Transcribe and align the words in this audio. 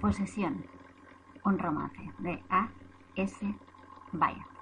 Posesión. 0.00 0.64
Un 1.44 1.58
romance 1.58 2.12
de 2.18 2.42
A. 2.50 2.68
S. 3.16 3.54
Byatt. 4.12 4.58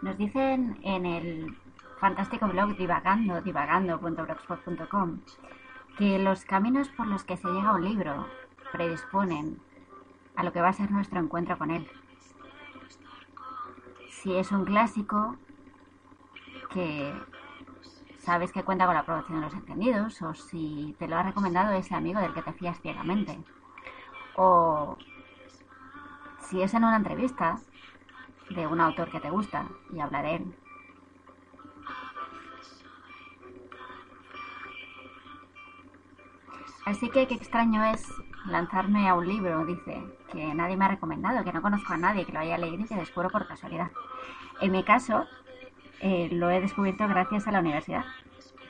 Nos 0.00 0.16
dicen 0.16 0.78
en 0.84 1.04
el 1.04 1.56
fantástico 2.00 2.46
blog 2.48 2.76
divagando, 2.76 3.42
divagando.blogspot.com, 3.42 5.18
que 5.98 6.20
los 6.20 6.44
caminos 6.44 6.88
por 6.90 7.08
los 7.08 7.24
que 7.24 7.36
se 7.36 7.48
llega 7.48 7.70
a 7.70 7.74
un 7.74 7.84
libro 7.84 8.28
predisponen 8.70 9.60
a 10.36 10.44
lo 10.44 10.52
que 10.52 10.60
va 10.60 10.68
a 10.68 10.72
ser 10.72 10.92
nuestro 10.92 11.18
encuentro 11.18 11.58
con 11.58 11.72
él. 11.72 11.90
Si 14.08 14.32
es 14.36 14.52
un 14.52 14.64
clásico 14.64 15.36
que 16.70 17.12
sabes 18.18 18.52
que 18.52 18.62
cuenta 18.62 18.86
con 18.86 18.94
la 18.94 19.00
aprobación 19.00 19.40
de 19.40 19.46
los 19.46 19.54
entendidos, 19.54 20.22
o 20.22 20.34
si 20.34 20.94
te 21.00 21.08
lo 21.08 21.16
ha 21.16 21.24
recomendado 21.24 21.72
ese 21.72 21.96
amigo 21.96 22.20
del 22.20 22.32
que 22.32 22.42
te 22.42 22.52
fías 22.52 22.80
ciegamente, 22.80 23.36
o 24.36 24.96
si 26.42 26.62
es 26.62 26.74
en 26.74 26.84
una 26.84 26.96
entrevista 26.96 27.58
de 28.50 28.68
un 28.68 28.80
autor 28.80 29.10
que 29.10 29.18
te 29.18 29.30
gusta 29.30 29.66
y 29.92 29.98
habla 29.98 30.22
Así 36.88 37.10
que 37.10 37.26
qué 37.26 37.34
extraño 37.34 37.84
es 37.84 38.10
lanzarme 38.46 39.10
a 39.10 39.14
un 39.14 39.28
libro, 39.28 39.62
dice, 39.66 40.02
que 40.32 40.54
nadie 40.54 40.74
me 40.74 40.86
ha 40.86 40.88
recomendado, 40.88 41.44
que 41.44 41.52
no 41.52 41.60
conozco 41.60 41.92
a 41.92 41.98
nadie 41.98 42.24
que 42.24 42.32
lo 42.32 42.38
haya 42.38 42.56
leído 42.56 42.82
y 42.82 42.88
que 42.88 42.94
descubro 42.94 43.28
por 43.28 43.46
casualidad. 43.46 43.90
En 44.62 44.72
mi 44.72 44.82
caso, 44.82 45.26
eh, 46.00 46.30
lo 46.32 46.48
he 46.48 46.62
descubierto 46.62 47.06
gracias 47.06 47.46
a 47.46 47.52
la 47.52 47.60
universidad, 47.60 48.06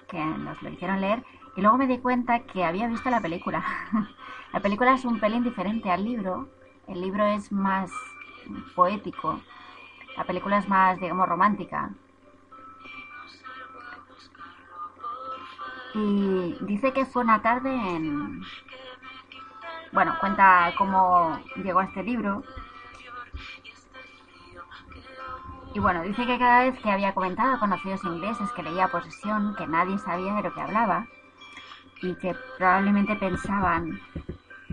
que 0.09 0.19
nos 0.19 0.61
lo 0.63 0.69
hicieron 0.69 1.01
leer, 1.01 1.23
y 1.55 1.61
luego 1.61 1.79
me 1.79 1.87
di 1.87 1.99
cuenta 1.99 2.41
que 2.41 2.65
había 2.65 2.89
visto 2.89 3.09
la 3.09 3.21
película. 3.21 3.65
la 4.53 4.59
película 4.59 4.95
es 4.95 5.05
un 5.05 5.21
pelín 5.21 5.45
diferente 5.45 5.89
al 5.89 6.05
libro, 6.05 6.49
el 6.89 7.01
libro 7.01 7.25
es 7.25 7.53
más 7.53 7.93
poético, 8.75 9.39
la 10.17 10.25
película 10.25 10.59
es 10.59 10.69
más, 10.69 10.99
digamos, 10.99 11.29
romántica. 11.29 11.93
Y 15.99 16.57
dice 16.61 16.93
que 16.93 17.07
fue 17.07 17.23
una 17.23 17.43
tarde 17.43 17.71
en... 17.71 18.41
Bueno, 19.91 20.15
cuenta 20.21 20.73
cómo 20.79 21.41
llegó 21.57 21.81
a 21.81 21.85
este 21.85 22.05
libro. 22.05 22.45
Y 25.75 25.81
bueno, 25.81 26.03
dice 26.03 26.25
que 26.25 26.39
cada 26.39 26.65
vez 26.65 26.79
que 26.79 26.91
había 26.91 27.15
comentado 27.15 27.55
a 27.55 27.59
conocidos 27.59 28.05
ingleses 28.05 28.51
que 28.53 28.63
leía 28.63 28.89
Posesión, 28.89 29.57
que 29.57 29.67
nadie 29.67 29.99
sabía 29.99 30.35
de 30.35 30.43
lo 30.43 30.55
que 30.55 30.61
hablaba 30.61 31.07
y 32.01 32.15
que 32.15 32.37
probablemente 32.57 33.17
pensaban 33.17 34.01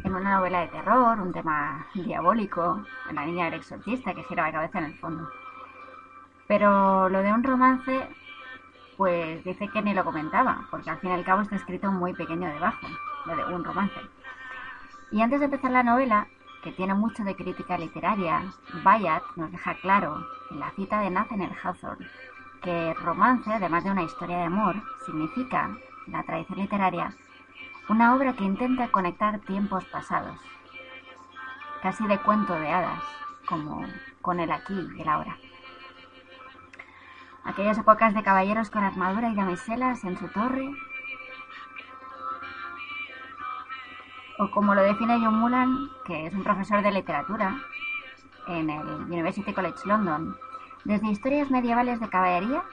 en 0.04 0.16
una 0.16 0.38
novela 0.38 0.62
de 0.62 0.68
terror, 0.68 1.20
un 1.20 1.34
tema 1.34 1.88
diabólico, 1.96 2.84
en 3.10 3.16
la 3.16 3.26
niña 3.26 3.46
del 3.46 3.56
exorcista 3.56 4.14
que 4.14 4.24
gira 4.26 4.44
la 4.44 4.52
cabeza 4.52 4.78
en 4.78 4.86
el 4.86 5.00
fondo. 5.00 5.28
Pero 6.48 7.10
lo 7.10 7.24
de 7.24 7.34
un 7.34 7.44
romance, 7.44 8.08
pues 8.98 9.44
dice 9.44 9.68
que 9.70 9.82
ni 9.82 9.94
lo 9.94 10.04
comentaba, 10.04 10.68
porque 10.72 10.90
al 10.90 11.00
fin 11.00 11.12
y 11.12 11.14
al 11.14 11.26
cabo 11.26 11.42
está 11.42 11.56
escrito 11.56 11.92
muy 11.92 12.14
pequeño 12.14 12.48
debajo, 12.48 12.88
lo 13.26 13.36
de 13.36 13.56
un 13.56 13.64
romance. 13.64 14.00
Y 15.12 15.22
antes 15.22 15.40
de 15.40 15.46
empezar 15.46 15.72
la 15.72 15.84
novela, 15.84 16.28
que 16.64 16.72
tiene 16.72 16.94
mucho 16.94 17.24
de 17.24 17.36
crítica 17.36 17.78
literaria, 17.78 18.44
Bayat 18.84 19.24
nos 19.36 19.52
deja 19.52 19.76
claro, 19.76 20.26
en 20.52 20.60
la 20.60 20.72
cita 20.72 21.00
de 21.02 21.10
Nathaniel 21.10 21.56
Hawthorne, 21.64 22.08
que 22.62 22.94
romance, 22.96 23.54
además 23.54 23.84
de 23.84 23.92
una 23.92 24.04
historia 24.04 24.38
de 24.38 24.44
amor, 24.46 24.76
significa, 25.06 25.78
la 26.08 26.24
tradición 26.24 26.60
literaria, 26.60 27.14
una 27.88 28.16
obra 28.16 28.34
que 28.34 28.44
intenta 28.44 28.88
conectar 28.88 29.40
tiempos 29.42 29.86
pasados, 29.86 30.40
casi 31.82 32.08
de 32.08 32.18
cuento 32.20 32.54
de 32.54 32.72
hadas, 32.72 33.04
como 33.48 33.86
con 34.22 34.40
el 34.40 34.52
aquí 34.52 34.74
y 34.98 35.02
el 35.02 35.08
ahora. 35.08 35.38
Aquellas 37.46 37.78
épocas 37.78 38.14
de 38.14 38.24
caballeros 38.24 38.72
con 38.72 38.84
armadura 38.84 39.30
y 39.30 39.36
damiselas 39.36 40.04
en 40.04 40.18
su 40.18 40.28
torre. 40.30 40.68
O 44.40 44.50
como 44.52 44.76
lo 44.76 44.82
define 44.82 45.20
John 45.24 45.40
Mulan, 45.40 45.90
que 46.06 46.26
es 46.26 46.34
un 46.34 46.44
profesor 46.44 46.82
de 46.82 46.92
literatura 46.92 47.56
en 48.48 48.70
el 48.70 48.88
University 48.88 49.54
College 49.54 49.80
London, 49.86 50.36
desde 50.84 51.08
historias 51.08 51.50
medievales 51.52 52.00
de 52.00 52.10
caballería, 52.10 52.64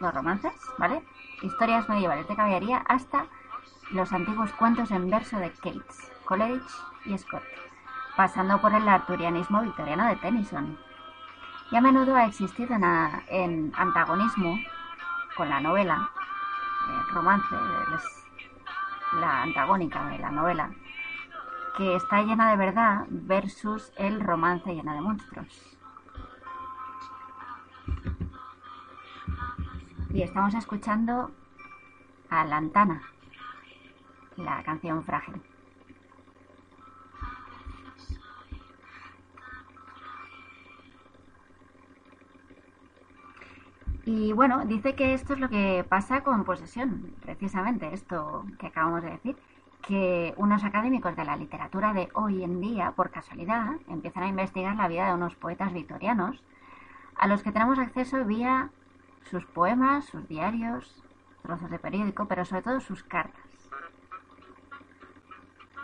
los 0.00 0.14
romances, 0.14 0.54
¿vale? 0.78 1.02
Historias 1.42 1.88
medievales 1.88 2.26
de 2.26 2.34
caballería 2.34 2.78
hasta 2.88 3.26
los 3.90 4.12
antiguos 4.12 4.52
cuentos 4.54 4.90
en 4.90 5.10
verso 5.10 5.38
de 5.38 5.50
Cates, 5.52 6.10
Coleridge 6.24 6.72
y 7.04 7.16
Scott, 7.18 7.42
pasando 8.16 8.60
por 8.60 8.74
el 8.74 8.88
arturianismo 8.88 9.62
victoriano 9.62 10.06
de 10.06 10.16
Tennyson. 10.16 10.78
Y 11.72 11.76
a 11.76 11.80
menudo 11.80 12.14
ha 12.14 12.26
existido 12.26 12.76
en, 13.28 13.72
antagonismo 13.74 14.60
con 15.34 15.48
la 15.48 15.58
novela, 15.58 16.10
el 16.86 17.14
romance, 17.14 17.54
la 19.18 19.42
antagónica 19.44 20.06
de 20.10 20.18
la 20.18 20.30
novela, 20.30 20.70
que 21.78 21.96
está 21.96 22.24
llena 22.24 22.50
de 22.50 22.58
verdad 22.58 23.06
versus 23.08 23.90
el 23.96 24.20
romance 24.20 24.74
lleno 24.74 24.92
de 24.92 25.00
monstruos. 25.00 25.78
Y 30.10 30.20
estamos 30.20 30.52
escuchando 30.52 31.30
a 32.28 32.44
Lantana 32.44 33.00
la 34.36 34.62
canción 34.62 35.02
Frágil. 35.04 35.40
Y 44.04 44.32
bueno, 44.32 44.64
dice 44.64 44.96
que 44.96 45.14
esto 45.14 45.34
es 45.34 45.38
lo 45.38 45.48
que 45.48 45.84
pasa 45.88 46.22
con 46.22 46.44
posesión, 46.44 47.14
precisamente 47.22 47.94
esto 47.94 48.44
que 48.58 48.66
acabamos 48.66 49.04
de 49.04 49.10
decir, 49.10 49.36
que 49.80 50.34
unos 50.36 50.64
académicos 50.64 51.14
de 51.14 51.24
la 51.24 51.36
literatura 51.36 51.92
de 51.92 52.08
hoy 52.14 52.42
en 52.42 52.60
día, 52.60 52.92
por 52.92 53.10
casualidad, 53.10 53.74
empiezan 53.88 54.24
a 54.24 54.28
investigar 54.28 54.74
la 54.74 54.88
vida 54.88 55.06
de 55.06 55.14
unos 55.14 55.36
poetas 55.36 55.72
victorianos, 55.72 56.42
a 57.16 57.28
los 57.28 57.42
que 57.42 57.52
tenemos 57.52 57.78
acceso 57.78 58.24
vía 58.24 58.70
sus 59.30 59.44
poemas, 59.46 60.06
sus 60.06 60.26
diarios, 60.26 61.04
trozos 61.42 61.70
de 61.70 61.78
periódico, 61.78 62.26
pero 62.26 62.44
sobre 62.44 62.62
todo 62.62 62.80
sus 62.80 63.04
cartas. 63.04 63.40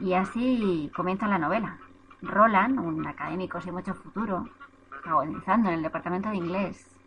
Y 0.01 0.15
así 0.15 0.91
comienza 0.95 1.29
la 1.29 1.39
novela. 1.39 1.79
Roland, 2.23 2.81
un 2.81 3.07
académico 3.07 3.61
sin 3.61 3.75
mucho 3.75 3.95
futuro, 3.95 4.49
agonizando 5.05 5.69
en 5.69 5.77
el 5.77 5.83
departamento 5.83 6.31
de 6.31 6.37
inglés, 6.37 6.98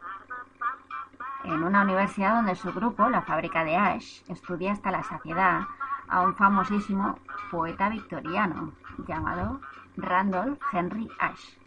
en 1.43 1.63
una 1.63 1.81
universidad 1.81 2.35
donde 2.35 2.55
su 2.55 2.71
grupo, 2.71 3.09
la 3.09 3.21
fábrica 3.21 3.63
de 3.63 3.75
Ash, 3.75 4.21
estudia 4.27 4.71
hasta 4.71 4.91
la 4.91 5.03
saciedad 5.03 5.61
a 6.07 6.21
un 6.21 6.35
famosísimo 6.35 7.17
poeta 7.49 7.89
victoriano 7.89 8.73
llamado 9.07 9.61
Randolph 9.97 10.61
Henry 10.71 11.09
Ash, 11.19 11.57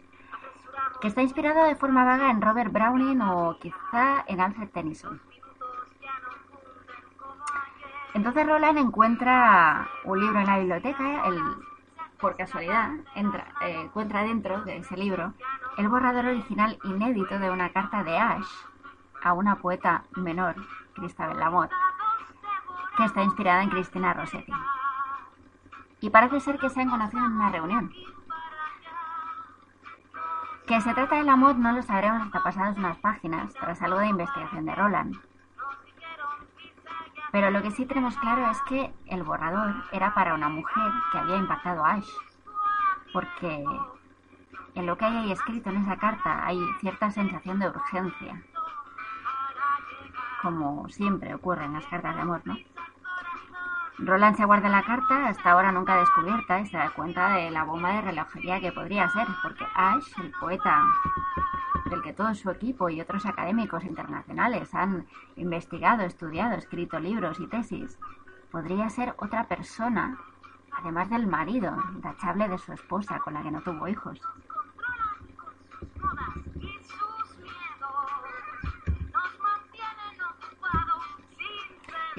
que 1.01 1.07
está 1.07 1.21
inspirado 1.21 1.65
de 1.65 1.75
forma 1.75 2.05
vaga 2.05 2.29
en 2.31 2.41
Robert 2.41 2.71
Browning 2.71 3.21
o 3.21 3.57
quizá 3.59 4.23
en 4.27 4.39
Alfred 4.39 4.69
Tennyson. 4.69 5.21
Entonces 8.13 8.47
Roland 8.47 8.77
encuentra 8.77 9.89
un 10.05 10.19
libro 10.19 10.39
en 10.39 10.45
la 10.45 10.59
biblioteca, 10.59 11.27
el, 11.27 11.37
por 12.17 12.37
casualidad 12.37 12.91
entra, 13.13 13.47
eh, 13.61 13.81
encuentra 13.81 14.23
dentro 14.23 14.61
de 14.63 14.77
ese 14.77 14.95
libro 14.95 15.33
el 15.77 15.89
borrador 15.89 16.27
original 16.27 16.79
inédito 16.85 17.37
de 17.37 17.49
una 17.49 17.69
carta 17.73 18.03
de 18.03 18.17
Ash 18.17 18.47
a 19.25 19.33
una 19.33 19.55
poeta 19.55 20.03
menor, 20.15 20.55
Cristabel 20.93 21.39
Lamotte, 21.39 21.73
que 22.95 23.05
está 23.05 23.23
inspirada 23.23 23.63
en 23.63 23.71
Cristina 23.71 24.13
Rossetti. 24.13 24.53
Y 25.99 26.11
parece 26.11 26.39
ser 26.39 26.59
que 26.59 26.69
se 26.69 26.81
han 26.81 26.91
conocido 26.91 27.25
en 27.25 27.31
una 27.31 27.49
reunión. 27.49 27.91
Que 30.67 30.79
se 30.79 30.93
trata 30.93 31.15
del 31.15 31.29
amor 31.29 31.55
no 31.55 31.71
lo 31.71 31.81
sabremos 31.81 32.21
hasta 32.21 32.43
pasadas 32.43 32.77
unas 32.77 32.97
páginas, 32.97 33.51
tras 33.55 33.81
algo 33.81 33.97
de 33.97 34.07
investigación 34.07 34.65
de 34.65 34.75
Roland. 34.75 35.15
Pero 37.31 37.49
lo 37.49 37.63
que 37.63 37.71
sí 37.71 37.87
tenemos 37.87 38.15
claro 38.17 38.51
es 38.51 38.61
que 38.61 38.93
el 39.07 39.23
borrador 39.23 39.73
era 39.91 40.13
para 40.13 40.35
una 40.35 40.49
mujer 40.49 40.91
que 41.11 41.17
había 41.17 41.37
impactado 41.37 41.83
a 41.83 41.93
Ash. 41.93 42.09
Porque 43.11 43.65
en 44.75 44.85
lo 44.85 44.95
que 44.97 45.05
hay 45.05 45.17
ahí 45.17 45.31
escrito 45.31 45.71
en 45.71 45.77
esa 45.77 45.97
carta 45.97 46.45
hay 46.45 46.59
cierta 46.79 47.09
sensación 47.09 47.59
de 47.59 47.69
urgencia. 47.69 48.43
Como 50.45 50.87
siempre 50.89 51.33
ocurre 51.33 51.65
en 51.65 51.73
las 51.73 51.87
cartas 51.87 52.13
de 52.13 52.21
amor, 52.21 52.39
¿no? 52.45 52.55
Roland 53.97 54.37
se 54.37 54.45
guarda 54.45 54.69
la 54.69 54.83
carta, 54.83 55.25
hasta 55.25 55.51
ahora 55.51 55.71
nunca 55.71 55.97
descubierta, 55.97 56.59
y 56.59 56.67
se 56.67 56.77
da 56.77 56.91
cuenta 56.91 57.29
de 57.29 57.49
la 57.49 57.63
bomba 57.63 57.93
de 57.93 58.01
relojería 58.01 58.59
que 58.59 58.71
podría 58.71 59.09
ser, 59.09 59.25
porque 59.41 59.65
Ash, 59.73 60.05
el 60.21 60.31
poeta 60.39 60.83
del 61.89 62.03
que 62.03 62.13
todo 62.13 62.35
su 62.35 62.51
equipo 62.51 62.89
y 62.89 63.01
otros 63.01 63.25
académicos 63.25 63.85
internacionales 63.85 64.71
han 64.75 65.07
investigado, 65.35 66.03
estudiado, 66.03 66.53
escrito 66.53 66.99
libros 66.99 67.39
y 67.39 67.47
tesis, 67.47 67.97
podría 68.51 68.87
ser 68.91 69.15
otra 69.17 69.45
persona, 69.45 70.15
además 70.71 71.09
del 71.09 71.25
marido 71.25 71.75
intachable 71.91 72.49
de 72.49 72.59
su 72.59 72.71
esposa 72.71 73.17
con 73.17 73.33
la 73.33 73.41
que 73.41 73.49
no 73.49 73.61
tuvo 73.61 73.87
hijos. 73.87 74.21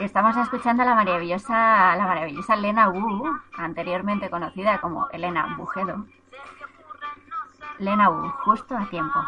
Estamos 0.04 0.36
escuchando 0.36 0.82
a 0.82 0.86
la 0.86 0.94
maravillosa, 0.94 1.96
la 1.96 2.06
maravillosa 2.06 2.54
Lena 2.56 2.88
Wu, 2.90 3.38
anteriormente 3.56 4.28
conocida 4.28 4.80
como 4.80 5.08
Elena 5.10 5.56
Bujedo. 5.56 6.06
Lena 7.78 8.10
Wu, 8.10 8.28
justo 8.44 8.76
a 8.76 8.86
tiempo. 8.86 9.18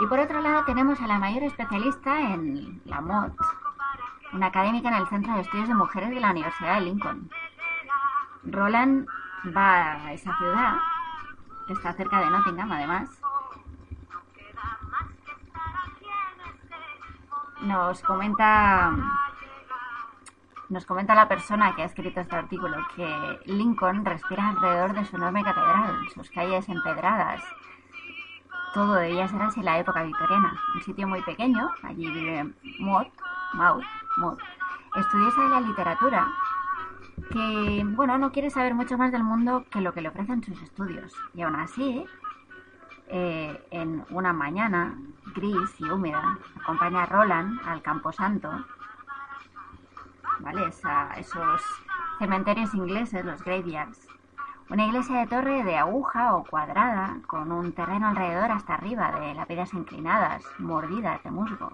Y 0.00 0.06
por 0.06 0.18
otro 0.18 0.40
lado 0.40 0.64
tenemos 0.64 1.00
a 1.00 1.06
la 1.06 1.18
mayor 1.18 1.44
especialista 1.44 2.20
en 2.20 2.82
la 2.84 3.00
MOD, 3.00 3.32
una 4.32 4.46
académica 4.46 4.88
en 4.88 4.94
el 4.94 5.06
Centro 5.06 5.34
de 5.34 5.42
Estudios 5.42 5.68
de 5.68 5.74
Mujeres 5.74 6.10
de 6.10 6.20
la 6.20 6.32
Universidad 6.32 6.74
de 6.74 6.80
Lincoln. 6.80 7.30
Roland 8.42 9.06
va 9.52 10.06
a 10.06 10.12
esa 10.12 10.36
ciudad, 10.36 10.78
que 11.66 11.72
está 11.72 11.92
cerca 11.92 12.20
de 12.20 12.30
Nottingham 12.30 12.72
además. 12.72 13.08
Nos 17.62 18.02
comenta 18.02 18.92
nos 20.70 20.86
comenta 20.86 21.14
la 21.14 21.28
persona 21.28 21.74
que 21.74 21.82
ha 21.82 21.86
escrito 21.86 22.20
este 22.20 22.36
artículo 22.36 22.76
que 22.96 23.40
Lincoln 23.44 24.04
respira 24.04 24.48
alrededor 24.48 24.94
de 24.94 25.04
su 25.04 25.16
enorme 25.16 25.44
catedral, 25.44 26.08
sus 26.12 26.30
calles 26.30 26.68
empedradas. 26.68 27.42
Todo 28.72 28.94
debía 28.94 29.28
ser 29.28 29.40
así 29.42 29.60
en 29.60 29.66
la 29.66 29.78
época 29.78 30.02
victoriana. 30.02 30.52
Un 30.74 30.82
sitio 30.82 31.06
muy 31.06 31.22
pequeño, 31.22 31.70
allí 31.82 32.10
vive 32.10 32.54
Maud, 32.80 33.06
Maud, 33.52 33.84
Maud, 34.16 34.38
estudiosa 34.96 35.42
de 35.42 35.48
la 35.50 35.60
literatura 35.60 36.28
que, 37.30 37.82
bueno, 37.84 38.18
no 38.18 38.32
quiere 38.32 38.50
saber 38.50 38.74
mucho 38.74 38.98
más 38.98 39.12
del 39.12 39.22
mundo 39.22 39.64
que 39.70 39.80
lo 39.80 39.92
que 39.92 40.00
le 40.00 40.08
ofrecen 40.08 40.42
sus 40.42 40.60
estudios. 40.62 41.12
Y 41.34 41.42
aún 41.42 41.56
así, 41.56 42.04
eh, 43.08 43.66
en 43.70 44.04
una 44.10 44.32
mañana 44.32 44.98
gris 45.34 45.80
y 45.80 45.84
húmeda, 45.84 46.38
acompaña 46.62 47.02
a 47.02 47.06
Roland 47.06 47.60
al 47.66 47.82
Camposanto, 47.82 48.50
¿vale? 50.40 50.68
esos 51.16 51.62
cementerios 52.18 52.74
ingleses, 52.74 53.24
los 53.24 53.42
graveyards. 53.44 54.08
Una 54.70 54.86
iglesia 54.86 55.20
de 55.20 55.26
torre 55.26 55.62
de 55.62 55.76
aguja 55.76 56.34
o 56.34 56.44
cuadrada, 56.44 57.18
con 57.26 57.52
un 57.52 57.72
terreno 57.72 58.08
alrededor 58.08 58.50
hasta 58.50 58.74
arriba 58.74 59.12
de 59.20 59.34
lápidas 59.34 59.74
inclinadas, 59.74 60.42
mordidas 60.58 61.22
de 61.22 61.30
musgo. 61.30 61.70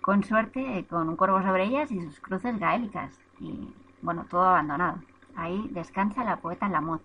Con 0.00 0.24
suerte, 0.24 0.84
con 0.90 1.08
un 1.08 1.16
corvo 1.16 1.40
sobre 1.42 1.64
ellas 1.64 1.92
y 1.92 2.00
sus 2.00 2.18
cruces 2.20 2.58
gaélicas. 2.58 3.18
Y 3.38 3.72
bueno, 4.06 4.24
todo 4.30 4.44
abandonado. 4.44 5.00
Ahí 5.34 5.68
descansa 5.72 6.22
la 6.22 6.36
poeta 6.36 6.68
Lamotte. 6.68 7.04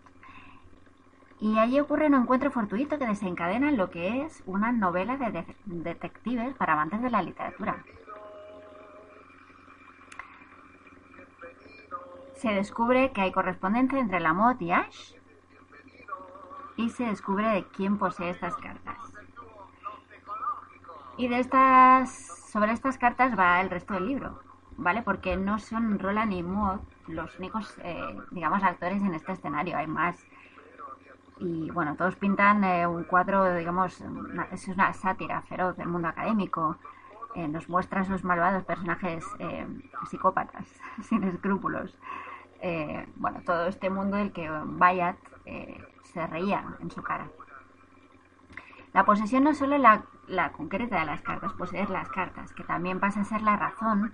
Y 1.40 1.58
allí 1.58 1.80
ocurre 1.80 2.06
un 2.06 2.14
encuentro 2.14 2.52
fortuito 2.52 3.00
que 3.00 3.08
desencadena 3.08 3.72
lo 3.72 3.90
que 3.90 4.22
es 4.22 4.44
una 4.46 4.72
novela 4.72 5.18
de, 5.18 5.44
detectives 5.66 6.54
para 6.54 6.74
amantes 6.74 7.02
de 7.02 7.10
la 7.10 7.24
literatura. 7.24 7.84
Se 12.36 12.50
descubre 12.50 13.12
que 13.14 13.22
hay 13.22 13.32
correspondencia 13.32 13.98
entre 13.98 14.20
Lamotte 14.20 14.62
y 14.62 14.72
Ash 14.72 15.16
y 16.78 16.92
se 16.92 17.06
descubre 17.06 17.48
de 17.48 17.64
quién 17.64 17.98
posee 17.98 18.30
estas 18.30 18.56
cartas. 18.58 19.00
Y 21.18 21.28
de 21.30 21.40
estas, 21.40 22.12
sobre 22.52 22.74
estas 22.74 23.00
cartas 23.00 23.38
va 23.38 23.60
el 23.60 23.72
resto 23.72 23.96
del 23.96 24.06
libro. 24.06 24.52
¿vale? 24.82 25.02
Porque 25.04 25.38
no 25.38 25.60
son 25.60 26.00
Roland 26.00 26.34
y 26.34 26.44
Maud 26.44 26.80
los 27.08 27.38
únicos, 27.40 27.78
eh, 27.84 28.18
digamos, 28.32 28.64
actores 28.64 29.02
en 29.02 29.14
este 29.14 29.32
escenario, 29.32 29.78
hay 29.78 29.88
más. 29.88 30.26
Y 31.40 31.72
bueno, 31.72 31.96
todos 31.96 32.16
pintan 32.16 32.64
eh, 32.64 32.86
un 32.86 33.04
cuadro, 33.04 33.56
digamos, 33.56 34.04
es 34.52 34.68
una 34.68 34.94
sátira 34.94 35.42
feroz 35.44 35.76
del 35.78 35.88
mundo 35.88 36.08
académico. 36.08 36.78
Eh, 37.36 37.48
nos 37.48 37.70
muestra 37.70 38.04
sus 38.04 38.24
malvados 38.24 38.64
personajes 38.66 39.26
psicópatas, 40.10 40.68
sin 41.04 41.24
escrúpulos. 41.24 41.98
bueno, 43.16 43.42
todo 43.46 43.68
este 43.68 43.90
mundo 43.90 44.18
del 44.18 44.32
que 44.32 44.50
Bayat 44.50 45.18
se 46.04 46.28
reía 46.28 46.64
en 46.82 46.92
su 46.92 47.02
cara. 47.02 47.28
La 48.94 49.06
posesión 49.06 49.46
no 49.46 49.52
es 49.52 49.58
solo 49.58 49.78
la, 49.78 50.04
la 50.28 50.52
concreta 50.52 51.00
de 51.00 51.06
las 51.06 51.22
cartas, 51.22 51.54
poseer 51.54 51.90
las 51.90 52.10
cartas, 52.10 52.52
que 52.52 52.64
también 52.64 53.00
pasa 53.00 53.22
a 53.22 53.24
ser 53.24 53.42
la 53.42 53.56
razón 53.56 54.12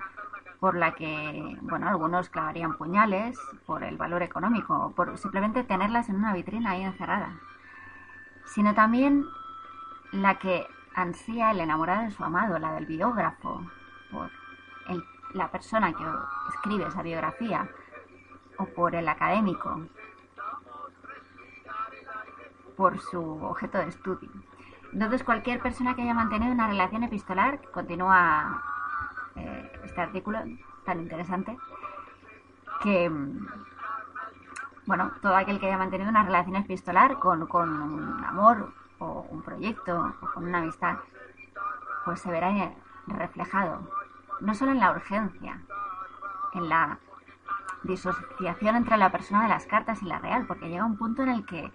por 0.60 0.76
la 0.76 0.94
que, 0.94 1.58
bueno, 1.62 1.88
algunos 1.88 2.30
clavarían 2.30 2.78
puñales 2.78 3.38
por 3.66 3.84
el 3.84 3.98
valor 3.98 4.24
económico, 4.24 4.94
por 4.96 5.18
simplemente 5.18 5.64
tenerlas 5.64 6.10
en 6.10 6.16
una 6.16 6.34
vitrina 6.34 6.72
ahí 6.72 6.84
encerrada, 6.84 7.36
sino 8.46 8.74
también 8.74 9.26
la 10.12 10.40
que 10.40 10.66
ansía 10.96 11.52
el 11.52 11.60
enamorado 11.60 12.04
de 12.04 12.12
su 12.12 12.24
amado, 12.24 12.58
la 12.58 12.74
del 12.74 12.88
biógrafo, 12.88 13.62
por 14.12 14.32
la 15.34 15.52
persona 15.52 15.94
que 15.94 16.04
escribe 16.56 16.88
esa 16.88 17.04
biografía, 17.04 17.70
o 18.58 18.66
por 18.66 18.96
el 18.96 19.08
académico, 19.08 19.82
por 22.76 23.00
su 23.00 23.22
objeto 23.44 23.78
de 23.78 23.90
estudio. 23.90 24.30
Entonces, 24.94 25.24
cualquier 25.24 25.62
persona 25.62 25.96
que 25.96 26.02
haya 26.02 26.14
mantenido 26.14 26.52
una 26.52 26.68
relación 26.68 27.04
epistolar 27.04 27.62
continúa 27.72 28.64
eh, 29.38 29.72
este 29.84 30.02
artículo 30.02 30.40
tan 30.86 31.00
interesante 31.00 31.58
que, 32.82 33.12
bueno, 34.86 35.12
todo 35.22 35.36
aquel 35.36 35.60
que 35.60 35.68
haya 35.68 35.78
mantenido 35.78 36.10
una 36.10 36.24
relación 36.24 36.56
epistolar 36.56 37.20
con, 37.20 37.48
con 37.48 37.70
un 37.70 38.24
amor 38.24 38.74
o 39.00 39.26
un 39.30 39.42
proyecto 39.42 40.14
o 40.22 40.34
con 40.34 40.46
una 40.46 40.60
amistad, 40.60 40.98
pues 42.06 42.20
se 42.22 42.32
verá 42.32 42.72
reflejado 43.08 43.98
no 44.40 44.54
solo 44.54 44.72
en 44.72 44.80
la 44.80 44.92
urgencia, 44.92 45.60
en 46.54 46.70
la 46.70 47.00
disociación 47.84 48.76
entre 48.76 48.98
la 48.98 49.12
persona 49.12 49.44
de 49.44 49.50
las 49.50 49.66
cartas 49.66 50.02
y 50.02 50.06
la 50.06 50.20
real, 50.20 50.46
porque 50.46 50.70
llega 50.70 50.86
un 50.86 50.98
punto 50.98 51.24
en 51.24 51.30
el 51.30 51.46
que 51.46 51.72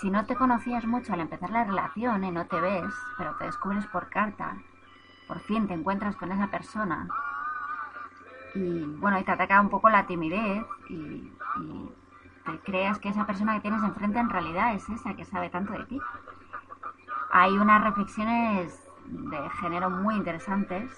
si 0.00 0.10
no 0.10 0.26
te 0.26 0.36
conocías 0.36 0.84
mucho 0.84 1.12
al 1.12 1.20
empezar 1.20 1.50
la 1.50 1.64
relación 1.64 2.24
y 2.24 2.30
no 2.30 2.46
te 2.46 2.60
ves, 2.60 2.92
pero 3.16 3.34
te 3.36 3.44
descubres 3.44 3.86
por 3.86 4.08
carta, 4.08 4.56
por 5.26 5.40
fin 5.40 5.66
te 5.66 5.74
encuentras 5.74 6.16
con 6.16 6.32
esa 6.32 6.48
persona 6.48 7.08
y 8.56 8.84
bueno, 8.98 9.18
y 9.18 9.24
te 9.24 9.32
ataca 9.32 9.60
un 9.60 9.68
poco 9.68 9.90
la 9.90 10.06
timidez 10.06 10.64
y, 10.88 11.30
te 12.44 12.58
creas 12.60 13.00
que 13.00 13.08
esa 13.08 13.26
persona 13.26 13.54
que 13.54 13.62
tienes 13.62 13.82
enfrente 13.82 14.20
en 14.20 14.30
realidad 14.30 14.72
es 14.74 14.88
esa 14.88 15.14
que 15.14 15.24
sabe 15.24 15.50
tanto 15.50 15.72
de 15.72 15.84
ti. 15.84 16.00
Hay 17.32 17.58
unas 17.58 17.82
reflexiones 17.82 18.88
de 19.06 19.50
género 19.60 19.90
muy 19.90 20.14
interesantes. 20.14 20.96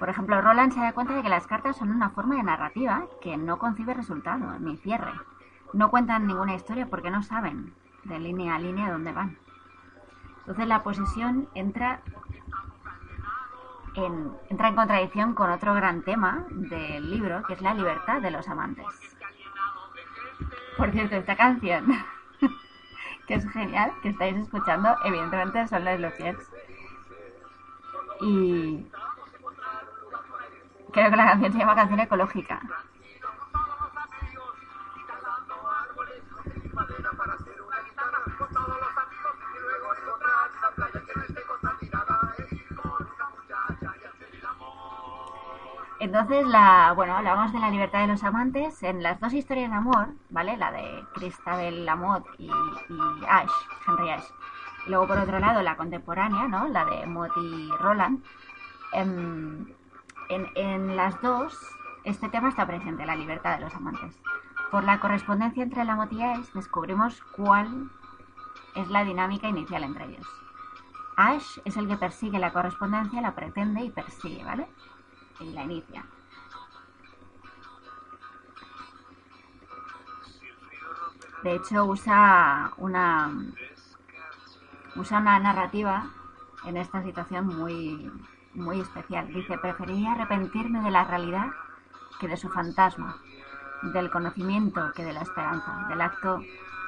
Por 0.00 0.08
ejemplo, 0.08 0.40
Roland 0.40 0.72
se 0.72 0.80
da 0.80 0.92
cuenta 0.92 1.14
de 1.14 1.22
que 1.22 1.28
las 1.28 1.46
cartas 1.46 1.76
son 1.76 1.92
una 1.92 2.10
forma 2.10 2.34
de 2.36 2.42
narrativa 2.42 3.04
que 3.20 3.36
no 3.36 3.58
concibe 3.58 3.94
resultado 3.94 4.58
ni 4.58 4.76
cierre. 4.78 5.12
No 5.72 5.90
cuentan 5.90 6.26
ninguna 6.26 6.54
historia 6.54 6.86
porque 6.86 7.12
no 7.12 7.22
saben 7.22 7.72
de 8.02 8.18
línea 8.18 8.56
a 8.56 8.58
línea 8.58 8.90
dónde 8.90 9.12
van. 9.12 9.38
Entonces 10.50 10.66
la 10.66 10.82
posesión 10.82 11.48
entra 11.54 12.00
en, 13.94 14.32
entra 14.48 14.68
en 14.68 14.74
contradicción 14.74 15.32
con 15.32 15.48
otro 15.48 15.74
gran 15.74 16.02
tema 16.02 16.44
del 16.48 17.08
libro, 17.08 17.44
que 17.44 17.52
es 17.52 17.62
la 17.62 17.72
libertad 17.72 18.20
de 18.20 18.32
los 18.32 18.48
amantes. 18.48 18.84
Por 20.76 20.90
cierto, 20.90 21.14
esta 21.14 21.36
canción, 21.36 21.86
que 23.28 23.34
es 23.34 23.48
genial, 23.52 23.92
que 24.02 24.08
estáis 24.08 24.38
escuchando, 24.38 24.96
evidentemente 25.04 25.68
son 25.68 25.84
los 25.84 26.00
Lutiers. 26.00 26.50
Y 28.20 28.88
creo 30.92 31.10
que 31.12 31.16
la 31.16 31.26
canción 31.26 31.52
se 31.52 31.58
llama 31.58 31.76
Canción 31.76 32.00
Ecológica. 32.00 32.60
Entonces, 46.00 46.46
la, 46.46 46.92
bueno, 46.96 47.14
hablamos 47.14 47.52
de 47.52 47.60
la 47.60 47.70
libertad 47.70 48.00
de 48.00 48.06
los 48.06 48.24
amantes. 48.24 48.82
En 48.82 49.02
las 49.02 49.20
dos 49.20 49.34
historias 49.34 49.70
de 49.70 49.76
amor, 49.76 50.08
¿vale? 50.30 50.56
La 50.56 50.72
de 50.72 51.04
Christabel 51.12 51.84
Lamotte 51.84 52.26
y, 52.38 52.50
Ash, 53.28 53.50
Henry 53.86 54.10
Ash. 54.10 54.24
Y 54.86 54.90
luego, 54.90 55.06
por 55.06 55.18
otro 55.18 55.38
lado, 55.38 55.60
la 55.62 55.76
contemporánea, 55.76 56.48
¿no? 56.48 56.68
La 56.68 56.86
de 56.86 57.06
Mott 57.06 57.32
y 57.36 57.68
Roland. 57.78 58.24
En, 58.92 59.76
en, 60.30 60.48
en 60.54 60.96
las 60.96 61.20
dos, 61.20 61.54
este 62.04 62.30
tema 62.30 62.48
está 62.48 62.66
presente, 62.66 63.04
la 63.04 63.14
libertad 63.14 63.58
de 63.58 63.64
los 63.64 63.74
amantes. 63.74 64.18
Por 64.70 64.84
la 64.84 65.00
correspondencia 65.00 65.62
entre 65.62 65.84
Lamotte 65.84 66.14
y 66.14 66.22
Ash, 66.22 66.46
descubrimos 66.54 67.20
cuál 67.36 67.90
es 68.74 68.88
la 68.88 69.04
dinámica 69.04 69.48
inicial 69.48 69.84
entre 69.84 70.06
ellos. 70.06 70.26
Ash 71.18 71.58
es 71.66 71.76
el 71.76 71.86
que 71.88 71.98
persigue 71.98 72.38
la 72.38 72.54
correspondencia, 72.54 73.20
la 73.20 73.34
pretende 73.34 73.82
y 73.82 73.90
persigue, 73.90 74.42
¿vale? 74.44 74.66
Y 75.40 75.52
la 75.52 75.64
inicia. 75.64 76.04
De 81.42 81.54
hecho, 81.54 81.86
usa 81.86 82.72
una, 82.76 83.32
usa 84.96 85.18
una 85.18 85.38
narrativa 85.38 86.10
en 86.66 86.76
esta 86.76 87.02
situación 87.02 87.46
muy, 87.46 88.12
muy 88.54 88.80
especial. 88.80 89.28
Dice, 89.28 89.56
preferiría 89.56 90.12
arrepentirme 90.12 90.82
de 90.82 90.90
la 90.90 91.04
realidad 91.04 91.46
que 92.18 92.28
de 92.28 92.36
su 92.36 92.50
fantasma, 92.50 93.16
del 93.94 94.10
conocimiento 94.10 94.92
que 94.94 95.04
de 95.04 95.14
la 95.14 95.22
esperanza, 95.22 95.86
del 95.88 96.02
acto 96.02 96.42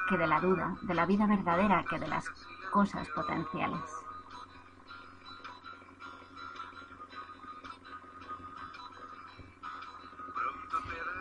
que 0.07 0.17
de 0.17 0.27
la 0.27 0.39
duda, 0.39 0.75
de 0.83 0.93
la 0.93 1.07
vida 1.07 1.25
verdadera 1.25 1.83
que 1.89 1.97
de 1.97 2.07
las 2.07 2.29
cosas 2.71 3.09
potenciales. 3.09 3.81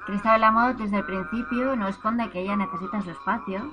Cristabel 0.06 0.40
Lamont 0.40 0.76
desde 0.78 0.98
el 0.98 1.04
principio 1.04 1.76
no 1.76 1.86
esconde 1.86 2.28
que 2.30 2.40
ella 2.40 2.56
necesita 2.56 3.00
su 3.02 3.10
espacio, 3.10 3.72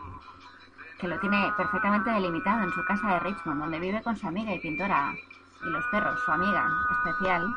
que 1.00 1.08
lo 1.08 1.20
tiene 1.20 1.52
perfectamente 1.58 2.12
delimitado 2.12 2.64
en 2.64 2.72
su 2.72 2.86
casa 2.86 3.14
de 3.14 3.20
Richmond, 3.20 3.62
donde 3.62 3.80
vive 3.80 4.04
con 4.04 4.16
su 4.16 4.28
amiga 4.28 4.54
y 4.54 4.60
pintora 4.60 5.14
y 5.62 5.70
los 5.70 5.86
perros, 5.88 6.20
su 6.24 6.32
amiga 6.32 6.70
especial, 6.92 7.56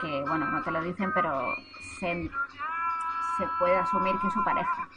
que 0.00 0.24
bueno, 0.28 0.46
no 0.46 0.62
te 0.62 0.70
lo 0.70 0.80
dicen, 0.82 1.10
pero 1.12 1.42
se, 1.98 2.30
puede 3.58 3.76
asumir 3.78 4.14
que 4.20 4.28
es 4.28 4.32
su 4.32 4.44
pareja. 4.44 4.88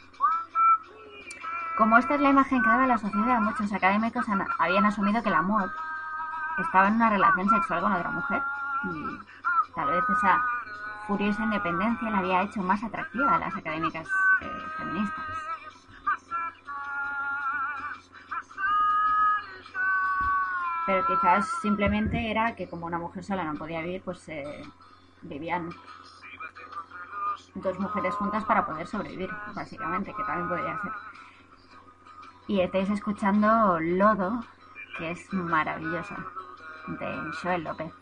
Como 1.76 1.98
esta 1.98 2.14
es 2.14 2.20
la 2.20 2.30
imagen 2.30 2.62
que 2.62 2.68
daba 2.68 2.86
la 2.86 2.98
sociedad, 2.98 3.40
muchos 3.40 3.72
académicos 3.72 4.26
habían 4.58 4.86
asumido 4.86 5.22
que 5.22 5.30
la 5.30 5.36
Lamont 5.36 5.72
estaba 6.58 6.88
en 6.88 6.94
una 6.94 7.10
relación 7.10 7.48
sexual 7.48 7.80
con 7.80 7.92
otra 7.92 8.10
mujer 8.10 8.42
y 8.84 9.72
tal 9.74 9.88
vez 9.88 10.04
esa 10.10 10.40
curiosa 11.10 11.42
independencia 11.42 12.08
la 12.08 12.18
había 12.18 12.42
hecho 12.42 12.62
más 12.62 12.84
atractiva 12.84 13.34
a 13.34 13.38
las 13.40 13.56
académicas 13.56 14.06
eh, 14.42 14.46
feministas. 14.76 15.24
Pero 20.86 21.06
quizás 21.06 21.48
simplemente 21.62 22.30
era 22.30 22.54
que 22.54 22.68
como 22.68 22.86
una 22.86 22.98
mujer 22.98 23.24
sola 23.24 23.42
no 23.42 23.58
podía 23.58 23.82
vivir, 23.82 24.02
pues 24.04 24.28
eh, 24.28 24.62
vivían 25.22 25.70
dos 27.56 27.76
mujeres 27.80 28.14
juntas 28.14 28.44
para 28.44 28.64
poder 28.64 28.86
sobrevivir, 28.86 29.30
básicamente, 29.52 30.14
que 30.14 30.22
también 30.22 30.48
podría 30.48 30.80
ser. 30.80 30.92
Y 32.46 32.60
estáis 32.60 32.88
escuchando 32.88 33.80
Lodo, 33.80 34.44
que 34.96 35.10
es 35.10 35.32
maravillosa, 35.32 36.24
de 36.86 37.32
Joel 37.42 37.64
López. 37.64 37.99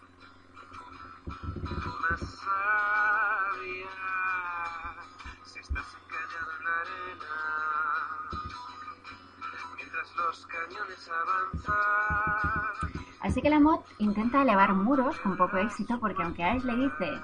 Así 13.20 13.42
que 13.42 13.50
la 13.50 13.60
mod 13.60 13.80
intenta 13.98 14.42
elevar 14.42 14.72
muros 14.72 15.18
con 15.20 15.36
poco 15.36 15.56
éxito 15.58 15.98
porque 16.00 16.22
aunque 16.22 16.44
Ash 16.44 16.62
le 16.64 16.76
dice 16.76 17.20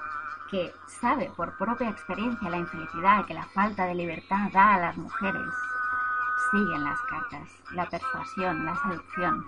que 0.49 0.73
sabe 0.87 1.31
por 1.35 1.57
propia 1.57 1.89
experiencia 1.89 2.49
la 2.49 2.57
infelicidad 2.57 3.25
que 3.25 3.33
la 3.33 3.45
falta 3.47 3.85
de 3.85 3.95
libertad 3.95 4.51
da 4.53 4.75
a 4.75 4.79
las 4.79 4.97
mujeres, 4.97 5.53
siguen 6.51 6.83
las 6.83 7.01
cartas, 7.03 7.49
la 7.71 7.89
persuasión, 7.89 8.65
la 8.65 8.75
seducción. 8.75 9.45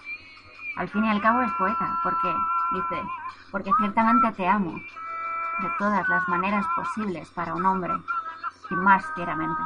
Al 0.78 0.90
fin 0.90 1.06
y 1.06 1.10
al 1.10 1.22
cabo 1.22 1.42
es 1.42 1.52
poeta, 1.54 2.00
porque, 2.04 2.34
dice, 2.72 3.04
porque 3.52 3.72
ciertamente 3.80 4.32
te 4.34 4.48
amo, 4.48 4.74
de 4.74 5.70
todas 5.80 6.08
las 6.10 6.28
maneras 6.30 6.66
posibles 6.76 7.30
para 7.32 7.54
un 7.54 7.66
hombre, 7.66 7.94
y 8.70 8.76
más 8.76 9.06
fieramente. 9.16 9.62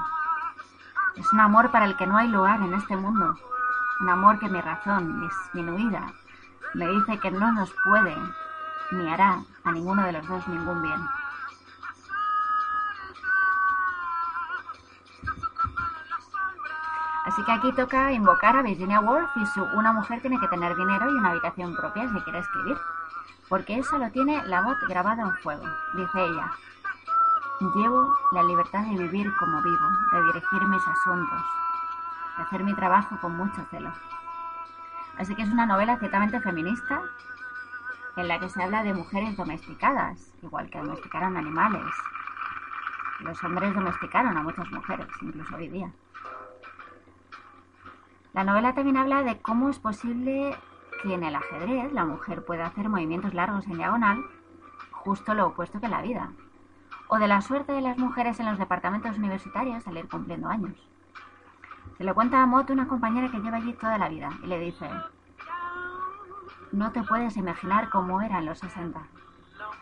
Es 1.15 1.31
un 1.34 1.39
amor 1.39 1.72
para 1.72 1.86
el 1.86 1.98
que 1.98 2.08
no 2.08 2.17
hay 2.17 2.27
lugar 2.27 2.62
en 2.62 2.74
este 2.74 2.96
mundo, 2.96 3.36
un 4.01 4.10
amor 4.10 4.39
que 4.39 4.50
mi 4.50 4.62
razón, 4.62 5.22
disminuida, 5.22 6.13
me 6.74 6.88
dice 6.88 7.20
que 7.20 7.31
no 7.31 7.51
nos 7.51 7.74
puede 7.84 8.15
ni 8.91 9.10
hará 9.10 9.41
a 9.63 9.72
ninguno 9.72 10.03
de 10.03 10.13
los 10.13 10.27
dos 10.27 10.48
ningún 10.48 10.81
bien. 10.81 11.00
Así 17.31 17.45
que 17.45 17.51
aquí 17.53 17.71
toca 17.71 18.11
invocar 18.11 18.57
a 18.57 18.61
Virginia 18.61 19.00
Woolf 19.00 19.29
y 19.38 19.45
su 19.45 19.63
Una 19.63 19.93
mujer 19.93 20.19
tiene 20.19 20.38
que 20.38 20.50
tener 20.50 20.75
dinero 20.75 21.09
y 21.09 21.13
una 21.13 21.29
habitación 21.29 21.73
propia 21.77 22.09
si 22.09 22.19
quiere 22.23 22.39
escribir. 22.39 22.77
Porque 23.47 23.79
eso 23.79 23.97
lo 23.97 24.11
tiene 24.11 24.45
la 24.47 24.61
voz 24.63 24.77
grabada 24.89 25.23
en 25.23 25.31
fuego, 25.38 25.63
dice 25.95 26.25
ella. 26.25 26.51
Llevo 27.73 28.13
la 28.33 28.43
libertad 28.43 28.81
de 28.81 28.97
vivir 28.97 29.33
como 29.38 29.61
vivo, 29.61 29.89
de 30.11 30.23
dirigir 30.23 30.67
mis 30.67 30.85
asuntos, 30.85 31.41
de 32.35 32.43
hacer 32.43 32.63
mi 32.65 32.73
trabajo 32.73 33.17
con 33.21 33.38
mucho 33.38 33.65
celo. 33.71 33.93
Así 35.17 35.33
que 35.33 35.43
es 35.43 35.50
una 35.50 35.65
novela 35.65 35.97
ciertamente 36.00 36.41
feminista 36.41 37.01
en 38.17 38.27
la 38.27 38.41
que 38.41 38.50
se 38.50 38.61
habla 38.61 38.83
de 38.83 38.93
mujeres 38.93 39.38
domesticadas, 39.38 40.33
igual 40.41 40.69
que 40.69 40.79
domesticaron 40.79 41.38
animales. 41.38 41.93
Los 43.21 43.41
hombres 43.41 43.73
domesticaron 43.73 44.38
a 44.38 44.43
muchas 44.43 44.69
mujeres, 44.69 45.07
incluso 45.21 45.55
hoy 45.55 45.69
día. 45.69 45.93
La 48.33 48.45
novela 48.45 48.73
también 48.73 48.95
habla 48.95 49.23
de 49.23 49.41
cómo 49.41 49.69
es 49.69 49.79
posible 49.79 50.55
que 51.03 51.13
en 51.13 51.23
el 51.23 51.35
ajedrez 51.35 51.91
la 51.91 52.05
mujer 52.05 52.45
pueda 52.45 52.65
hacer 52.65 52.88
movimientos 52.88 53.33
largos 53.33 53.65
en 53.67 53.77
diagonal, 53.77 54.23
justo 54.91 55.33
lo 55.33 55.47
opuesto 55.47 55.81
que 55.81 55.89
la 55.89 56.01
vida. 56.01 56.31
O 57.09 57.19
de 57.19 57.27
la 57.27 57.41
suerte 57.41 57.73
de 57.73 57.81
las 57.81 57.97
mujeres 57.97 58.39
en 58.39 58.45
los 58.45 58.57
departamentos 58.57 59.17
universitarios 59.17 59.85
al 59.85 59.97
ir 59.97 60.07
cumpliendo 60.07 60.47
años. 60.47 60.77
Se 61.97 62.05
lo 62.05 62.15
cuenta 62.15 62.41
a 62.41 62.45
Mott 62.45 62.69
una 62.69 62.88
compañera 62.88 63.29
que 63.29 63.39
lleva 63.39 63.57
allí 63.57 63.73
toda 63.73 63.97
la 63.97 64.07
vida 64.07 64.29
y 64.43 64.47
le 64.47 64.59
dice, 64.59 64.89
no 66.71 66.93
te 66.93 67.03
puedes 67.03 67.35
imaginar 67.35 67.89
cómo 67.89 68.21
eran 68.21 68.45
los 68.45 68.59
60. 68.59 69.01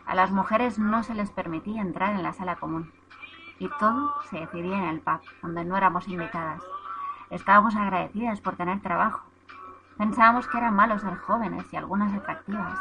A 0.07 0.15
las 0.15 0.31
mujeres 0.31 0.79
no 0.79 1.03
se 1.03 1.13
les 1.13 1.29
permitía 1.29 1.83
entrar 1.83 2.15
en 2.15 2.23
la 2.23 2.33
sala 2.33 2.55
común 2.55 2.91
y 3.59 3.69
todo 3.77 4.15
se 4.23 4.39
decidía 4.39 4.77
en 4.77 4.85
el 4.85 5.01
pub, 5.01 5.21
donde 5.43 5.65
no 5.65 5.77
éramos 5.77 6.07
invitadas. 6.07 6.63
Estábamos 7.29 7.75
agradecidas 7.75 8.41
por 8.41 8.55
tener 8.55 8.81
trabajo. 8.81 9.21
Pensábamos 9.97 10.47
que 10.47 10.57
era 10.57 10.71
malo 10.71 10.97
ser 10.97 11.15
jóvenes 11.17 11.65
y 11.71 11.75
algunas 11.75 12.13
atractivas. 12.13 12.79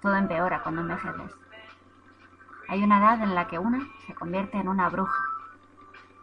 Todo 0.00 0.16
empeora 0.16 0.62
cuando 0.62 0.82
envejeces. 0.82 1.34
Hay 2.68 2.84
una 2.84 2.98
edad 2.98 3.22
en 3.22 3.34
la 3.34 3.48
que 3.48 3.58
una 3.58 3.80
se 4.06 4.14
convierte 4.14 4.58
en 4.58 4.68
una 4.68 4.88
bruja 4.88 5.20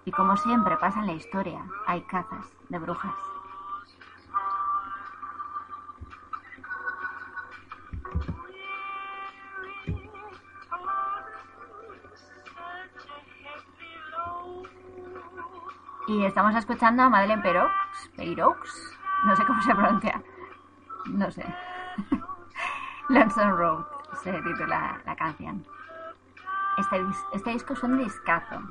y 0.07 0.11
como 0.11 0.37
siempre 0.37 0.77
pasa 0.77 1.01
en 1.01 1.07
la 1.07 1.13
historia, 1.13 1.61
hay 1.85 2.01
cazas 2.03 2.45
de 2.69 2.79
brujas. 2.79 3.13
Y 16.07 16.23
estamos 16.23 16.55
escuchando 16.55 17.03
a 17.03 17.09
Madeleine 17.09 17.41
Perox, 17.41 17.71
Perox, 18.15 18.97
no 19.25 19.35
sé 19.35 19.45
cómo 19.45 19.61
se 19.61 19.75
pronuncia, 19.75 20.23
no 21.05 21.29
sé. 21.31 21.45
Lonesome 23.09 23.51
Road 23.51 23.85
se 24.23 24.31
titula 24.31 25.01
la 25.05 25.15
canción. 25.15 25.65
Este, 26.77 27.03
este 27.33 27.49
disco 27.51 27.73
es 27.73 27.83
un 27.83 27.97
discazo 27.97 28.61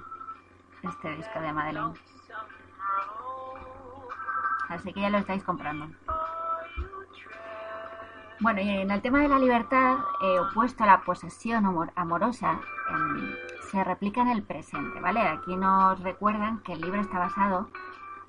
este 0.82 1.16
disco 1.16 1.40
de 1.40 1.52
Madeleine. 1.52 1.94
Así 4.68 4.92
que 4.92 5.00
ya 5.00 5.10
lo 5.10 5.18
estáis 5.18 5.42
comprando. 5.44 5.88
Bueno, 8.40 8.60
y 8.60 8.68
en 8.68 8.90
el 8.90 9.00
tema 9.00 9.20
de 9.20 9.28
la 9.28 9.38
libertad, 9.38 9.98
eh, 10.22 10.38
opuesto 10.38 10.84
a 10.84 10.86
la 10.86 11.00
posesión 11.00 11.90
amorosa, 11.94 12.60
em, 12.90 13.34
se 13.70 13.82
replica 13.84 14.22
en 14.22 14.28
el 14.28 14.42
presente, 14.42 15.00
¿vale? 15.00 15.20
Aquí 15.20 15.56
nos 15.56 16.00
recuerdan 16.00 16.60
que 16.60 16.72
el 16.72 16.80
libro 16.80 17.00
está 17.00 17.18
basado 17.18 17.68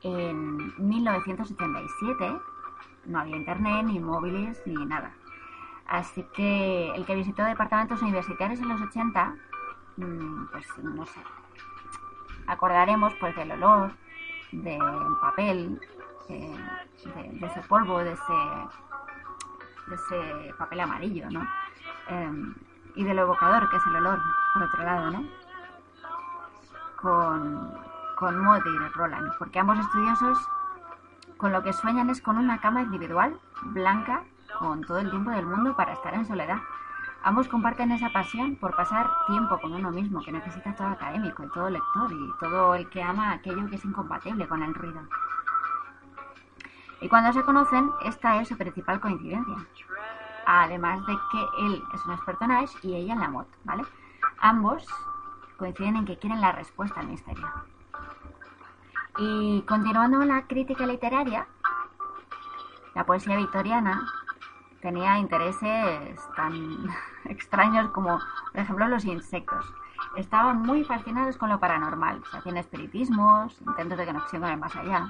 en 0.01 0.74
1977, 0.77 2.38
no 3.06 3.20
había 3.20 3.38
internet, 3.38 3.86
ni 3.86 4.00
móviles, 4.00 4.62
ni 4.65 4.86
nada. 4.86 5.13
Así 5.88 6.24
que 6.34 6.91
el 6.96 7.06
que 7.06 7.15
visitó 7.15 7.44
departamentos 7.44 8.01
universitarios 8.01 8.60
en 8.60 8.70
los 8.70 8.82
80, 8.82 9.36
mm, 9.98 10.46
pues 10.51 10.67
no 10.79 11.06
sé, 11.06 11.22
acordaremos 12.48 13.13
pues 13.20 13.36
del 13.36 13.51
olor, 13.51 13.91
del 14.51 14.79
papel, 15.22 15.79
de, 16.27 17.46
ese 17.46 17.62
polvo, 17.67 18.00
de 18.00 18.13
ese, 18.13 18.34
de 19.88 19.96
ese 19.96 20.53
papel 20.56 20.82
amarillo, 20.82 21.29
¿no? 21.29 21.48
Em, 22.10 22.53
y 22.96 23.03
de 23.03 23.13
lo 23.13 23.22
evocador 23.24 23.70
que 23.70 23.77
es 23.77 23.86
el 23.88 23.96
olor, 23.98 24.20
por 24.57 24.67
otro 24.67 24.83
lado, 24.83 25.11
¿no? 25.11 25.23
Con, 26.95 27.71
con 28.15 28.37
Maud 28.39 28.61
y 28.65 28.93
Roland, 28.93 29.31
porque 29.37 29.59
ambos 29.59 29.77
estudiosos 29.77 30.37
con 31.37 31.51
lo 31.51 31.61
que 31.61 31.73
sueñan 31.73 32.09
es 32.09 32.21
con 32.21 32.37
una 32.37 32.59
cama 32.59 32.81
individual, 32.81 33.39
blanca, 33.61 34.23
con 34.57 34.83
todo 34.83 34.97
el 34.97 35.11
tiempo 35.11 35.29
del 35.29 35.45
mundo 35.45 35.75
para 35.75 35.93
estar 35.93 36.13
en 36.15 36.25
soledad. 36.25 36.57
Ambos 37.23 37.47
comparten 37.47 37.91
esa 37.91 38.09
pasión 38.09 38.55
por 38.55 38.75
pasar 38.75 39.07
tiempo 39.27 39.59
con 39.59 39.73
uno 39.73 39.91
mismo, 39.91 40.21
que 40.23 40.31
necesita 40.31 40.75
todo 40.75 40.87
académico 40.87 41.43
y 41.43 41.49
todo 41.49 41.69
lector 41.69 42.11
y 42.11 42.31
todo 42.39 42.75
el 42.75 42.89
que 42.89 43.03
ama 43.03 43.33
aquello 43.33 43.67
que 43.69 43.75
es 43.75 43.85
incompatible 43.85 44.47
con 44.47 44.63
el 44.63 44.73
ruido. 44.73 45.01
Y 47.01 47.09
cuando 47.09 47.31
se 47.33 47.43
conocen, 47.43 47.91
esta 48.05 48.41
es 48.41 48.47
su 48.47 48.57
principal 48.57 48.99
coincidencia. 48.99 49.57
Además 50.47 51.05
de 51.05 51.13
que 51.31 51.65
él 51.65 51.83
es 51.93 52.05
un 52.05 52.13
experto 52.13 52.45
en 52.45 52.51
Ash 52.51 52.73
y 52.81 52.95
ella 52.95 53.13
en 53.13 53.19
la 53.19 53.29
moto, 53.29 53.51
¿vale? 53.65 53.83
Ambos 54.39 54.86
coinciden 55.58 55.96
en 55.98 56.06
que 56.06 56.17
quieren 56.17 56.41
la 56.41 56.51
respuesta 56.51 57.00
al 57.00 57.08
misterio. 57.08 57.48
Y 59.17 59.63
continuando 59.63 60.24
la 60.25 60.46
crítica 60.46 60.86
literaria, 60.86 61.48
la 62.94 63.06
poesía 63.06 63.36
victoriana 63.36 64.08
tenía 64.82 65.17
intereses 65.17 66.20
tan 66.36 66.53
extraños 67.25 67.89
como, 67.89 68.20
por 68.51 68.62
ejemplo, 68.62 68.88
los 68.88 69.06
insectos. 69.06 69.74
Estaban 70.15 70.62
muy 70.62 70.84
fascinados 70.84 71.38
con 71.38 71.50
lo 71.50 71.60
paranormal, 71.60 72.24
se 72.32 72.38
hacían 72.38 72.58
espiritismos, 72.58 73.60
intentos 73.62 73.98
de 73.98 74.06
conexión 74.06 74.41
con 74.41 74.51
el 74.51 74.58
más 74.58 74.75
allá. 74.75 75.10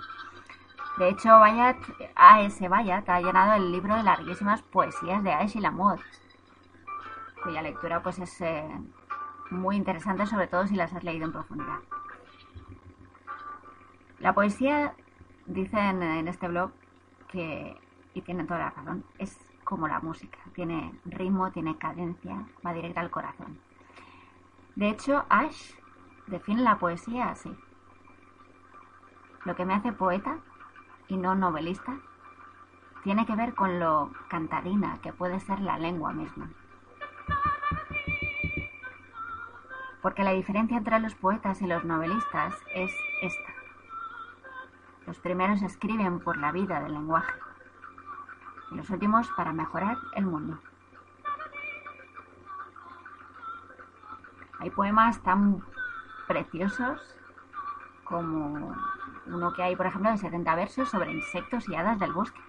De 0.97 1.09
hecho, 1.09 1.29
Bayat, 1.39 1.77
A.S. 2.15 2.67
Bayat 2.67 3.07
ha 3.07 3.21
llenado 3.21 3.53
el 3.53 3.71
libro 3.71 3.95
de 3.95 4.03
larguísimas 4.03 4.63
poesías 4.63 5.23
de 5.23 5.31
Aesch 5.31 5.55
y 5.55 5.59
Lamont, 5.59 6.01
cuya 7.43 7.61
lectura 7.61 8.01
pues 8.01 8.17
es 8.19 8.41
eh, 8.41 8.67
muy 9.49 9.75
interesante, 9.75 10.25
sobre 10.25 10.47
todo 10.47 10.67
si 10.67 10.75
las 10.75 10.93
has 10.93 11.03
leído 11.03 11.25
en 11.25 11.31
profundidad. 11.31 11.79
La 14.19 14.33
poesía, 14.33 14.95
dicen 15.45 16.01
en 16.01 16.27
este 16.27 16.47
blog, 16.47 16.71
que, 17.27 17.79
y 18.13 18.21
tienen 18.21 18.47
toda 18.47 18.59
la 18.59 18.69
razón, 18.71 19.03
es 19.17 19.37
como 19.63 19.87
la 19.87 19.99
música, 19.99 20.39
tiene 20.53 20.97
ritmo, 21.05 21.51
tiene 21.51 21.77
cadencia, 21.77 22.45
va 22.65 22.73
directa 22.73 23.01
al 23.01 23.11
corazón. 23.11 23.59
De 24.75 24.89
hecho, 24.89 25.25
Ash 25.29 25.73
define 26.27 26.61
la 26.61 26.77
poesía 26.77 27.29
así. 27.29 27.55
Lo 29.43 29.55
que 29.55 29.65
me 29.65 29.73
hace 29.73 29.91
poeta 29.91 30.39
y 31.07 31.17
no 31.17 31.35
novelista 31.35 31.97
tiene 33.03 33.25
que 33.25 33.35
ver 33.35 33.55
con 33.55 33.79
lo 33.79 34.11
cantarina 34.29 34.99
que 35.01 35.13
puede 35.13 35.39
ser 35.39 35.59
la 35.61 35.77
lengua 35.77 36.11
misma. 36.11 36.49
Porque 40.07 40.23
la 40.23 40.31
diferencia 40.31 40.77
entre 40.77 41.01
los 41.01 41.15
poetas 41.15 41.61
y 41.61 41.67
los 41.67 41.83
novelistas 41.83 42.55
es 42.73 42.95
esta. 43.21 43.53
Los 45.05 45.19
primeros 45.19 45.61
escriben 45.63 46.21
por 46.21 46.37
la 46.37 46.53
vida 46.53 46.79
del 46.79 46.93
lenguaje 46.93 47.33
y 48.71 48.75
los 48.75 48.89
últimos 48.89 49.29
para 49.35 49.51
mejorar 49.51 49.97
el 50.15 50.25
mundo. 50.25 50.61
Hay 54.59 54.69
poemas 54.69 55.21
tan 55.23 55.61
preciosos 56.25 57.01
como 58.05 58.77
uno 59.25 59.53
que 59.55 59.63
hay, 59.63 59.75
por 59.75 59.87
ejemplo, 59.87 60.09
de 60.09 60.19
70 60.19 60.55
versos 60.55 60.89
sobre 60.89 61.11
insectos 61.11 61.67
y 61.67 61.75
hadas 61.75 61.99
del 61.99 62.13
bosque. 62.13 62.39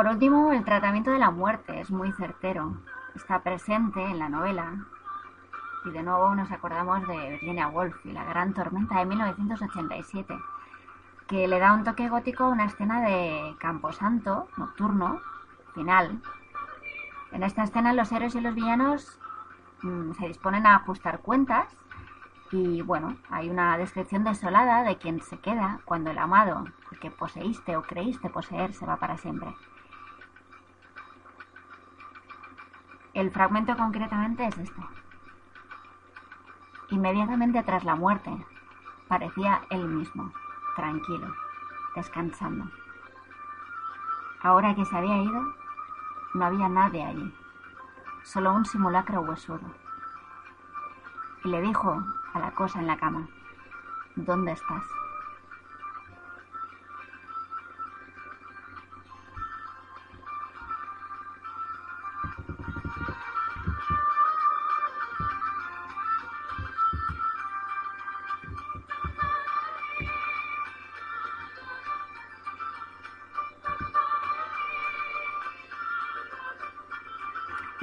Por 0.00 0.08
último, 0.08 0.50
el 0.50 0.64
tratamiento 0.64 1.10
de 1.10 1.18
la 1.18 1.30
muerte 1.30 1.78
es 1.78 1.90
muy 1.90 2.10
certero. 2.12 2.74
Está 3.14 3.40
presente 3.40 4.02
en 4.02 4.18
la 4.18 4.30
novela 4.30 4.86
y 5.84 5.90
de 5.90 6.02
nuevo 6.02 6.34
nos 6.34 6.50
acordamos 6.50 7.06
de 7.06 7.32
Virginia 7.32 7.68
Woolf 7.68 8.06
y 8.06 8.12
la 8.12 8.24
gran 8.24 8.54
tormenta 8.54 8.98
de 8.98 9.04
1987, 9.04 10.34
que 11.28 11.46
le 11.46 11.58
da 11.58 11.74
un 11.74 11.84
toque 11.84 12.08
gótico 12.08 12.44
a 12.44 12.48
una 12.48 12.64
escena 12.64 13.02
de 13.02 13.54
camposanto 13.58 14.48
nocturno, 14.56 15.20
final. 15.74 16.22
En 17.32 17.42
esta 17.42 17.64
escena 17.64 17.92
los 17.92 18.10
héroes 18.10 18.34
y 18.34 18.40
los 18.40 18.54
villanos 18.54 19.20
mm, 19.82 20.12
se 20.12 20.28
disponen 20.28 20.64
a 20.64 20.76
ajustar 20.76 21.18
cuentas 21.18 21.76
y 22.52 22.80
bueno, 22.80 23.18
hay 23.28 23.50
una 23.50 23.76
descripción 23.76 24.24
desolada 24.24 24.82
de 24.82 24.96
quien 24.96 25.20
se 25.20 25.38
queda 25.40 25.80
cuando 25.84 26.10
el 26.10 26.16
amado, 26.16 26.64
el 26.90 26.98
que 26.98 27.10
poseíste 27.10 27.76
o 27.76 27.82
creíste 27.82 28.30
poseer, 28.30 28.72
se 28.72 28.86
va 28.86 28.96
para 28.96 29.18
siempre. 29.18 29.54
El 33.12 33.32
fragmento 33.32 33.76
concretamente 33.76 34.46
es 34.46 34.56
este. 34.56 34.80
Inmediatamente 36.90 37.62
tras 37.64 37.84
la 37.84 37.96
muerte, 37.96 38.30
parecía 39.08 39.62
él 39.70 39.84
mismo, 39.84 40.32
tranquilo, 40.76 41.34
descansando. 41.96 42.70
Ahora 44.42 44.76
que 44.76 44.84
se 44.84 44.96
había 44.96 45.22
ido, 45.22 45.42
no 46.34 46.44
había 46.44 46.68
nadie 46.68 47.04
allí, 47.04 47.34
solo 48.22 48.52
un 48.52 48.64
simulacro 48.64 49.22
huesudo. 49.22 49.74
Y 51.44 51.48
le 51.48 51.60
dijo 51.62 52.00
a 52.32 52.38
la 52.38 52.52
cosa 52.52 52.78
en 52.78 52.86
la 52.86 52.96
cama, 52.96 53.28
¿dónde 54.14 54.52
estás? 54.52 54.84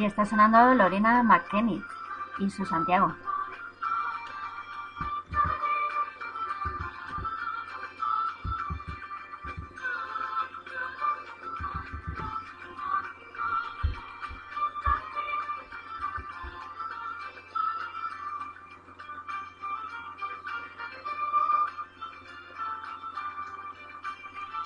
Está 0.08 0.26
sonando 0.26 0.74
Lorena 0.74 1.22
McKenny 1.22 1.84
y 2.40 2.50
su 2.50 2.66
Santiago. 2.66 3.14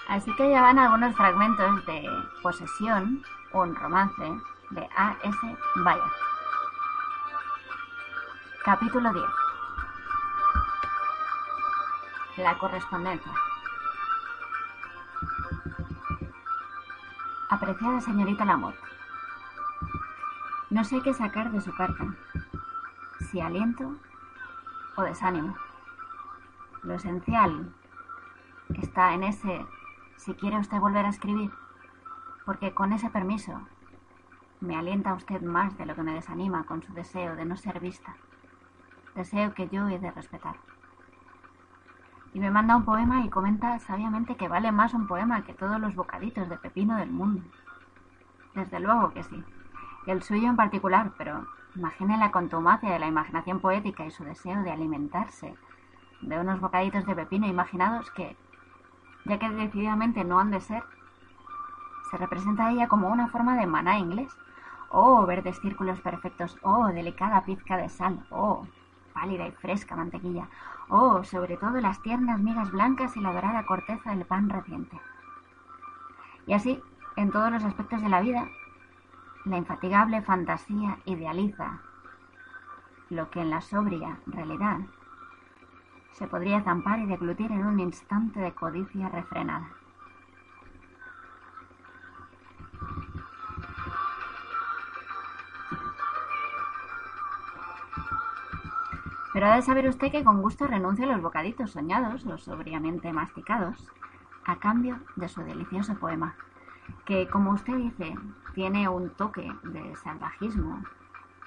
Así 0.08 0.36
que 0.36 0.49
ya 0.49 0.62
van 0.62 0.77
algunos 0.77 1.15
fragmentos 1.15 1.86
de 1.86 2.06
Posesión, 2.43 3.23
un 3.54 3.75
romance 3.75 4.51
de 4.72 4.90
A.S. 4.96 5.58
Capítulo 8.64 9.12
10. 9.12 9.26
La 12.38 12.58
correspondencia. 12.58 13.32
Apreciada 17.50 18.00
señorita 18.00 18.46
Lamotte, 18.46 18.80
no 20.70 20.86
sé 20.86 21.02
qué 21.02 21.14
sacar 21.14 21.52
de 21.52 21.60
su 21.60 21.76
carta, 21.76 22.16
si 23.30 23.42
aliento 23.42 23.98
o 24.96 25.02
desánimo. 25.02 25.56
Lo 26.84 26.94
esencial 26.94 27.74
está 28.82 29.14
en 29.14 29.24
ese 29.24 29.66
si 30.16 30.34
quiere 30.36 30.58
usted 30.60 30.78
volver 30.78 31.06
a 31.06 31.10
escribir. 31.10 31.52
porque 32.46 32.74
con 32.74 32.92
ese 32.92 33.10
permiso 33.10 33.62
me 34.62 34.76
alienta 34.76 35.13
usted 35.13 35.41
más 35.41 35.78
de 35.78 35.86
lo 35.86 35.95
que 35.95 36.04
me 36.04 36.13
desanima 36.13 36.63
con 36.63 36.84
su 36.84 36.93
deseo 36.93 37.36
de 37.36 37.45
no 37.45 37.58
ser 37.58 37.80
vista, 37.80 38.15
deseo 39.15 39.54
que 39.54 39.67
yo 39.69 39.88
he 39.89 40.00
de 40.00 40.12
respetar. 40.12 40.56
Y 42.34 42.39
me 42.39 42.52
manda 42.52 42.78
un 42.78 42.86
poema 42.86 43.26
y 43.26 43.30
comenta 43.30 43.78
sabiamente 43.80 44.36
que 44.36 44.47
vale 44.47 44.71
más 44.71 44.93
un 44.93 45.08
poema 45.08 45.43
que 45.43 45.54
todos 45.54 45.80
los 45.82 45.95
bocaditos 45.95 46.47
de 46.47 46.58
pepino 46.58 46.95
del 46.95 47.12
mundo. 47.12 47.43
Desde 48.56 48.80
luego 48.80 49.12
que 49.13 49.24
sí. 49.24 49.43
El 50.08 50.24
suyo 50.24 50.47
en 50.47 50.56
particular, 50.56 51.12
pero 51.17 51.45
imagine 51.76 52.17
la 52.17 52.32
contumacia 52.32 52.91
de 52.91 53.00
la 53.00 53.08
imaginación 53.08 53.60
poética 53.60 54.06
y 54.06 54.12
su 54.12 54.24
deseo 54.24 54.62
de 54.63 54.71
alimentarse 54.71 55.56
de 56.21 56.39
unos 56.39 56.62
bocaditos 56.62 57.06
de 57.06 57.15
pepino 57.15 57.47
imaginados 57.47 58.10
que, 58.12 58.38
ya 59.26 59.39
que 59.39 59.50
decididamente 59.50 60.24
no 60.24 60.39
han 60.39 60.52
de 60.52 60.62
ser, 60.62 60.84
se 62.12 62.17
representa 62.17 62.67
a 62.67 62.71
ella 62.71 62.89
como 62.89 63.08
una 63.08 63.30
forma 63.30 63.56
de 63.56 63.65
maná 63.65 63.97
inglés. 63.97 64.38
Oh, 64.89 65.26
verdes 65.26 65.60
círculos 65.62 66.02
perfectos. 66.02 66.58
Oh, 66.62 66.88
delicada 66.88 67.45
pizca 67.45 67.78
de 67.78 67.88
sal. 67.88 68.19
Oh, 68.30 68.67
pálida 69.13 69.47
y 69.47 69.52
fresca 69.54 69.95
mantequilla. 69.95 70.50
Oh, 70.89 71.24
sobre 71.24 71.56
todo 71.56 71.80
las 71.80 72.02
tiernas 72.02 72.41
migas 72.41 72.69
blancas 72.71 73.15
y 73.15 73.21
la 73.21 73.32
dorada 73.32 73.65
corteza 73.65 74.12
del 74.12 74.26
pan 74.26 74.50
reciente. 74.50 75.00
Y 76.45 76.54
así, 76.54 76.84
en 77.15 77.32
todos 77.32 77.50
los 77.50 77.63
aspectos 77.63 78.02
de 78.02 78.10
la 78.10 78.19
vida, 78.19 78.45
la 79.45 79.58
infatigable 79.58 80.21
fantasía 80.21 80.97
idealiza 81.06 81.80
lo 83.10 83.30
que 83.30 83.41
en 83.41 83.50
la 83.50 83.62
sobria 83.62 84.19
realidad 84.26 84.80
se 86.12 86.28
podría 86.28 86.62
zampar 86.62 87.00
y 87.00 87.06
deglutir 87.06 87.52
en 87.52 87.65
un 87.65 87.80
instante 87.80 88.39
de 88.39 88.54
codicia 88.54 89.10
refrenada. 89.10 89.81
Pero 99.34 99.48
ha 99.48 99.56
de 99.56 99.62
saber 99.62 99.88
usted 99.88 100.12
que 100.12 100.24
con 100.24 100.41
gusto 100.41 100.67
renuncia 100.67 101.06
a 101.06 101.10
los 101.10 101.22
bocaditos 101.22 101.72
soñados 101.72 102.26
o 102.26 102.38
sobriamente 102.38 103.13
masticados 103.13 103.88
a 104.46 104.58
cambio 104.58 105.00
de 105.15 105.30
su 105.30 105.41
delicioso 105.44 105.96
poema, 105.96 106.36
que, 107.06 107.28
como 107.28 107.52
usted 107.52 107.76
dice, 107.76 108.15
tiene 108.54 108.89
un 108.89 109.12
toque 109.12 109.50
de 109.63 109.96
salvajismo 109.96 110.84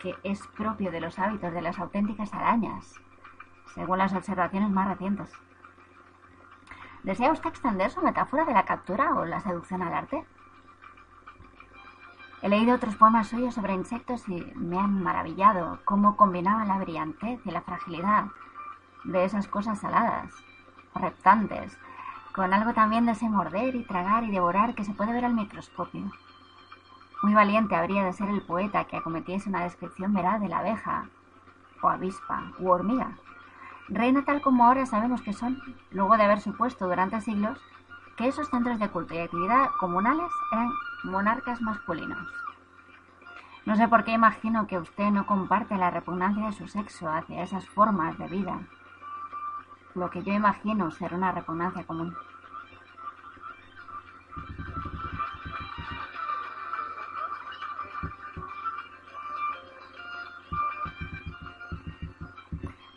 que 0.01 0.15
es 0.23 0.47
propio 0.49 0.91
de 0.91 1.01
los 1.01 1.19
hábitos 1.19 1.53
de 1.53 1.63
las 1.63 1.79
auténticas 1.79 2.33
arañas, 2.33 3.01
según 3.75 3.99
las 3.99 4.15
observaciones 4.15 4.71
más 4.71 4.89
recientes. 4.89 5.33
¿Desea 7.03 7.33
usted 7.33 7.51
extender 7.51 7.91
su 7.91 8.01
metáfora 8.01 8.45
de 8.45 8.55
la 8.55 8.65
captura 8.65 9.15
o 9.15 9.25
la 9.25 9.41
seducción 9.41 9.83
al 9.83 9.93
arte? 9.93 10.25
He 12.45 12.51
leído 12.51 12.75
otros 12.75 12.95
poemas 12.97 13.29
suyos 13.29 13.55
sobre 13.55 13.73
insectos 13.73 14.29
y 14.29 14.35
me 14.55 14.79
han 14.79 15.03
maravillado 15.03 15.79
cómo 15.87 16.15
combinaba 16.15 16.67
la 16.67 16.77
brillantez 16.77 17.41
y 17.47 17.51
la 17.51 17.63
fragilidad 17.63 18.27
de 19.05 19.25
esas 19.25 19.49
cosas 19.49 19.81
saladas, 19.81 20.31
reptantes, 20.95 21.79
con 22.35 22.53
algo 22.53 22.75
también 22.75 23.07
de 23.07 23.13
ese 23.13 23.31
morder 23.31 23.75
y 23.75 23.87
tragar 23.87 24.25
y 24.25 24.31
devorar 24.31 24.75
que 24.75 24.85
se 24.85 24.93
puede 24.93 25.15
ver 25.15 25.25
al 25.25 25.33
microscopio. 25.33 26.03
Muy 27.23 27.33
valiente 27.33 27.77
habría 27.77 28.05
de 28.05 28.13
ser 28.13 28.29
el 28.29 28.43
poeta 28.43 28.85
que 28.85 28.99
acometiese 28.99 29.49
una 29.49 29.65
descripción 29.65 30.13
veraz 30.13 30.39
de 30.43 30.51
la 30.51 30.59
abeja, 30.59 31.07
o 31.81 31.89
avispa, 31.89 32.53
u 32.59 32.69
hormiga, 32.69 33.13
reina 33.89 34.23
tal 34.27 34.43
como 34.43 34.67
ahora 34.67 34.85
sabemos 34.85 35.23
que 35.23 35.33
son, 35.33 35.63
luego 35.93 36.19
de 36.19 36.25
haber 36.25 36.43
supuesto 36.43 36.87
durante 36.87 37.23
siglos 37.23 37.59
que 38.19 38.29
esos 38.29 38.51
centros 38.51 38.79
de 38.79 38.91
culto 38.91 39.15
y 39.15 39.21
actividad 39.21 39.71
comunales 39.81 40.31
eran 40.53 40.69
monarcas 41.05 41.61
masculinos. 41.61 42.29
No 43.67 43.77
sé 43.77 43.89
por 43.89 44.05
qué 44.05 44.13
imagino 44.13 44.67
que 44.67 44.79
usted 44.79 45.11
no 45.11 45.27
comparte 45.27 45.77
la 45.77 45.91
repugnancia 45.91 46.47
de 46.47 46.53
su 46.53 46.69
sexo 46.69 47.09
hacia 47.09 47.43
esas 47.43 47.67
formas 47.69 48.19
de 48.19 48.29
vida, 48.29 48.61
lo 49.95 50.11
que 50.11 50.23
yo 50.23 50.33
imagino 50.33 50.91
ser 50.91 51.15
una 51.15 51.33
repugnancia 51.33 51.85
común. 51.85 52.15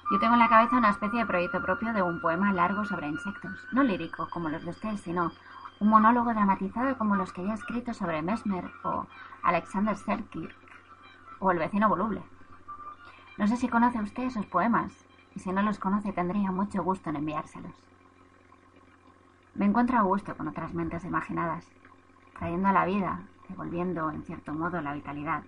Yo 0.09 0.19
tengo 0.19 0.33
en 0.33 0.39
la 0.39 0.49
cabeza 0.49 0.77
una 0.77 0.89
especie 0.89 1.19
de 1.19 1.25
proyecto 1.25 1.61
propio 1.61 1.93
de 1.93 2.01
un 2.01 2.19
poema 2.21 2.51
largo 2.51 2.85
sobre 2.85 3.07
insectos, 3.07 3.67
no 3.71 3.83
lírico 3.83 4.29
como 4.29 4.49
los 4.49 4.63
de 4.63 4.71
usted, 4.71 4.95
sino 4.97 5.31
un 5.79 5.89
monólogo 5.89 6.33
dramatizado 6.33 6.97
como 6.97 7.15
los 7.15 7.31
que 7.33 7.41
he 7.41 7.53
escrito 7.53 7.93
sobre 7.93 8.21
Mesmer 8.21 8.71
o 8.83 9.05
Alexander 9.43 9.95
Selkirk 9.95 10.55
o 11.39 11.51
El 11.51 11.59
vecino 11.59 11.87
voluble. 11.87 12.23
No 13.37 13.47
sé 13.47 13.57
si 13.57 13.67
conoce 13.67 14.01
usted 14.01 14.23
esos 14.23 14.45
poemas, 14.47 15.05
y 15.35 15.39
si 15.39 15.51
no 15.51 15.61
los 15.61 15.77
conoce 15.77 16.11
tendría 16.11 16.51
mucho 16.51 16.83
gusto 16.83 17.11
en 17.11 17.17
enviárselos. 17.17 17.75
Me 19.53 19.65
encuentro 19.65 19.97
a 19.97 20.01
gusto 20.01 20.35
con 20.35 20.47
otras 20.47 20.73
mentes 20.73 21.03
imaginadas, 21.03 21.67
trayendo 22.37 22.69
a 22.69 22.73
la 22.73 22.85
vida, 22.85 23.21
devolviendo 23.49 24.09
en 24.09 24.23
cierto 24.23 24.53
modo 24.53 24.81
la 24.81 24.93
vitalidad. 24.93 25.43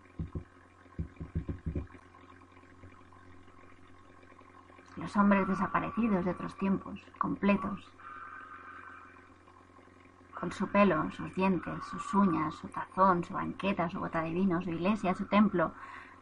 Los 4.96 5.16
hombres 5.16 5.48
desaparecidos 5.48 6.26
de 6.26 6.32
otros 6.32 6.56
tiempos, 6.58 7.04
completos, 7.18 7.92
con 10.40 10.52
su 10.52 10.68
pelo, 10.68 11.12
sus 11.12 11.34
dientes, 11.36 11.84
sus 11.86 12.14
uñas, 12.14 12.56
su 12.56 12.68
tazón, 12.70 13.24
su 13.24 13.34
banqueta, 13.34 13.90
su 13.90 14.00
bota 14.00 14.22
de 14.22 14.32
vino, 14.32 14.62
su 14.62 14.70
iglesia, 14.70 15.14
su 15.14 15.26
templo, 15.26 15.74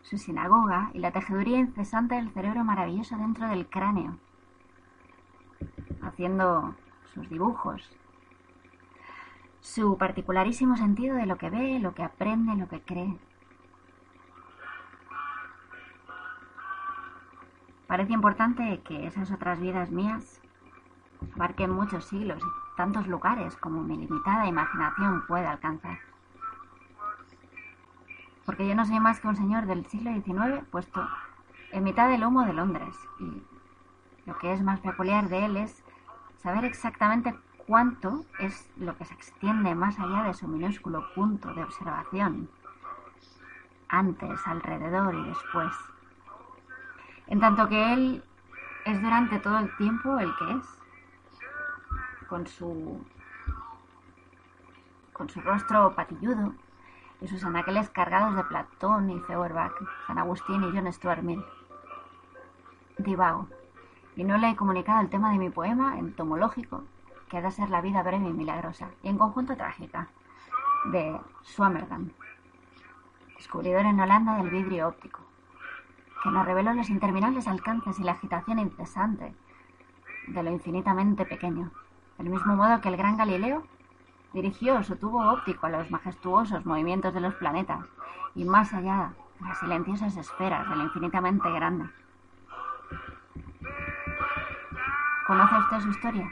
su 0.01 0.17
sinagoga 0.17 0.89
y 0.93 0.99
la 0.99 1.12
tejeduría 1.12 1.60
incesante 1.60 2.15
del 2.15 2.32
cerebro 2.32 2.63
maravilloso 2.63 3.15
dentro 3.17 3.47
del 3.47 3.67
cráneo, 3.67 4.17
haciendo 6.01 6.75
sus 7.13 7.30
dibujos, 7.30 7.95
su 9.60 9.97
particularísimo 9.97 10.77
sentido 10.77 11.15
de 11.15 11.25
lo 11.25 11.38
que 11.38 11.49
ve, 11.49 11.80
lo 11.80 11.93
que 11.93 12.03
aprende, 12.03 12.56
lo 12.56 12.67
que 12.67 12.82
cree. 12.82 13.17
Parece 17.86 18.13
importante 18.13 18.82
que 18.84 19.08
esas 19.08 19.32
otras 19.32 19.60
vidas 19.60 19.91
mías 19.91 20.41
abarquen 21.36 21.71
muchos 21.71 22.06
siglos 22.06 22.43
tantos 22.77 23.07
lugares 23.07 23.57
como 23.57 23.83
mi 23.83 23.97
limitada 23.97 24.47
imaginación 24.47 25.25
puede 25.27 25.47
alcanzar. 25.47 25.97
Porque 28.45 28.67
yo 28.67 28.75
no 28.75 28.85
soy 28.85 28.99
más 29.01 29.19
que 29.19 29.27
un 29.27 29.35
señor 29.35 29.65
del 29.65 29.85
siglo 29.87 30.13
XIX 30.13 30.63
puesto 30.71 31.05
en 31.71 31.83
mitad 31.83 32.07
del 32.07 32.23
humo 32.23 32.45
de 32.45 32.53
Londres 32.53 32.95
y 33.19 33.43
lo 34.25 34.37
que 34.37 34.53
es 34.53 34.61
más 34.61 34.79
peculiar 34.79 35.27
de 35.27 35.45
él 35.45 35.57
es 35.57 35.83
saber 36.37 36.63
exactamente 36.63 37.35
cuánto 37.65 38.23
es 38.39 38.69
lo 38.77 38.95
que 38.95 39.05
se 39.05 39.13
extiende 39.15 39.75
más 39.75 39.99
allá 39.99 40.23
de 40.23 40.33
su 40.33 40.47
minúsculo 40.47 41.03
punto 41.15 41.53
de 41.53 41.63
observación, 41.63 42.47
antes, 43.89 44.47
alrededor 44.47 45.15
y 45.15 45.23
después. 45.23 45.73
En 47.25 47.39
tanto 47.39 47.67
que 47.67 47.93
él 47.93 48.23
es 48.85 49.01
durante 49.01 49.39
todo 49.39 49.57
el 49.57 49.75
tiempo 49.77 50.19
el 50.19 50.33
que 50.37 50.51
es 50.51 50.77
con 52.27 52.45
su 52.47 53.01
con 55.13 55.29
su 55.29 55.41
rostro 55.41 55.95
patilludo 55.95 56.53
y 57.21 57.27
sus 57.27 57.43
anaqueles 57.43 57.89
cargados 57.89 58.35
de 58.35 58.43
Platón 58.43 59.09
y 59.09 59.19
Feuerbach, 59.21 59.73
San 60.05 60.19
Agustín 60.19 60.63
y 60.63 60.71
John 60.71 60.91
Stuart 60.93 61.23
Mill. 61.23 61.43
Divago, 62.99 63.47
y 64.15 64.23
no 64.23 64.37
le 64.37 64.51
he 64.51 64.55
comunicado 64.55 65.01
el 65.01 65.09
tema 65.09 65.31
de 65.31 65.39
mi 65.39 65.49
poema 65.49 65.97
entomológico, 65.97 66.83
que 67.29 67.37
ha 67.37 67.41
de 67.41 67.49
ser 67.49 67.71
la 67.71 67.81
vida 67.81 68.03
breve 68.03 68.29
y 68.29 68.33
milagrosa, 68.33 68.89
y 69.01 69.07
en 69.07 69.17
conjunto 69.17 69.55
trágica, 69.55 70.07
de 70.91 71.19
Swammerdam, 71.41 72.11
descubridor 73.35 73.85
en 73.87 73.99
Holanda 73.99 74.37
del 74.37 74.51
vidrio 74.51 74.87
óptico, 74.87 75.21
que 76.21 76.29
nos 76.29 76.45
reveló 76.45 76.73
los 76.73 76.91
interminables 76.91 77.47
alcances 77.47 77.99
y 77.99 78.03
la 78.03 78.11
agitación 78.11 78.59
incesante 78.59 79.33
de 80.27 80.43
lo 80.43 80.51
infinitamente 80.51 81.25
pequeño 81.25 81.71
del 82.17 82.30
mismo 82.30 82.56
modo 82.56 82.82
que 82.82 82.89
el 82.89 82.97
gran 82.97 83.17
Galileo 83.17 83.63
dirigió 84.34 84.84
su 84.84 84.95
tubo 84.95 85.32
óptico 85.32 85.67
a 85.67 85.69
los 85.69 85.91
majestuosos 85.91 86.65
movimientos 86.65 87.13
de 87.13 87.21
los 87.21 87.36
planetas 87.36 87.86
y 88.36 88.45
más 88.45 88.73
allá 88.73 89.13
de 89.39 89.47
las 89.47 89.60
silenciosas 89.60 90.17
esferas 90.17 90.69
de 90.69 90.75
lo 90.75 90.84
infinitamente 90.84 91.49
grande. 91.51 91.89
¿Conoce 95.25 95.58
usted 95.58 95.80
su 95.82 95.89
historia? 95.89 96.32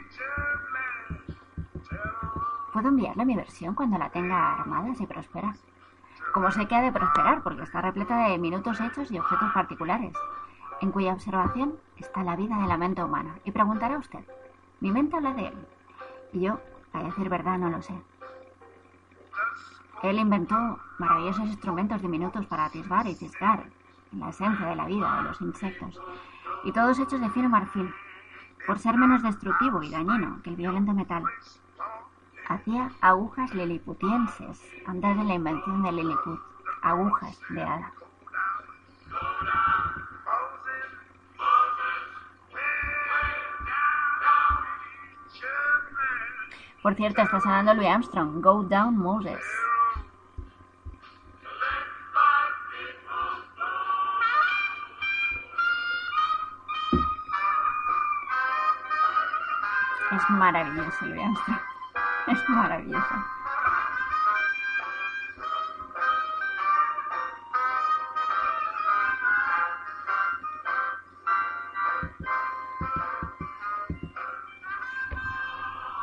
Puedo 2.72 2.88
enviarle 2.88 3.24
mi 3.24 3.36
versión 3.36 3.74
cuando 3.74 3.98
la 3.98 4.10
tenga 4.10 4.54
armada 4.54 4.94
si 4.94 5.06
prospera. 5.06 5.54
Como 6.32 6.50
sé 6.50 6.66
que 6.66 6.74
ha 6.74 6.82
de 6.82 6.92
prosperar 6.92 7.42
porque 7.42 7.62
está 7.62 7.80
repleta 7.80 8.28
de 8.28 8.38
minutos 8.38 8.80
hechos 8.80 9.10
y 9.10 9.18
objetos 9.18 9.52
particulares, 9.52 10.12
en 10.80 10.92
cuya 10.92 11.14
observación 11.14 11.74
está 11.96 12.22
la 12.22 12.36
vida 12.36 12.56
de 12.58 12.66
la 12.66 12.76
mente 12.76 13.02
humana. 13.02 13.38
Y 13.44 13.50
preguntará 13.50 13.98
usted, 13.98 14.24
¿mi 14.80 14.90
mente 14.90 15.16
habla 15.16 15.32
de 15.32 15.48
él? 15.48 15.66
Yo, 16.40 16.60
a 16.92 17.02
decir 17.02 17.28
verdad, 17.30 17.58
no 17.58 17.70
lo 17.70 17.80
sé. 17.80 17.94
Él 20.02 20.18
inventó 20.18 20.78
maravillosos 20.98 21.46
instrumentos 21.46 22.02
diminutos 22.02 22.44
para 22.46 22.66
atisbar 22.66 23.06
y 23.06 23.14
cisgar 23.14 23.70
la 24.12 24.28
esencia 24.28 24.66
de 24.66 24.76
la 24.76 24.84
vida 24.84 25.16
de 25.16 25.22
los 25.22 25.40
insectos, 25.40 26.00
y 26.64 26.72
todos 26.72 26.98
hechos 26.98 27.20
de 27.20 27.30
fino 27.30 27.48
marfil, 27.48 27.90
por 28.66 28.78
ser 28.78 28.98
menos 28.98 29.22
destructivo 29.22 29.82
y 29.82 29.90
dañino 29.90 30.40
que 30.42 30.50
el 30.50 30.56
violento 30.56 30.92
metal. 30.92 31.24
Hacía 32.48 32.90
agujas 33.00 33.54
liliputienses 33.54 34.62
antes 34.86 35.16
de 35.16 35.24
la 35.24 35.34
invención 35.34 35.82
de 35.82 35.92
Lilliput, 35.92 36.40
agujas 36.82 37.40
de 37.48 37.62
hada. 37.62 37.92
Por 46.86 46.94
cierto, 46.94 47.20
está 47.20 47.40
sonando 47.40 47.74
Louis 47.74 47.88
Armstrong, 47.88 48.40
Go 48.40 48.62
Down 48.62 48.96
Moses. 48.96 49.42
Es 60.12 60.30
maravilloso 60.30 61.06
Louis 61.06 61.22
Armstrong. 61.24 61.60
Es 62.28 62.48
maravilloso. 62.48 63.14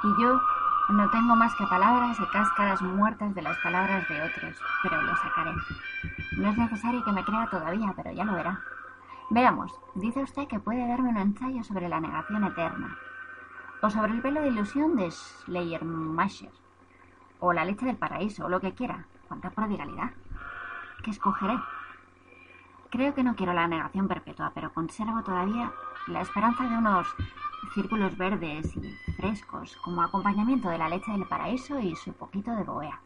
Y 0.03 0.21
yo 0.21 0.52
no 0.93 1.09
tengo 1.09 1.35
más 1.35 1.55
que 1.55 1.65
palabras 1.65 2.19
y 2.19 2.25
cáscaras 2.27 2.81
muertas 2.83 3.33
de 3.33 3.41
las 3.41 3.57
palabras 3.57 4.07
de 4.07 4.21
otros, 4.21 4.61
pero 4.83 5.01
lo 5.01 5.15
sacaré. 5.15 5.51
No 6.37 6.49
es 6.51 6.57
necesario 6.57 7.03
que 7.03 7.11
me 7.11 7.23
crea 7.23 7.47
todavía, 7.49 7.93
pero 7.95 8.11
ya 8.11 8.23
lo 8.23 8.33
verá. 8.33 8.61
Veamos, 9.31 9.73
dice 9.95 10.21
usted 10.21 10.47
que 10.47 10.59
puede 10.59 10.87
darme 10.87 11.09
un 11.09 11.17
ensayo 11.17 11.63
sobre 11.63 11.89
la 11.89 11.99
negación 11.99 12.43
eterna, 12.43 12.95
o 13.81 13.89
sobre 13.89 14.11
el 14.11 14.21
velo 14.21 14.41
de 14.41 14.49
ilusión 14.49 14.95
de 14.95 15.09
Schleiermacher, 15.09 16.51
o 17.39 17.53
la 17.53 17.65
leche 17.65 17.87
del 17.87 17.97
paraíso, 17.97 18.45
o 18.45 18.49
lo 18.49 18.61
que 18.61 18.75
quiera. 18.75 19.07
¡Cuánta 19.27 19.49
prodigalidad! 19.49 20.11
¿Qué 21.03 21.09
escogeré? 21.09 21.59
Creo 22.91 23.15
que 23.15 23.23
no 23.23 23.35
quiero 23.35 23.53
la 23.53 23.67
negación 23.67 24.07
perpetua, 24.07 24.51
pero 24.53 24.71
conservo 24.71 25.23
todavía 25.23 25.71
la 26.05 26.21
esperanza 26.21 26.65
de 26.65 26.77
unos 26.77 27.07
círculos 27.71 28.17
verdes 28.17 28.75
y 28.75 29.11
frescos 29.13 29.75
como 29.77 30.01
acompañamiento 30.01 30.69
de 30.69 30.77
la 30.77 30.89
leche 30.89 31.11
del 31.11 31.27
paraíso 31.27 31.79
y 31.79 31.95
su 31.95 32.13
poquito 32.13 32.51
de 32.51 32.63
boea. 32.63 32.99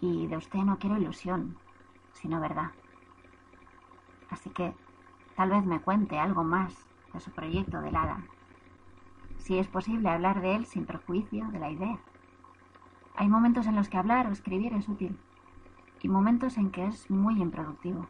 Y 0.00 0.26
de 0.26 0.36
usted 0.36 0.60
no 0.60 0.78
quiero 0.78 0.96
ilusión, 0.96 1.56
sino 2.12 2.40
verdad. 2.40 2.70
Así 4.30 4.50
que 4.50 4.74
tal 5.36 5.50
vez 5.50 5.64
me 5.64 5.80
cuente 5.80 6.18
algo 6.18 6.44
más 6.44 6.86
de 7.12 7.20
su 7.20 7.30
proyecto 7.30 7.80
del 7.80 7.96
hada. 7.96 8.22
Si 9.38 9.58
es 9.58 9.66
posible 9.66 10.08
hablar 10.08 10.40
de 10.40 10.56
él 10.56 10.66
sin 10.66 10.84
perjuicio 10.84 11.48
de 11.48 11.58
la 11.58 11.70
idea. 11.70 11.98
Hay 13.16 13.28
momentos 13.28 13.66
en 13.66 13.74
los 13.74 13.88
que 13.88 13.96
hablar 13.96 14.26
o 14.26 14.32
escribir 14.32 14.72
es 14.74 14.88
útil 14.88 15.18
y 16.00 16.08
momentos 16.08 16.56
en 16.56 16.70
que 16.70 16.86
es 16.86 17.10
muy 17.10 17.40
improductivo. 17.40 18.06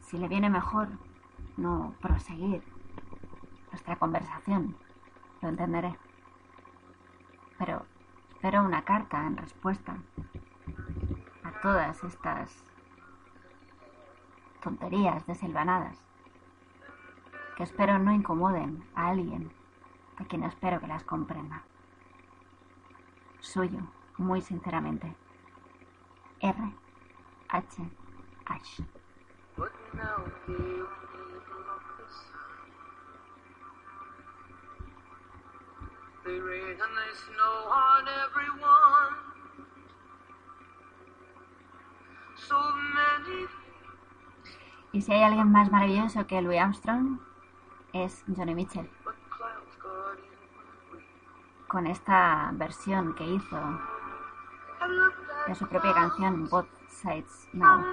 Si 0.00 0.16
le 0.16 0.28
viene 0.28 0.48
mejor 0.48 0.88
no 1.56 1.94
proseguir 2.00 2.62
nuestra 3.70 3.96
conversación, 3.96 4.76
lo 5.42 5.48
entenderé. 5.48 5.96
Pero 7.58 7.84
espero 8.30 8.64
una 8.64 8.82
carta 8.82 9.26
en 9.26 9.36
respuesta 9.36 9.96
a 11.44 11.60
todas 11.60 12.02
estas 12.04 12.64
tonterías 14.62 15.26
desilvanadas 15.26 15.98
que 17.56 17.64
espero 17.64 17.98
no 17.98 18.12
incomoden 18.12 18.82
a 18.94 19.08
alguien 19.08 19.52
de 20.18 20.26
quien 20.26 20.44
espero 20.44 20.80
que 20.80 20.86
las 20.86 21.04
comprenda. 21.04 21.62
Suyo, 23.40 23.80
muy 24.16 24.40
sinceramente. 24.40 25.14
R. 26.40 26.72
H. 27.48 27.90
Y 44.92 45.02
si 45.02 45.12
hay 45.12 45.22
alguien 45.22 45.50
más 45.52 45.70
maravilloso 45.70 46.26
que 46.26 46.42
Louis 46.42 46.60
Armstrong, 46.60 47.20
es 47.92 48.24
Johnny 48.36 48.54
Mitchell. 48.54 48.90
Con 51.68 51.86
esta 51.86 52.50
versión 52.54 53.14
que 53.14 53.24
hizo 53.24 53.80
de 55.46 55.54
su 55.54 55.66
propia 55.68 55.94
canción, 55.94 56.48
Both 56.48 56.68
Sides 56.88 57.48
Now. 57.52 57.84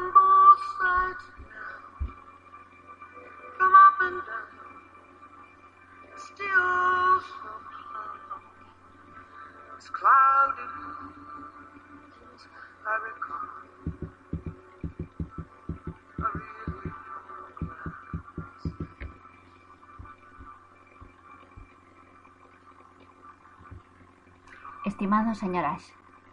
Estimado 24.85 25.35
señor 25.35 25.65
Ash, 25.65 25.91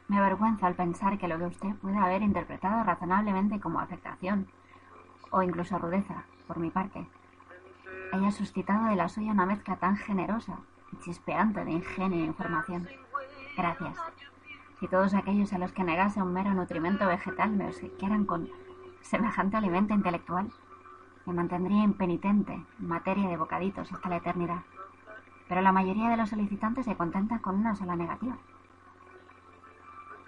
me 0.09 0.19
avergüenza 0.19 0.67
al 0.67 0.75
pensar 0.75 1.19
que 1.19 1.29
lo 1.29 1.37
que 1.39 1.45
usted 1.45 1.75
puede 1.83 1.99
haber 1.99 2.23
interpretado 2.23 2.83
razonablemente 2.83 3.61
como 3.61 3.79
afectación, 3.79 4.49
o 5.31 5.43
incluso 5.43 5.79
rudeza, 5.79 6.25
por 6.47 6.59
mi 6.59 6.71
parte, 6.71 7.07
haya 8.11 8.31
suscitado 8.31 8.87
de 8.87 8.97
la 8.97 9.11
suya 9.11 9.33
una 9.33 9.45
mezcla 9.45 9.77
tan 9.77 9.97
generosa 9.99 10.61
y 10.93 10.97
chispeante 11.01 11.63
de 11.63 11.73
ingenio 11.73 12.25
e 12.25 12.27
información. 12.27 13.04
Gracias. 13.57 13.97
Si 14.81 14.89
todos 14.89 15.15
aquellos 15.15 15.53
a 15.53 15.59
los 15.59 15.73
que 15.73 15.85
negase 15.85 16.21
un 16.21 16.33
mero 16.33 16.53
nutrimento 16.53 17.07
vegetal 17.07 17.51
me 17.53 17.67
obsequiaran 17.67 18.25
con 18.25 18.51
semejante 19.01 19.57
alimento 19.57 19.95
intelectual, 19.95 20.51
me 21.27 21.33
mantendría 21.33 21.85
impenitente 21.85 22.53
en 22.53 22.89
materia 22.89 23.29
de 23.29 23.37
bocaditos 23.37 23.93
hasta 23.93 24.09
la 24.09 24.17
eternidad. 24.17 24.63
Pero 25.49 25.61
la 25.61 25.73
mayoría 25.73 26.11
de 26.11 26.17
los 26.17 26.31
solicitantes 26.31 26.85
se 26.85 26.97
contentan 26.97 27.39
con 27.39 27.55
una 27.55 27.77
sola 27.77 27.97
negativa. 27.97 28.37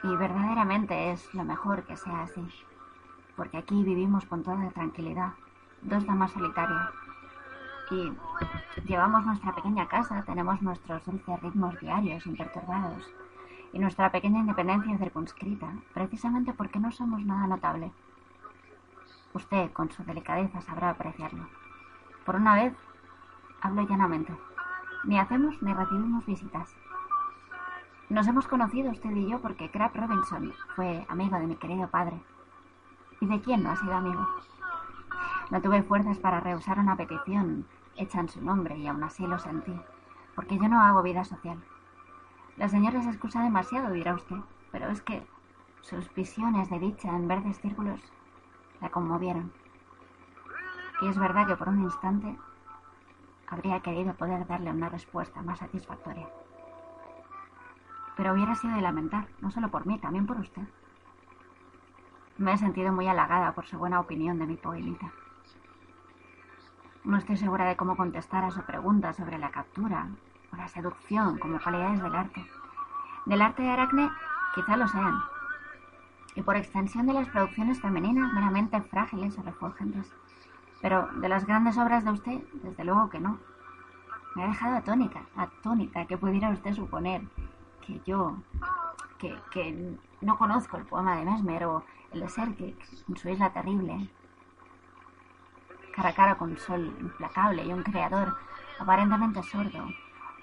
Y 0.03 0.15
verdaderamente 0.15 1.11
es 1.11 1.35
lo 1.35 1.43
mejor 1.43 1.85
que 1.85 1.97
sea 1.97 2.23
así, 2.23 2.47
porque 3.35 3.57
aquí 3.57 3.83
vivimos 3.83 4.25
con 4.27 4.43
toda 4.43 4.71
tranquilidad, 4.71 5.33
dos 5.83 6.07
damas 6.07 6.31
solitarias. 6.31 6.91
Y 7.91 8.13
llevamos 8.87 9.25
nuestra 9.25 9.55
pequeña 9.55 9.87
casa, 9.87 10.23
tenemos 10.23 10.61
nuestros 10.61 11.05
dulces 11.05 11.41
ritmos 11.41 11.79
diarios 11.79 12.27
imperturbados 12.27 13.09
y 13.73 13.79
nuestra 13.79 14.11
pequeña 14.11 14.41
independencia 14.41 14.99
circunscrita, 14.99 15.73
precisamente 15.95 16.53
porque 16.53 16.81
no 16.81 16.91
somos 16.91 17.25
nada 17.25 17.47
notable. 17.47 17.93
Usted, 19.35 19.71
con 19.73 19.91
su 19.91 20.03
delicadeza, 20.03 20.61
sabrá 20.63 20.91
apreciarlo. 20.91 21.47
Por 22.25 22.37
una 22.37 22.55
vez, 22.55 22.75
hablo 23.61 23.87
llanamente. 23.87 24.33
Ni 25.05 25.19
hacemos 25.19 25.61
ni 25.63 25.73
recibimos 25.73 26.27
visitas. 26.27 26.75
Nos 28.09 28.27
hemos 28.27 28.49
conocido 28.49 28.91
usted 28.91 29.11
y 29.11 29.29
yo 29.29 29.41
porque 29.41 29.71
Crab 29.71 29.95
Robinson 29.95 30.53
fue 30.75 31.07
amigo 31.09 31.39
de 31.39 31.47
mi 31.47 31.57
querido 31.57 31.89
padre. 31.89 32.21
¿Y 33.21 33.27
de 33.27 33.41
quién 33.41 33.63
no 33.63 33.71
ha 33.71 33.77
sido 33.77 33.95
amigo? 33.95 34.27
No 35.51 35.61
tuve 35.61 35.83
fuerzas 35.83 36.19
para 36.19 36.41
rehusar 36.41 36.79
una 36.79 36.97
petición 36.97 37.67
hecha 37.97 38.21
en 38.21 38.29
su 38.29 38.41
nombre 38.41 38.77
y 38.77 38.87
aún 38.87 39.03
así 39.03 39.27
lo 39.27 39.39
sentí, 39.39 39.79
porque 40.35 40.59
yo 40.59 40.69
no 40.69 40.81
hago 40.81 41.03
vida 41.03 41.25
social. 41.25 41.63
La 42.57 42.69
señora 42.69 43.03
se 43.03 43.11
excusa 43.11 43.43
demasiado, 43.43 43.93
dirá 43.93 44.15
usted, 44.15 44.37
pero 44.73 44.89
es 44.89 45.03
que 45.03 45.27
sus 45.83 46.13
visiones 46.15 46.71
de 46.71 46.79
dicha 46.79 47.09
en 47.09 47.29
verdes 47.29 47.61
círculos 47.61 48.01
la 48.81 48.91
conmovieron. 48.91 49.53
Y 51.01 51.09
es 51.09 51.19
verdad 51.19 51.47
que 51.47 51.57
por 51.57 51.69
un 51.69 51.83
instante 51.83 52.37
habría 53.49 53.81
querido 53.81 54.15
poder 54.15 54.47
darle 54.47 54.71
una 54.71 54.89
respuesta 54.89 55.43
más 55.43 55.59
satisfactoria. 55.59 56.29
Pero 58.17 58.33
hubiera 58.33 58.55
sido 58.55 58.75
de 58.75 58.81
lamentar, 58.81 59.29
no 59.41 59.51
solo 59.51 59.71
por 59.71 59.87
mí, 59.87 59.99
también 59.99 60.27
por 60.27 60.39
usted. 60.39 60.67
Me 62.39 62.53
he 62.53 62.59
sentido 62.59 62.93
muy 62.93 63.07
halagada 63.07 63.53
por 63.53 63.67
su 63.67 63.79
buena 63.79 64.01
opinión 64.01 64.39
de 64.39 64.47
mi 64.47 64.57
poemita. 64.57 65.13
No 67.07 67.19
estoy 67.19 67.37
segura 67.37 67.67
de 67.67 67.77
cómo 67.77 67.97
contestar 67.97 68.43
a 68.43 68.51
su 68.51 68.63
pregunta 68.63 69.13
sobre 69.13 69.39
la 69.39 69.53
captura 69.53 70.09
o 70.53 70.57
la 70.57 70.67
seducción 70.67 71.39
como 71.39 71.61
cualidades 71.61 72.03
del 72.03 72.17
arte. 72.17 72.45
Del 73.27 73.43
arte 73.43 73.63
de 73.63 73.71
Aracne 73.71 74.11
quizá 74.57 74.77
lo 74.77 74.89
sean, 74.89 75.15
y 76.35 76.43
por 76.43 76.57
extensión 76.57 77.07
de 77.07 77.13
las 77.13 77.29
producciones 77.29 77.81
femeninas 77.81 78.33
meramente 78.33 78.81
frágiles 78.83 79.39
o 79.39 79.43
refulgentes. 79.43 80.13
Pero 80.83 81.07
de 81.21 81.29
las 81.29 81.47
grandes 81.47 81.79
obras 81.79 82.05
de 82.05 82.11
usted, 82.11 82.41
desde 82.65 82.85
luego 82.85 83.09
que 83.09 83.21
no. 83.21 83.39
Me 84.35 84.43
ha 84.43 84.49
dejado 84.49 84.77
atónica, 84.77 85.23
atónica, 85.37 86.07
que 86.07 86.19
pudiera 86.19 86.51
usted 86.51 86.75
suponer 86.75 87.23
que 87.87 88.01
yo, 88.05 88.37
que, 89.19 89.39
que 89.53 89.97
no 90.23 90.37
conozco 90.37 90.77
el 90.77 90.87
poema 90.87 91.15
de 91.15 91.25
Mesmer 91.25 91.67
o 91.67 91.85
el 92.11 92.19
de 92.19 92.29
Serkik 92.29 92.77
en 93.09 93.17
su 93.17 93.29
isla 93.29 93.53
terrible, 93.53 94.11
cara 95.97 96.11
a 96.11 96.15
cara 96.15 96.35
con 96.37 96.51
un 96.51 96.59
sol 96.59 96.95
implacable 97.01 97.65
y 97.65 97.73
un 97.73 97.83
creador 97.83 98.37
aparentemente 98.79 99.43
sordo, 99.43 99.89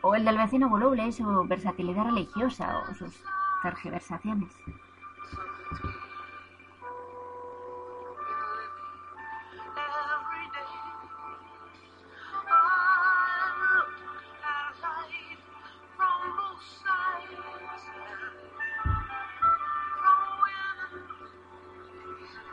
o 0.02 0.16
el 0.16 0.26
del 0.26 0.38
vecino 0.38 0.68
voluble 0.68 1.08
y 1.08 1.12
su 1.12 1.46
versatilidad 1.48 2.06
religiosa 2.06 2.80
o 2.80 2.96
sus 2.96 3.24
tergiversaciones. 3.62 4.52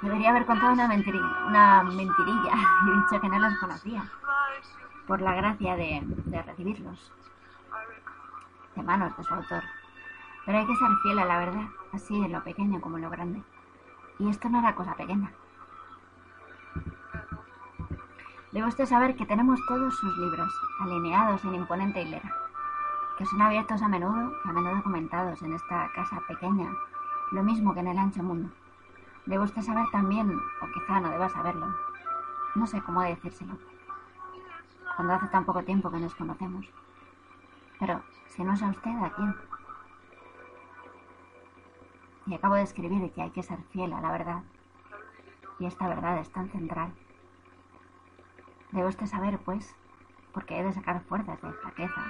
Debería 0.02 0.30
haber 0.30 0.46
contado 0.46 0.72
una, 0.72 0.88
mentirilla, 0.88 1.44
una 1.46 1.82
mentirilla 1.82 2.52
y 2.86 2.90
dicho 2.90 3.20
que 3.20 3.28
no 3.28 3.38
los 3.38 3.58
conocía, 3.58 4.04
por 5.06 5.20
la 5.20 5.34
gracia 5.34 5.76
de, 5.76 6.02
de 6.04 6.42
recibirlos 6.42 7.12
de 8.76 8.82
manos 8.82 9.16
de 9.16 9.24
su 9.24 9.34
autor. 9.34 9.62
Pero 10.46 10.58
hay 10.58 10.66
que 10.66 10.76
ser 10.76 10.88
fiel 11.02 11.18
a 11.18 11.24
la 11.24 11.38
verdad, 11.38 11.64
así 11.92 12.14
en 12.16 12.32
lo 12.32 12.42
pequeño 12.42 12.80
como 12.80 12.96
en 12.96 13.02
lo 13.04 13.10
grande. 13.10 13.42
Y 14.18 14.28
esto 14.28 14.48
no 14.48 14.58
era 14.58 14.74
cosa 14.74 14.94
pequeña. 14.94 15.30
Debe 18.52 18.66
usted 18.66 18.86
saber 18.86 19.14
que 19.16 19.26
tenemos 19.26 19.60
todos 19.68 19.94
sus 19.96 20.18
libros, 20.18 20.52
alineados 20.80 21.44
en 21.44 21.54
imponente 21.54 22.02
hilera, 22.02 22.34
que 23.16 23.26
son 23.26 23.40
abiertos 23.42 23.80
a 23.80 23.88
menudo 23.88 24.32
y 24.44 24.48
a 24.48 24.52
menudo 24.52 24.82
comentados 24.82 25.40
en 25.42 25.54
esta 25.54 25.88
casa 25.94 26.20
pequeña, 26.26 26.68
lo 27.32 27.42
mismo 27.44 27.74
que 27.74 27.80
en 27.80 27.88
el 27.88 27.98
ancho 27.98 28.22
mundo. 28.22 28.50
Debe 29.26 29.44
usted 29.44 29.62
saber 29.62 29.86
también, 29.92 30.30
o 30.30 30.66
quizá 30.72 31.00
no 31.00 31.10
deba 31.10 31.28
saberlo, 31.28 31.74
no 32.54 32.66
sé 32.66 32.82
cómo 32.82 33.02
decírselo, 33.02 33.58
cuando 34.96 35.14
hace 35.14 35.28
tan 35.28 35.44
poco 35.44 35.62
tiempo 35.62 35.90
que 35.90 35.98
nos 35.98 36.14
conocemos. 36.14 36.66
Pero 37.78 38.02
si 38.26 38.42
no 38.44 38.54
es 38.54 38.62
a 38.62 38.68
usted, 38.68 38.90
¿a 39.02 39.10
quién? 39.10 39.34
Y 42.26 42.34
acabo 42.34 42.54
de 42.54 42.62
escribir 42.62 43.10
que 43.12 43.22
hay 43.22 43.30
que 43.30 43.42
ser 43.42 43.62
fiel 43.72 43.92
a 43.92 44.00
la 44.00 44.12
verdad. 44.12 44.42
Y 45.58 45.66
esta 45.66 45.88
verdad 45.88 46.18
es 46.18 46.30
tan 46.30 46.48
central. 46.50 46.92
Debe 48.72 48.88
usted 48.88 49.06
saber, 49.06 49.38
pues, 49.38 49.74
porque 50.32 50.58
he 50.58 50.62
de 50.62 50.72
sacar 50.72 51.02
fuerzas 51.02 51.40
de 51.42 51.52
flaqueza. 51.52 52.04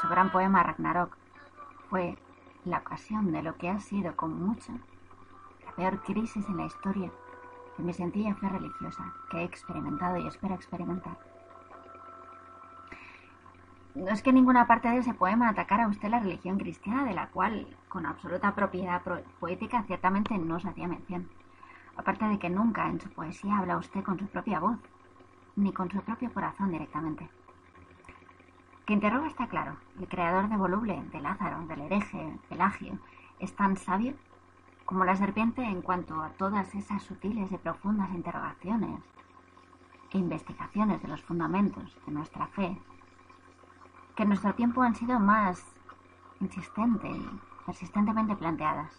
Su 0.00 0.08
gran 0.08 0.32
poema 0.32 0.62
Ragnarok 0.62 1.16
fue 1.88 2.18
la 2.64 2.78
ocasión 2.78 3.30
de 3.32 3.42
lo 3.42 3.56
que 3.56 3.68
ha 3.68 3.78
sido, 3.78 4.16
con 4.16 4.42
mucho, 4.42 4.72
peor 5.76 6.00
crisis 6.02 6.48
en 6.48 6.56
la 6.56 6.66
historia 6.66 7.10
de 7.76 7.84
mi 7.84 7.92
sencilla 7.92 8.34
fe 8.34 8.48
religiosa 8.48 9.12
que 9.30 9.38
he 9.38 9.44
experimentado 9.44 10.16
y 10.18 10.26
espero 10.26 10.54
experimentar. 10.54 11.16
No 13.94 14.10
es 14.10 14.22
que 14.22 14.32
ninguna 14.32 14.66
parte 14.66 14.88
de 14.88 14.98
ese 14.98 15.14
poema 15.14 15.48
atacara 15.48 15.84
a 15.84 15.88
usted 15.88 16.08
la 16.08 16.18
religión 16.18 16.58
cristiana, 16.58 17.04
de 17.04 17.14
la 17.14 17.28
cual, 17.28 17.68
con 17.88 18.06
absoluta 18.06 18.54
propiedad 18.54 19.02
poética, 19.38 19.84
ciertamente 19.84 20.36
no 20.36 20.58
se 20.58 20.68
hacía 20.68 20.88
mención. 20.88 21.28
Aparte 21.96 22.24
de 22.24 22.40
que 22.40 22.50
nunca 22.50 22.88
en 22.88 23.00
su 23.00 23.08
poesía 23.10 23.58
habla 23.58 23.76
usted 23.76 24.02
con 24.02 24.18
su 24.18 24.26
propia 24.26 24.58
voz, 24.58 24.78
ni 25.54 25.72
con 25.72 25.90
su 25.92 26.00
propio 26.00 26.32
corazón 26.32 26.72
directamente. 26.72 27.28
Que 28.84 28.94
interroga 28.94 29.28
está 29.28 29.46
claro. 29.46 29.76
El 30.00 30.08
creador 30.08 30.48
de 30.48 30.56
Voluble, 30.56 31.00
de 31.12 31.20
Lázaro, 31.20 31.64
del 31.66 31.82
hereje, 31.82 32.36
Pelagio, 32.48 32.98
es 33.38 33.54
tan 33.54 33.76
sabio 33.76 34.14
como 34.84 35.04
la 35.04 35.16
serpiente 35.16 35.62
en 35.62 35.82
cuanto 35.82 36.20
a 36.22 36.30
todas 36.30 36.74
esas 36.74 37.02
sutiles 37.02 37.50
y 37.50 37.56
profundas 37.58 38.10
interrogaciones 38.10 39.00
e 40.10 40.18
investigaciones 40.18 41.02
de 41.02 41.08
los 41.08 41.22
fundamentos 41.22 41.96
de 42.06 42.12
nuestra 42.12 42.46
fe 42.48 42.78
que 44.14 44.22
en 44.22 44.28
nuestro 44.28 44.54
tiempo 44.54 44.82
han 44.82 44.94
sido 44.94 45.18
más 45.18 45.64
insistentes 46.40 47.16
y 47.16 47.40
persistentemente 47.66 48.36
planteadas. 48.36 48.92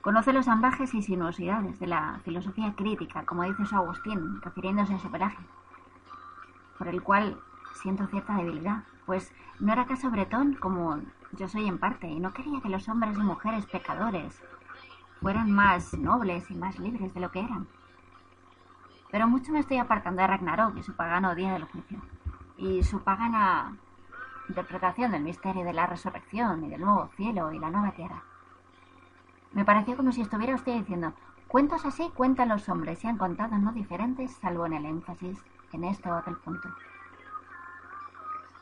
Conoce 0.00 0.32
los 0.32 0.48
ambajes 0.48 0.94
y 0.94 1.02
sinuosidades 1.02 1.78
de 1.80 1.88
la 1.88 2.20
filosofía 2.24 2.74
crítica, 2.74 3.26
como 3.26 3.42
dice 3.42 3.66
su 3.66 3.76
Agustín, 3.76 4.40
refiriéndose 4.40 4.94
a 4.94 4.98
su 4.98 5.10
pelaje, 5.10 5.44
por 6.78 6.88
el 6.88 7.02
cual 7.02 7.38
siento 7.74 8.06
cierta 8.06 8.36
debilidad, 8.36 8.84
pues 9.04 9.32
no 9.60 9.72
era 9.72 9.86
caso 9.86 10.10
bretón 10.10 10.54
como 10.54 11.00
yo 11.32 11.48
soy 11.48 11.66
en 11.66 11.78
parte, 11.78 12.06
y 12.08 12.20
no 12.20 12.32
quería 12.32 12.60
que 12.60 12.68
los 12.68 12.88
hombres 12.88 13.16
y 13.16 13.22
mujeres 13.22 13.66
pecadores 13.66 14.42
fueran 15.20 15.50
más 15.50 15.94
nobles 15.94 16.50
y 16.50 16.54
más 16.54 16.78
libres 16.78 17.12
de 17.12 17.20
lo 17.20 17.30
que 17.30 17.40
eran. 17.40 17.66
Pero 19.10 19.26
mucho 19.26 19.52
me 19.52 19.60
estoy 19.60 19.78
apartando 19.78 20.20
de 20.20 20.28
Ragnarok 20.28 20.76
y 20.76 20.82
su 20.82 20.94
pagano 20.94 21.34
día 21.34 21.52
del 21.52 21.64
juicio, 21.64 22.00
y 22.56 22.82
su 22.82 23.00
pagana 23.02 23.76
interpretación 24.48 25.12
del 25.12 25.22
misterio 25.22 25.64
de 25.64 25.72
la 25.72 25.86
resurrección 25.86 26.64
y 26.64 26.68
del 26.68 26.80
nuevo 26.80 27.08
cielo 27.16 27.52
y 27.52 27.58
la 27.58 27.70
nueva 27.70 27.92
tierra. 27.92 28.22
Me 29.52 29.64
pareció 29.64 29.96
como 29.96 30.12
si 30.12 30.22
estuviera 30.22 30.54
usted 30.54 30.78
diciendo, 30.78 31.12
cuentos 31.46 31.84
así 31.84 32.10
cuentan 32.14 32.48
los 32.48 32.68
hombres 32.68 33.02
y 33.04 33.06
han 33.06 33.18
contado 33.18 33.56
no 33.58 33.72
diferentes 33.72 34.32
salvo 34.36 34.66
en 34.66 34.74
el 34.74 34.84
énfasis 34.84 35.38
en 35.72 35.84
este 35.84 36.10
o 36.10 36.14
aquel 36.14 36.36
punto. 36.36 36.68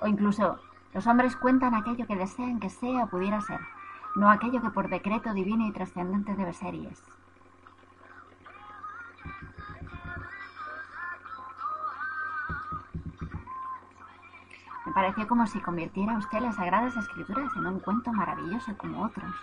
O 0.00 0.07
incluso, 0.07 0.61
los 0.94 1.07
hombres 1.07 1.37
cuentan 1.37 1.75
aquello 1.75 2.07
que 2.07 2.16
desean 2.16 2.61
que 2.61 2.70
sea 2.70 3.05
o 3.05 3.09
pudiera 3.09 3.40
ser, 3.40 3.61
no 4.14 4.31
aquello 4.31 4.62
que 4.62 4.70
por 4.70 4.88
decreto 4.88 5.33
divino 5.35 5.66
y 5.66 5.72
trascendente 5.72 6.35
debe 6.35 6.53
ser 6.53 6.75
y 6.75 6.87
es. 6.87 7.03
Me 14.87 14.92
pareció 14.92 15.29
como 15.29 15.46
si 15.46 15.61
convirtiera 15.61 16.16
usted 16.16 16.40
las 16.40 16.57
sagradas 16.57 16.96
escrituras 16.96 17.55
en 17.57 17.66
un 17.66 17.81
cuento 17.81 18.12
maravilloso 18.12 18.77
como 18.79 19.05
otros. 19.05 19.35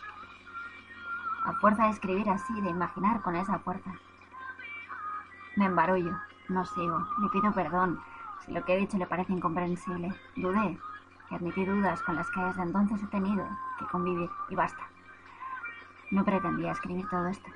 A 1.45 1.53
fuerza 1.60 1.84
de 1.84 1.89
escribir 1.89 2.29
así, 2.29 2.60
de 2.62 2.69
imaginar 2.69 3.21
con 3.21 3.36
esa 3.36 3.60
fuerza. 3.60 3.91
Me 5.58 5.65
embarullo, 5.65 6.17
no 6.49 6.65
sigo, 6.65 6.97
le 7.21 7.29
pido 7.29 7.51
perdón 7.51 8.01
si 8.45 8.53
lo 8.53 8.63
que 8.63 8.73
he 8.73 8.77
dicho 8.77 8.97
le 8.97 9.06
parece 9.06 9.34
incomprensible. 9.34 10.15
Dudé 10.36 10.79
y 11.29 11.36
admití 11.36 11.65
dudas 11.65 12.01
con 12.03 12.15
las 12.15 12.29
que 12.31 12.41
desde 12.41 12.63
entonces 12.63 13.01
he 13.03 13.07
tenido 13.07 13.45
que 13.79 13.86
convivir 13.88 14.29
y 14.49 14.55
basta. 14.55 14.83
No 16.12 16.23
pretendía 16.23 16.71
escribir 16.71 17.07
todo 17.09 17.27
esto. 17.27 17.49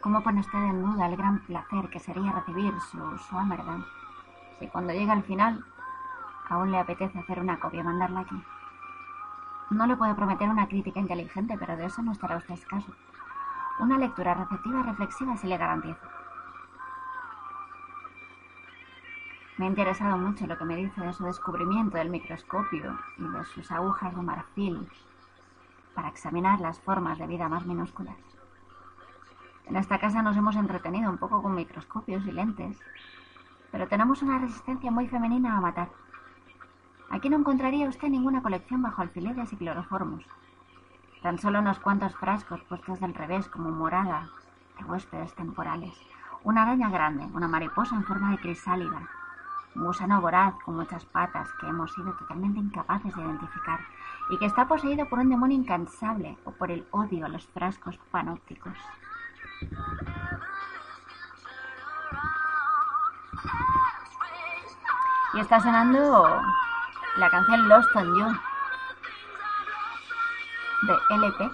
¿Cómo 0.00 0.22
pone 0.22 0.40
usted 0.40 0.58
en 0.58 0.82
duda 0.82 1.06
el 1.06 1.16
gran 1.16 1.40
placer 1.40 1.88
que 1.90 1.98
sería 1.98 2.32
recibir 2.32 2.72
su, 2.80 2.98
su 3.18 3.36
Si 4.58 4.68
cuando 4.68 4.92
llega 4.92 5.12
al 5.12 5.24
final 5.24 5.64
Aún 6.48 6.70
le 6.70 6.78
apetece 6.78 7.18
hacer 7.18 7.40
una 7.40 7.58
copia 7.58 7.80
y 7.80 7.84
mandarla 7.84 8.20
aquí. 8.20 8.42
No 9.70 9.86
le 9.86 9.96
puedo 9.96 10.16
prometer 10.16 10.48
una 10.48 10.66
crítica 10.66 10.98
inteligente, 10.98 11.56
pero 11.58 11.76
de 11.76 11.86
eso 11.86 12.00
no 12.02 12.12
estará 12.12 12.38
usted 12.38 12.54
escaso. 12.54 12.90
Una 13.80 13.98
lectura 13.98 14.32
receptiva 14.32 14.80
y 14.80 14.82
reflexiva 14.82 15.36
sí 15.36 15.46
le 15.46 15.58
garantizo. 15.58 16.00
Me 19.58 19.64
ha 19.64 19.68
interesado 19.68 20.16
mucho 20.16 20.46
lo 20.46 20.56
que 20.56 20.64
me 20.64 20.76
dice 20.76 21.00
de 21.00 21.12
su 21.12 21.24
descubrimiento 21.24 21.98
del 21.98 22.10
microscopio 22.10 22.96
y 23.18 23.22
de 23.22 23.44
sus 23.44 23.72
agujas 23.72 24.14
de 24.14 24.22
marfil 24.22 24.88
para 25.96 26.08
examinar 26.08 26.60
las 26.60 26.78
formas 26.78 27.18
de 27.18 27.26
vida 27.26 27.48
más 27.48 27.66
minúsculas. 27.66 28.14
En 29.66 29.74
esta 29.74 29.98
casa 29.98 30.22
nos 30.22 30.36
hemos 30.36 30.54
entretenido 30.54 31.10
un 31.10 31.18
poco 31.18 31.42
con 31.42 31.56
microscopios 31.56 32.24
y 32.24 32.30
lentes, 32.30 32.78
pero 33.72 33.88
tenemos 33.88 34.22
una 34.22 34.38
resistencia 34.38 34.92
muy 34.92 35.08
femenina 35.08 35.56
a 35.56 35.60
matar. 35.60 35.88
Aquí 37.10 37.28
no 37.28 37.38
encontraría 37.38 37.88
usted 37.88 38.08
ninguna 38.10 38.42
colección 38.42 38.80
bajo 38.80 39.02
alfileres 39.02 39.52
y 39.52 39.56
cloroformos. 39.56 40.24
Tan 41.20 41.36
solo 41.40 41.58
unos 41.58 41.80
cuantos 41.80 42.14
frascos 42.14 42.62
puestos 42.62 43.00
del 43.00 43.12
revés 43.12 43.48
como 43.48 43.72
morada 43.72 44.28
de 44.78 44.84
huéspedes 44.84 45.34
temporales. 45.34 46.00
Una 46.44 46.62
araña 46.62 46.90
grande, 46.90 47.24
una 47.34 47.48
mariposa 47.48 47.96
en 47.96 48.04
forma 48.04 48.30
de 48.30 48.38
crisálida, 48.38 49.08
un 49.78 49.84
gusano 49.84 50.20
voraz 50.20 50.54
con 50.64 50.74
muchas 50.74 51.04
patas 51.04 51.48
que 51.60 51.68
hemos 51.68 51.92
sido 51.94 52.12
totalmente 52.14 52.58
incapaces 52.58 53.14
de 53.14 53.22
identificar 53.22 53.78
y 54.30 54.38
que 54.38 54.46
está 54.46 54.66
poseído 54.66 55.08
por 55.08 55.20
un 55.20 55.28
demonio 55.30 55.56
incansable 55.56 56.36
o 56.44 56.50
por 56.50 56.70
el 56.70 56.86
odio 56.90 57.26
a 57.26 57.28
los 57.28 57.46
frascos 57.46 57.96
panópticos. 58.10 58.76
Y 65.34 65.40
está 65.40 65.60
sonando 65.60 66.42
la 67.16 67.30
canción 67.30 67.68
Lost 67.68 67.94
on 67.94 68.14
You 68.16 68.26
de 70.86 70.98
LP 71.10 71.50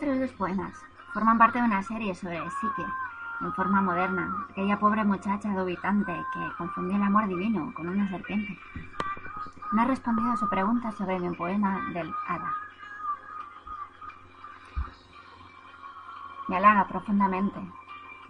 Otros 0.00 0.18
dos 0.18 0.32
poemas. 0.32 0.72
Forman 1.12 1.36
parte 1.36 1.58
de 1.58 1.64
una 1.66 1.82
serie 1.82 2.14
sobre 2.14 2.38
Psique, 2.38 2.86
en 3.42 3.52
forma 3.52 3.82
moderna, 3.82 4.46
aquella 4.48 4.78
pobre 4.78 5.04
muchacha 5.04 5.50
dubitante 5.50 6.10
que 6.32 6.56
confundía 6.56 6.96
el 6.96 7.02
amor 7.02 7.28
divino 7.28 7.70
con 7.74 7.86
una 7.86 8.08
serpiente. 8.08 8.58
No 9.72 9.82
ha 9.82 9.84
respondido 9.84 10.32
a 10.32 10.38
su 10.38 10.48
pregunta 10.48 10.90
sobre 10.92 11.20
mi 11.20 11.36
poema 11.36 11.90
del 11.92 12.10
Hada. 12.26 12.50
Me 16.48 16.56
halaga 16.56 16.88
profundamente 16.88 17.60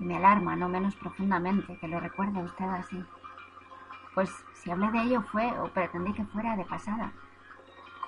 y 0.01 0.05
me 0.05 0.17
alarma 0.17 0.57
no 0.57 0.69
menos 0.69 0.97
profundamente 0.97 1.79
que 1.79 1.87
lo 1.87 2.01
recuerde 2.01 2.43
usted 2.43 2.65
así. 2.65 3.05
Pues 4.15 4.29
si 4.55 4.73
hablé 4.73 4.91
de 4.91 5.03
ello 5.03 5.23
fue 5.23 5.57
o 5.61 5.69
pretendí 5.69 6.15
que 6.15 6.25
fuera 6.25 6.57
de 6.57 6.65
pasada, 6.65 7.13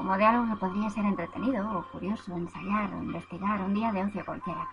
como 0.03 0.19
de 0.19 0.27
algo 0.27 0.49
que 0.49 0.57
podría 0.57 0.91
ser 0.91 1.05
entretenido 1.05 1.79
o 1.79 1.83
curioso, 1.93 2.33
ensayar 2.33 2.93
o 2.93 3.03
investigar 3.05 3.61
un 3.61 3.73
día 3.73 3.93
de 3.93 4.03
ocio 4.03 4.25
cualquiera. 4.25 4.67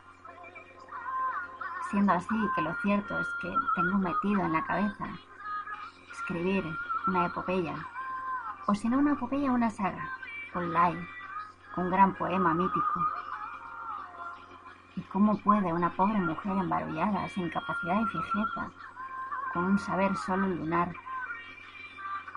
Siendo 1.92 2.14
así 2.14 2.36
que 2.56 2.64
lo 2.64 2.74
cierto 2.82 3.20
es 3.20 3.28
que 3.40 3.54
tengo 3.76 4.00
metido 4.00 4.42
en 4.42 4.54
la 4.54 4.66
cabeza 4.66 5.06
escribir 6.12 6.66
una 7.06 7.28
epopeya, 7.28 7.76
o 8.66 8.74
si 8.74 8.90
no 8.90 8.98
una 8.98 9.14
epopeya, 9.14 9.52
una 9.52 9.70
saga, 9.70 10.04
online, 10.56 11.08
un 11.78 11.92
gran 11.92 12.16
poema 12.16 12.56
mítico. 12.56 13.06
¿Y 14.96 15.02
cómo 15.14 15.38
puede 15.38 15.72
una 15.72 15.92
pobre 15.92 16.18
mujer 16.18 16.58
embarullada, 16.58 17.30
sin 17.30 17.52
capacidad 17.52 18.02
y 18.02 18.06
fijeza, 18.06 18.72
con 19.54 19.66
un 19.66 19.78
saber 19.78 20.16
solo 20.18 20.48
lunar, 20.48 20.92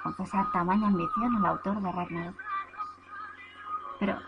confesar 0.02 0.52
tamaña 0.52 0.88
ambición 0.88 1.36
al 1.36 1.46
autor 1.46 1.80
de 1.80 1.90
Ragnarok? 1.90 2.51
Pero 4.02 4.18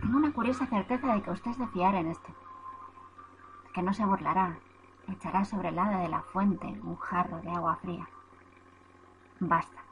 tengo 0.00 0.18
una 0.18 0.32
curiosa 0.32 0.66
certeza 0.66 1.12
de 1.12 1.20
que 1.20 1.32
usted 1.32 1.50
se 1.50 1.66
fiará 1.66 1.98
en 1.98 2.06
esto. 2.06 2.28
Que 3.74 3.82
no 3.82 3.92
se 3.92 4.04
burlará, 4.04 4.56
echará 5.08 5.44
sobre 5.44 5.70
el 5.70 5.78
hada 5.80 5.98
de 5.98 6.08
la 6.08 6.22
fuente 6.22 6.68
un 6.84 6.94
jarro 6.94 7.40
de 7.40 7.50
agua 7.50 7.74
fría. 7.82 8.08
Basta. 9.40 9.82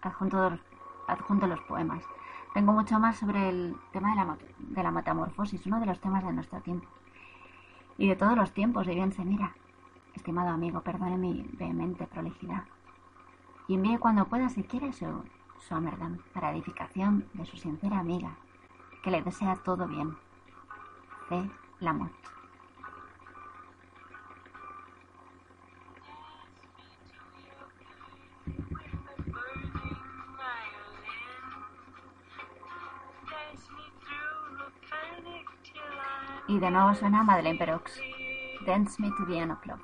Adjunto, 0.00 0.58
adjunto 1.08 1.46
los 1.46 1.60
poemas. 1.60 2.02
Tengo 2.54 2.72
mucho 2.72 2.98
más 2.98 3.18
sobre 3.18 3.50
el 3.50 3.76
tema 3.92 4.12
de 4.12 4.16
la, 4.16 4.38
de 4.56 4.82
la 4.82 4.90
metamorfosis, 4.92 5.66
uno 5.66 5.78
de 5.78 5.84
los 5.84 6.00
temas 6.00 6.24
de 6.24 6.32
nuestro 6.32 6.58
tiempo. 6.62 6.88
Y 7.98 8.08
de 8.08 8.16
todos 8.16 8.34
los 8.34 8.54
tiempos, 8.54 8.88
y 8.88 8.94
bien 8.94 9.12
se 9.12 9.26
mira. 9.26 9.52
Estimado 10.14 10.48
amigo, 10.48 10.80
perdone 10.80 11.18
mi 11.18 11.46
vehemente 11.52 12.06
prolijidad. 12.06 12.64
Y 13.68 13.74
envíe 13.74 13.98
cuando 13.98 14.24
pueda, 14.24 14.48
si 14.48 14.62
quiere, 14.62 14.90
su 14.94 15.22
Somerdan 15.68 16.20
para 16.32 16.50
edificación 16.50 17.28
de 17.34 17.44
su 17.46 17.56
sincera 17.56 17.98
amiga, 17.98 18.36
que 19.02 19.10
le 19.10 19.22
desea 19.22 19.56
todo 19.56 19.86
bien. 19.86 20.16
C. 21.28 21.50
Lamont. 21.80 22.12
Y 36.48 36.58
de 36.58 36.70
nuevo 36.70 36.94
suena 36.94 37.22
Madeleine 37.22 37.58
Perox. 37.58 38.00
Dance 38.66 39.00
me 39.00 39.10
to 39.10 39.24
the 39.26 39.38
end 39.38 39.52
of 39.52 39.64
love. 39.66 39.80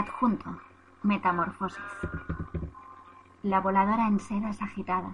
Adjunto. 0.00 0.58
Metamorfosis. 1.02 1.84
La 3.42 3.60
voladora 3.60 4.08
en 4.08 4.18
seda 4.18 4.48
agitada. 4.48 5.10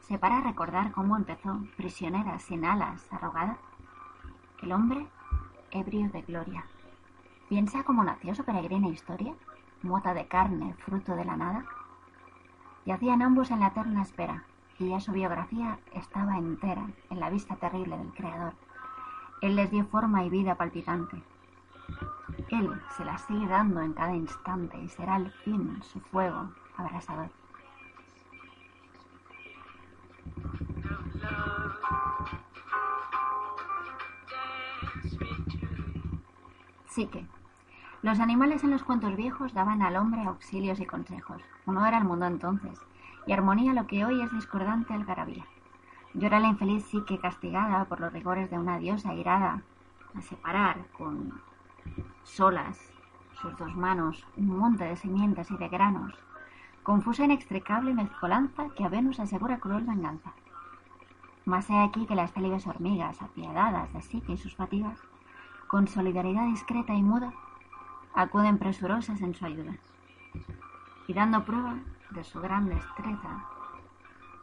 ¿Se 0.00 0.18
para 0.18 0.36
a 0.36 0.40
recordar 0.42 0.92
cómo 0.92 1.16
empezó, 1.16 1.58
prisionera, 1.78 2.38
sin 2.38 2.66
alas, 2.66 3.10
arrogada? 3.10 3.56
El 4.60 4.72
hombre, 4.72 5.06
ebrio 5.70 6.10
de 6.10 6.20
gloria. 6.20 6.66
¿Piensa 7.48 7.84
cómo 7.84 8.04
nació 8.04 8.34
su 8.34 8.44
peregrina 8.44 8.88
historia? 8.88 9.32
Mota 9.80 10.12
de 10.12 10.28
carne, 10.28 10.74
fruto 10.84 11.16
de 11.16 11.24
la 11.24 11.38
nada. 11.38 11.64
Yacían 12.84 13.22
ambos 13.22 13.50
en 13.50 13.60
la 13.60 13.68
eterna 13.68 14.02
espera, 14.02 14.44
y 14.78 14.90
ya 14.90 15.00
su 15.00 15.12
biografía 15.12 15.78
estaba 15.94 16.36
entera 16.36 16.86
en 17.08 17.18
la 17.18 17.30
vista 17.30 17.56
terrible 17.56 17.96
del 17.96 18.12
Creador. 18.12 18.52
Él 19.40 19.56
les 19.56 19.70
dio 19.70 19.86
forma 19.86 20.22
y 20.22 20.28
vida 20.28 20.56
palpitante. 20.56 21.22
Él 22.48 22.70
se 22.96 23.04
la 23.04 23.16
sigue 23.18 23.46
dando 23.46 23.80
en 23.80 23.92
cada 23.92 24.14
instante 24.14 24.78
y 24.78 24.88
será 24.88 25.14
al 25.14 25.30
fin 25.30 25.82
su 25.82 26.00
fuego 26.00 26.50
abrasador. 26.76 27.30
Sí 36.88 37.06
que 37.06 37.26
los 38.02 38.20
animales 38.20 38.64
en 38.64 38.70
los 38.70 38.82
cuentos 38.82 39.16
viejos 39.16 39.54
daban 39.54 39.80
al 39.80 39.96
hombre 39.96 40.24
auxilios 40.24 40.80
y 40.80 40.86
consejos. 40.86 41.40
Uno 41.66 41.86
era 41.86 41.98
el 41.98 42.04
mundo 42.04 42.26
entonces, 42.26 42.78
y 43.26 43.32
armonía 43.32 43.72
lo 43.72 43.86
que 43.86 44.04
hoy 44.04 44.20
es 44.20 44.32
discordante 44.32 44.92
algarabía. 44.92 45.46
Llora 46.12 46.40
la 46.40 46.48
infeliz 46.48 46.84
psique 46.84 47.18
castigada 47.18 47.84
por 47.86 48.00
los 48.00 48.12
rigores 48.12 48.50
de 48.50 48.58
una 48.58 48.78
diosa 48.78 49.14
irada 49.14 49.62
a 50.14 50.20
separar 50.20 50.84
con 50.98 51.40
solas, 52.24 52.78
sus 53.40 53.56
dos 53.58 53.74
manos, 53.74 54.26
un 54.36 54.56
monte 54.56 54.84
de 54.84 54.96
simientes 54.96 55.50
y 55.50 55.56
de 55.56 55.68
granos, 55.68 56.14
confusa 56.82 57.24
inextricable 57.24 57.94
mezcolanza 57.94 58.68
que 58.76 58.84
a 58.84 58.88
Venus 58.88 59.20
asegura 59.20 59.58
cruel 59.58 59.84
venganza. 59.84 60.32
Mas 61.44 61.68
he 61.70 61.78
aquí 61.78 62.06
que 62.06 62.14
las 62.14 62.32
célibes 62.32 62.66
hormigas, 62.66 63.20
apiadadas 63.20 63.92
de 63.92 64.02
Psique 64.02 64.32
y 64.32 64.36
sus 64.36 64.54
fatigas, 64.54 64.98
con 65.66 65.88
solidaridad 65.88 66.46
discreta 66.46 66.94
y 66.94 67.02
muda, 67.02 67.32
acuden 68.14 68.58
presurosas 68.58 69.20
en 69.22 69.34
su 69.34 69.44
ayuda, 69.44 69.74
y 71.06 71.14
dando 71.14 71.44
prueba 71.44 71.76
de 72.10 72.24
su 72.24 72.40
gran 72.40 72.68
destreza 72.68 73.44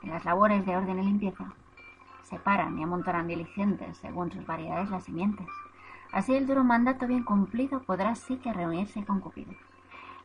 en 0.01 0.09
las 0.09 0.25
labores 0.25 0.65
de 0.65 0.75
orden 0.75 0.99
y 0.99 1.05
limpieza, 1.05 1.53
separan 2.23 2.77
y 2.77 2.83
amontonan 2.83 3.27
diligentes 3.27 3.97
según 3.97 4.31
sus 4.31 4.45
variedades 4.45 4.89
las 4.89 5.03
simientes, 5.03 5.47
Así 6.11 6.33
el 6.33 6.47
duro 6.47 6.63
mandato 6.63 7.05
bien 7.05 7.23
cumplido 7.23 7.81
podrá 7.83 8.15
sí 8.15 8.37
que 8.37 8.51
reunirse 8.51 9.05
con 9.05 9.19
Cupido. 9.19 9.53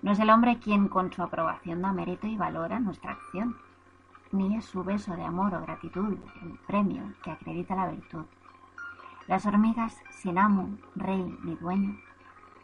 No 0.00 0.12
es 0.12 0.18
el 0.18 0.30
hombre 0.30 0.58
quien 0.58 0.88
con 0.88 1.12
su 1.12 1.22
aprobación 1.22 1.82
da 1.82 1.92
mérito 1.92 2.26
y 2.26 2.36
valora 2.36 2.80
nuestra 2.80 3.12
acción, 3.12 3.56
ni 4.32 4.56
es 4.56 4.64
su 4.64 4.82
beso 4.82 5.14
de 5.14 5.24
amor 5.24 5.54
o 5.54 5.60
gratitud 5.60 6.16
el 6.42 6.58
premio 6.66 7.12
que 7.22 7.30
acredita 7.30 7.76
la 7.76 7.88
virtud. 7.88 8.24
Las 9.26 9.44
hormigas, 9.44 10.02
sin 10.10 10.38
amo, 10.38 10.70
rey 10.94 11.38
ni 11.44 11.54
dueño, 11.56 11.98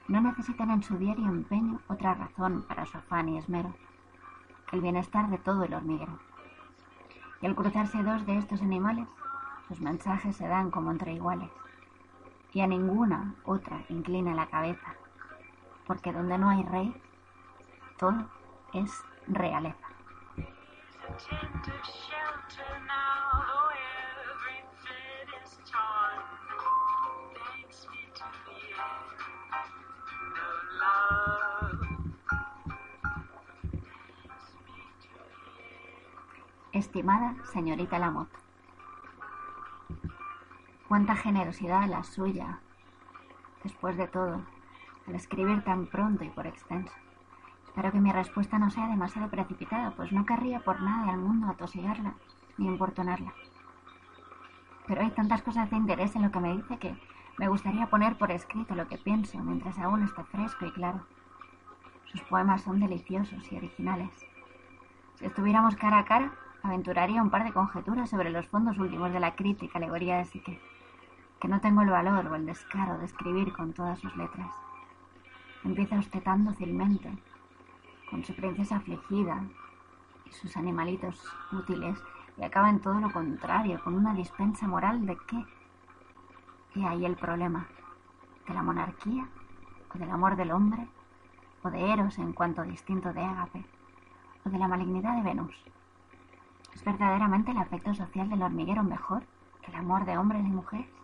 no 0.08 0.20
necesitan 0.22 0.70
en 0.70 0.82
su 0.82 0.96
diario 0.96 1.26
empeño 1.26 1.80
otra 1.88 2.14
razón 2.14 2.64
para 2.66 2.86
su 2.86 2.96
afán 2.98 3.28
y 3.28 3.38
esmero 3.38 3.74
el 4.72 4.80
bienestar 4.80 5.28
de 5.28 5.38
todo 5.38 5.64
el 5.64 5.74
hormiguero. 5.74 6.18
Y 7.42 7.46
al 7.46 7.54
cruzarse 7.54 8.02
dos 8.02 8.24
de 8.24 8.38
estos 8.38 8.62
animales, 8.62 9.08
sus 9.68 9.80
mensajes 9.80 10.36
se 10.36 10.46
dan 10.46 10.70
como 10.70 10.90
entre 10.90 11.12
iguales 11.12 11.50
y 12.52 12.60
a 12.60 12.66
ninguna 12.66 13.34
otra 13.44 13.84
inclina 13.88 14.34
la 14.34 14.46
cabeza, 14.46 14.94
porque 15.86 16.12
donde 16.12 16.38
no 16.38 16.50
hay 16.50 16.62
rey, 16.64 17.02
todo 17.98 18.28
es 18.74 18.90
realeza. 19.28 19.86
Estimada 36.72 37.34
señorita 37.52 37.98
Lamotte, 37.98 38.36
Cuánta 40.90 41.14
generosidad 41.14 41.86
la 41.86 42.02
suya, 42.02 42.58
después 43.62 43.96
de 43.96 44.08
todo, 44.08 44.42
al 45.06 45.14
escribir 45.14 45.62
tan 45.62 45.86
pronto 45.86 46.24
y 46.24 46.30
por 46.30 46.48
extenso. 46.48 46.92
Espero 47.64 47.92
que 47.92 48.00
mi 48.00 48.10
respuesta 48.10 48.58
no 48.58 48.70
sea 48.70 48.88
demasiado 48.88 49.30
precipitada, 49.30 49.92
pues 49.92 50.10
no 50.10 50.26
querría 50.26 50.58
por 50.58 50.82
nada 50.82 51.12
del 51.12 51.20
mundo 51.20 51.46
atosigarla 51.46 52.14
ni 52.58 52.66
importunarla. 52.66 53.32
Pero 54.88 55.02
hay 55.02 55.12
tantas 55.12 55.42
cosas 55.42 55.70
de 55.70 55.76
interés 55.76 56.16
en 56.16 56.22
lo 56.22 56.32
que 56.32 56.40
me 56.40 56.56
dice 56.56 56.76
que 56.78 56.98
me 57.38 57.46
gustaría 57.46 57.86
poner 57.86 58.18
por 58.18 58.32
escrito 58.32 58.74
lo 58.74 58.88
que 58.88 58.98
pienso 58.98 59.38
mientras 59.38 59.78
aún 59.78 60.02
esté 60.02 60.24
fresco 60.24 60.66
y 60.66 60.72
claro. 60.72 61.06
Sus 62.06 62.20
poemas 62.22 62.62
son 62.62 62.80
deliciosos 62.80 63.52
y 63.52 63.56
originales. 63.56 64.10
Si 65.14 65.24
estuviéramos 65.24 65.76
cara 65.76 66.00
a 66.00 66.04
cara, 66.04 66.32
aventuraría 66.64 67.22
un 67.22 67.30
par 67.30 67.44
de 67.44 67.52
conjeturas 67.52 68.10
sobre 68.10 68.30
los 68.30 68.48
fondos 68.48 68.76
últimos 68.76 69.12
de 69.12 69.20
la 69.20 69.36
crítica 69.36 69.78
alegoría 69.78 70.16
de 70.16 70.24
Psique, 70.24 70.60
que 71.40 71.48
no 71.48 71.60
tengo 71.60 71.80
el 71.80 71.88
valor 71.88 72.26
o 72.26 72.34
el 72.34 72.44
descaro 72.44 72.98
de 72.98 73.06
escribir 73.06 73.52
con 73.54 73.72
todas 73.72 73.98
sus 73.98 74.14
letras. 74.14 74.54
Empieza 75.64 75.98
usted 75.98 76.22
tan 76.22 76.44
dócilmente, 76.44 77.10
con 78.10 78.22
su 78.24 78.34
princesa 78.34 78.76
afligida 78.76 79.42
y 80.26 80.32
sus 80.32 80.56
animalitos 80.58 81.26
útiles, 81.50 81.98
y 82.36 82.44
acaba 82.44 82.68
en 82.68 82.80
todo 82.80 83.00
lo 83.00 83.10
contrario, 83.10 83.82
con 83.82 83.94
una 83.94 84.12
dispensa 84.12 84.66
moral 84.66 85.06
de 85.06 85.16
qué. 85.26 85.44
¿Qué 86.74 86.86
hay 86.86 87.06
el 87.06 87.16
problema? 87.16 87.66
¿De 88.46 88.54
la 88.54 88.62
monarquía? 88.62 89.26
¿O 89.94 89.98
del 89.98 90.10
amor 90.10 90.36
del 90.36 90.50
hombre? 90.50 90.88
¿O 91.62 91.70
de 91.70 91.90
Eros 91.90 92.18
en 92.18 92.32
cuanto 92.32 92.62
distinto 92.62 93.12
de 93.12 93.24
Ágape? 93.24 93.64
¿O 94.44 94.50
de 94.50 94.58
la 94.58 94.68
malignidad 94.68 95.16
de 95.16 95.22
Venus? 95.22 95.54
¿Es 96.74 96.84
verdaderamente 96.84 97.50
el 97.50 97.58
afecto 97.58 97.94
social 97.94 98.28
del 98.28 98.42
hormiguero 98.42 98.82
mejor 98.82 99.22
que 99.62 99.70
el 99.70 99.76
amor 99.76 100.04
de 100.04 100.16
hombres 100.16 100.44
y 100.44 100.50
mujeres? 100.50 100.99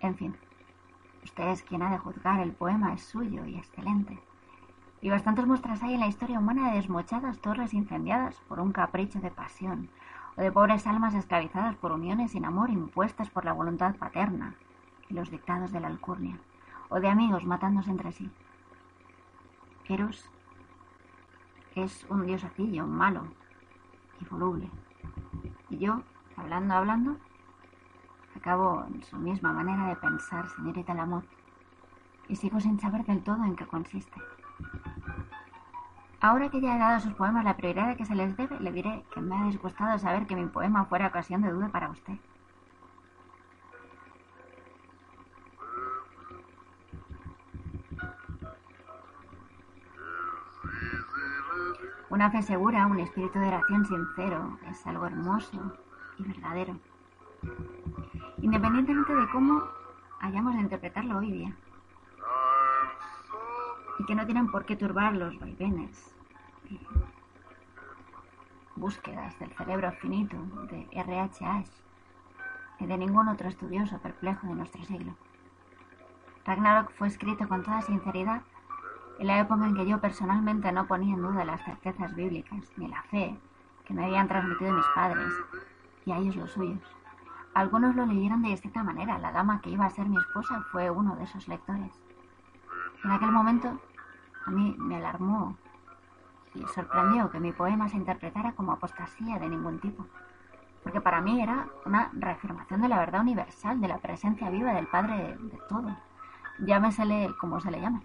En 0.00 0.14
fin, 0.14 0.36
usted 1.24 1.48
es 1.48 1.62
quien 1.62 1.82
ha 1.82 1.90
de 1.90 1.98
juzgar, 1.98 2.40
el 2.40 2.52
poema 2.52 2.94
es 2.94 3.02
suyo 3.02 3.44
y 3.44 3.56
excelente. 3.56 4.18
Y 5.00 5.10
bastantes 5.10 5.46
muestras 5.46 5.82
hay 5.82 5.94
en 5.94 6.00
la 6.00 6.08
historia 6.08 6.38
humana 6.38 6.70
de 6.70 6.76
desmochadas 6.76 7.38
torres 7.38 7.74
incendiadas 7.74 8.36
por 8.48 8.60
un 8.60 8.72
capricho 8.72 9.20
de 9.20 9.30
pasión, 9.30 9.88
o 10.36 10.42
de 10.42 10.52
pobres 10.52 10.86
almas 10.86 11.14
esclavizadas 11.14 11.76
por 11.76 11.92
uniones 11.92 12.32
sin 12.32 12.44
amor 12.44 12.70
impuestas 12.70 13.30
por 13.30 13.44
la 13.44 13.52
voluntad 13.52 13.96
paterna 13.96 14.54
y 15.08 15.14
los 15.14 15.30
dictados 15.30 15.72
de 15.72 15.80
la 15.80 15.88
alcurnia, 15.88 16.38
o 16.88 17.00
de 17.00 17.08
amigos 17.08 17.44
matándose 17.44 17.90
entre 17.90 18.12
sí. 18.12 18.30
Eros 19.88 20.30
es 21.74 22.06
un 22.08 22.26
diosacillo 22.26 22.86
malo 22.86 23.22
y 24.20 24.24
voluble. 24.26 24.68
Y 25.70 25.78
yo, 25.78 26.02
hablando, 26.36 26.74
hablando, 26.74 27.16
acabo 28.48 28.86
en 28.86 29.02
su 29.02 29.16
misma 29.18 29.52
manera 29.52 29.88
de 29.88 29.96
pensar, 29.96 30.48
señorita 30.48 30.94
Lamotte, 30.94 31.28
y 32.28 32.36
sigo 32.36 32.58
sin 32.58 32.80
saber 32.80 33.04
del 33.04 33.22
todo 33.22 33.44
en 33.44 33.54
qué 33.54 33.66
consiste. 33.66 34.18
Ahora 36.22 36.48
que 36.48 36.62
ya 36.62 36.74
he 36.74 36.78
dado 36.78 36.96
a 36.96 37.00
sus 37.00 37.12
poemas 37.12 37.44
la 37.44 37.58
prioridad 37.58 37.94
que 37.98 38.06
se 38.06 38.14
les 38.14 38.34
debe, 38.38 38.58
le 38.58 38.72
diré 38.72 39.04
que 39.12 39.20
me 39.20 39.36
ha 39.36 39.44
disgustado 39.44 39.98
saber 39.98 40.26
que 40.26 40.34
mi 40.34 40.46
poema 40.46 40.86
fuera 40.86 41.08
ocasión 41.08 41.42
de 41.42 41.50
duda 41.50 41.68
para 41.68 41.90
usted. 41.90 42.14
Una 52.08 52.30
fe 52.30 52.40
segura, 52.40 52.86
un 52.86 52.98
espíritu 52.98 53.38
de 53.38 53.48
oración 53.48 53.84
sincero, 53.84 54.58
es 54.70 54.86
algo 54.86 55.04
hermoso 55.04 55.76
y 56.18 56.22
verdadero. 56.22 56.78
Independientemente 58.40 59.14
de 59.14 59.28
cómo 59.30 59.64
hayamos 60.20 60.54
de 60.54 60.60
interpretarlo 60.60 61.18
hoy 61.18 61.32
día. 61.32 61.56
Y 63.98 64.04
que 64.04 64.14
no 64.14 64.24
tienen 64.26 64.50
por 64.50 64.64
qué 64.64 64.76
turbar 64.76 65.14
los 65.14 65.38
vaivenes 65.40 66.14
búsquedas 68.76 69.36
del 69.40 69.52
cerebro 69.54 69.90
finito 69.92 70.36
de 70.70 70.86
R.H. 70.92 71.44
Ash 71.44 71.70
y 72.78 72.86
de 72.86 72.96
ningún 72.96 73.28
otro 73.28 73.48
estudioso 73.48 73.98
perplejo 73.98 74.46
de 74.46 74.54
nuestro 74.54 74.84
siglo. 74.84 75.16
Ragnarok 76.44 76.92
fue 76.92 77.08
escrito 77.08 77.48
con 77.48 77.64
toda 77.64 77.82
sinceridad 77.82 78.42
en 79.18 79.26
la 79.26 79.40
época 79.40 79.66
en 79.66 79.74
que 79.74 79.86
yo 79.86 80.00
personalmente 80.00 80.70
no 80.70 80.86
ponía 80.86 81.14
en 81.14 81.22
duda 81.22 81.44
las 81.44 81.64
certezas 81.64 82.14
bíblicas 82.14 82.72
ni 82.76 82.86
la 82.86 83.02
fe 83.02 83.36
que 83.84 83.94
me 83.94 84.04
habían 84.04 84.28
transmitido 84.28 84.72
mis 84.72 84.86
padres 84.94 85.32
y 86.06 86.12
a 86.12 86.18
ellos 86.18 86.36
los 86.36 86.52
suyos. 86.52 86.97
Algunos 87.58 87.96
lo 87.96 88.06
leyeron 88.06 88.42
de 88.42 88.52
esta 88.52 88.84
manera. 88.84 89.18
La 89.18 89.32
dama 89.32 89.60
que 89.60 89.70
iba 89.70 89.84
a 89.84 89.90
ser 89.90 90.08
mi 90.08 90.16
esposa 90.16 90.62
fue 90.70 90.90
uno 90.90 91.16
de 91.16 91.24
esos 91.24 91.48
lectores. 91.48 91.90
En 93.02 93.10
aquel 93.10 93.32
momento 93.32 93.80
a 94.46 94.50
mí 94.52 94.76
me 94.78 94.94
alarmó 94.94 95.56
y 96.54 96.62
sorprendió 96.68 97.28
que 97.32 97.40
mi 97.40 97.50
poema 97.50 97.88
se 97.88 97.96
interpretara 97.96 98.52
como 98.52 98.70
apostasía 98.70 99.40
de 99.40 99.48
ningún 99.48 99.80
tipo, 99.80 100.06
porque 100.84 101.00
para 101.00 101.20
mí 101.20 101.42
era 101.42 101.66
una 101.84 102.10
reafirmación 102.12 102.80
de 102.80 102.90
la 102.90 103.00
verdad 103.00 103.22
universal, 103.22 103.80
de 103.80 103.88
la 103.88 103.98
presencia 103.98 104.50
viva 104.50 104.72
del 104.72 104.86
Padre 104.86 105.36
de, 105.36 105.58
todo, 105.68 105.96
llámesele 106.60 107.34
como 107.40 107.60
se 107.60 107.72
le 107.72 107.80
llame 107.80 108.02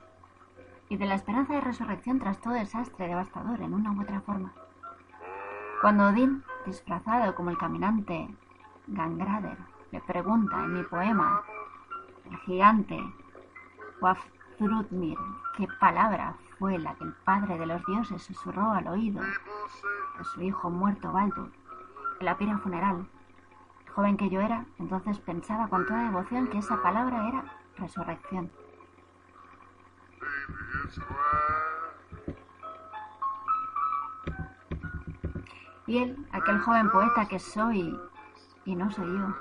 y 0.89 0.97
de 0.97 1.05
la 1.05 1.13
esperanza 1.13 1.53
de 1.53 1.61
resurrección 1.61 2.17
tras 2.17 2.41
todo 2.41 2.53
desastre 2.53 3.07
devastador 3.07 3.61
en 3.61 3.75
una 3.75 3.91
u 3.91 4.01
otra 4.01 4.19
forma. 4.21 4.51
Cuando 5.79 6.07
Odín, 6.07 6.43
disfrazado 6.65 7.35
como 7.35 7.51
el 7.51 7.57
caminante 7.59 8.33
Gangrader, 8.87 9.57
le 9.91 10.01
pregunta 10.01 10.63
en 10.63 10.73
mi 10.73 10.83
poema, 10.83 11.41
el 12.29 12.37
gigante 12.39 12.99
Wafþrúdnir, 14.01 15.17
qué 15.55 15.67
palabra 15.79 16.35
fue 16.59 16.77
la 16.77 16.93
que 16.95 17.05
el 17.05 17.13
padre 17.13 17.57
de 17.57 17.65
los 17.65 17.85
dioses 17.85 18.21
susurró 18.21 18.71
al 18.71 18.87
oído 18.87 19.21
de 19.21 20.23
su 20.23 20.41
hijo 20.41 20.69
muerto 20.69 21.11
Baldur 21.11 21.49
en 22.19 22.25
la 22.25 22.37
pira 22.37 22.57
funeral. 22.57 23.07
joven 23.95 24.17
que 24.17 24.29
yo 24.29 24.41
era, 24.41 24.65
entonces 24.79 25.19
pensaba 25.19 25.67
con 25.67 25.85
toda 25.85 26.03
devoción 26.03 26.47
que 26.47 26.57
esa 26.57 26.81
palabra 26.81 27.27
era 27.29 27.43
resurrección. 27.77 28.51
Y 35.85 35.97
él, 35.99 36.27
aquel 36.31 36.59
joven 36.59 36.89
poeta 36.89 37.25
que 37.27 37.39
soy 37.39 37.97
y 38.65 38.75
no 38.75 38.91
soy 38.91 39.07
yo, 39.07 39.35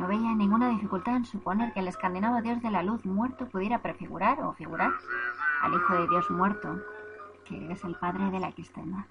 no 0.00 0.08
veía 0.08 0.34
ninguna 0.34 0.70
dificultad 0.70 1.16
en 1.16 1.26
suponer 1.26 1.72
que 1.74 1.80
el 1.80 1.88
escandinavo 1.88 2.40
dios 2.40 2.62
de 2.62 2.70
la 2.70 2.82
luz 2.82 3.04
muerto 3.04 3.46
pudiera 3.46 3.82
prefigurar 3.82 4.40
o 4.42 4.54
figurar 4.54 4.92
al 5.60 5.74
hijo 5.74 5.94
de 5.94 6.08
Dios 6.08 6.30
muerto, 6.30 6.80
que 7.44 7.70
es 7.70 7.84
el 7.84 7.94
padre 7.96 8.30
de 8.30 8.40
la 8.40 8.50
cristiandad. 8.52 9.04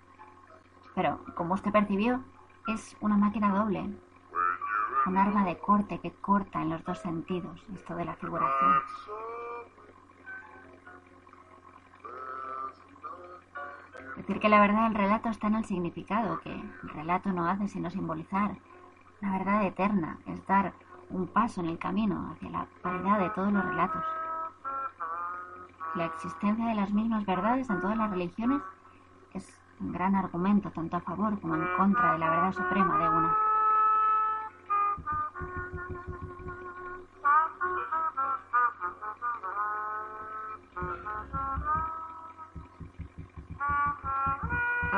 Pero, 0.96 1.20
como 1.36 1.54
usted 1.54 1.72
percibió, 1.72 2.24
es 2.68 2.98
una 3.02 3.18
máquina 3.18 3.54
doble, 3.54 3.88
un 5.06 5.18
arma 5.18 5.46
de 5.46 5.58
corte 5.60 6.00
que 6.00 6.12
corta 6.12 6.62
en 6.62 6.70
los 6.70 6.84
dos 6.84 7.00
sentidos, 7.00 7.64
esto 7.74 7.96
de 7.96 8.06
la 8.06 8.16
figuración. 8.16 8.74
Decir 14.30 14.44
que 14.44 14.50
la 14.50 14.62
verdad 14.62 14.84
del 14.84 14.94
relato 14.94 15.30
está 15.30 15.48
en 15.48 15.56
el 15.56 15.66
significado, 15.66 16.40
que 16.42 16.52
el 16.52 16.90
relato 16.90 17.34
no 17.34 17.50
hace 17.50 17.68
sino 17.68 17.90
simbolizar 17.90 18.52
la 19.22 19.32
verdad 19.32 19.66
eterna, 19.66 20.20
es 20.28 20.46
dar 20.46 20.72
un 21.10 21.26
paso 21.26 21.62
en 21.62 21.66
el 21.66 21.80
camino 21.80 22.30
hacia 22.32 22.52
la 22.52 22.68
paridad 22.84 23.22
de 23.22 23.32
todos 23.32 23.52
los 23.52 23.66
relatos. 23.66 24.04
La 25.96 26.06
existencia 26.06 26.64
de 26.64 26.76
las 26.76 26.92
mismas 26.92 27.26
verdades 27.26 27.72
en 27.72 27.82
todas 27.82 27.98
las 27.98 28.12
religiones 28.12 28.62
es 29.34 29.60
un 29.80 29.94
gran 29.94 30.14
argumento 30.14 30.70
tanto 30.70 30.98
a 30.98 31.02
favor 31.02 31.42
como 31.42 31.56
en 31.56 31.66
contra 31.76 32.14
de 32.14 32.20
la 32.20 32.30
verdad 32.30 32.54
suprema 32.54 33.00
de 33.00 33.10
una. 33.10 33.49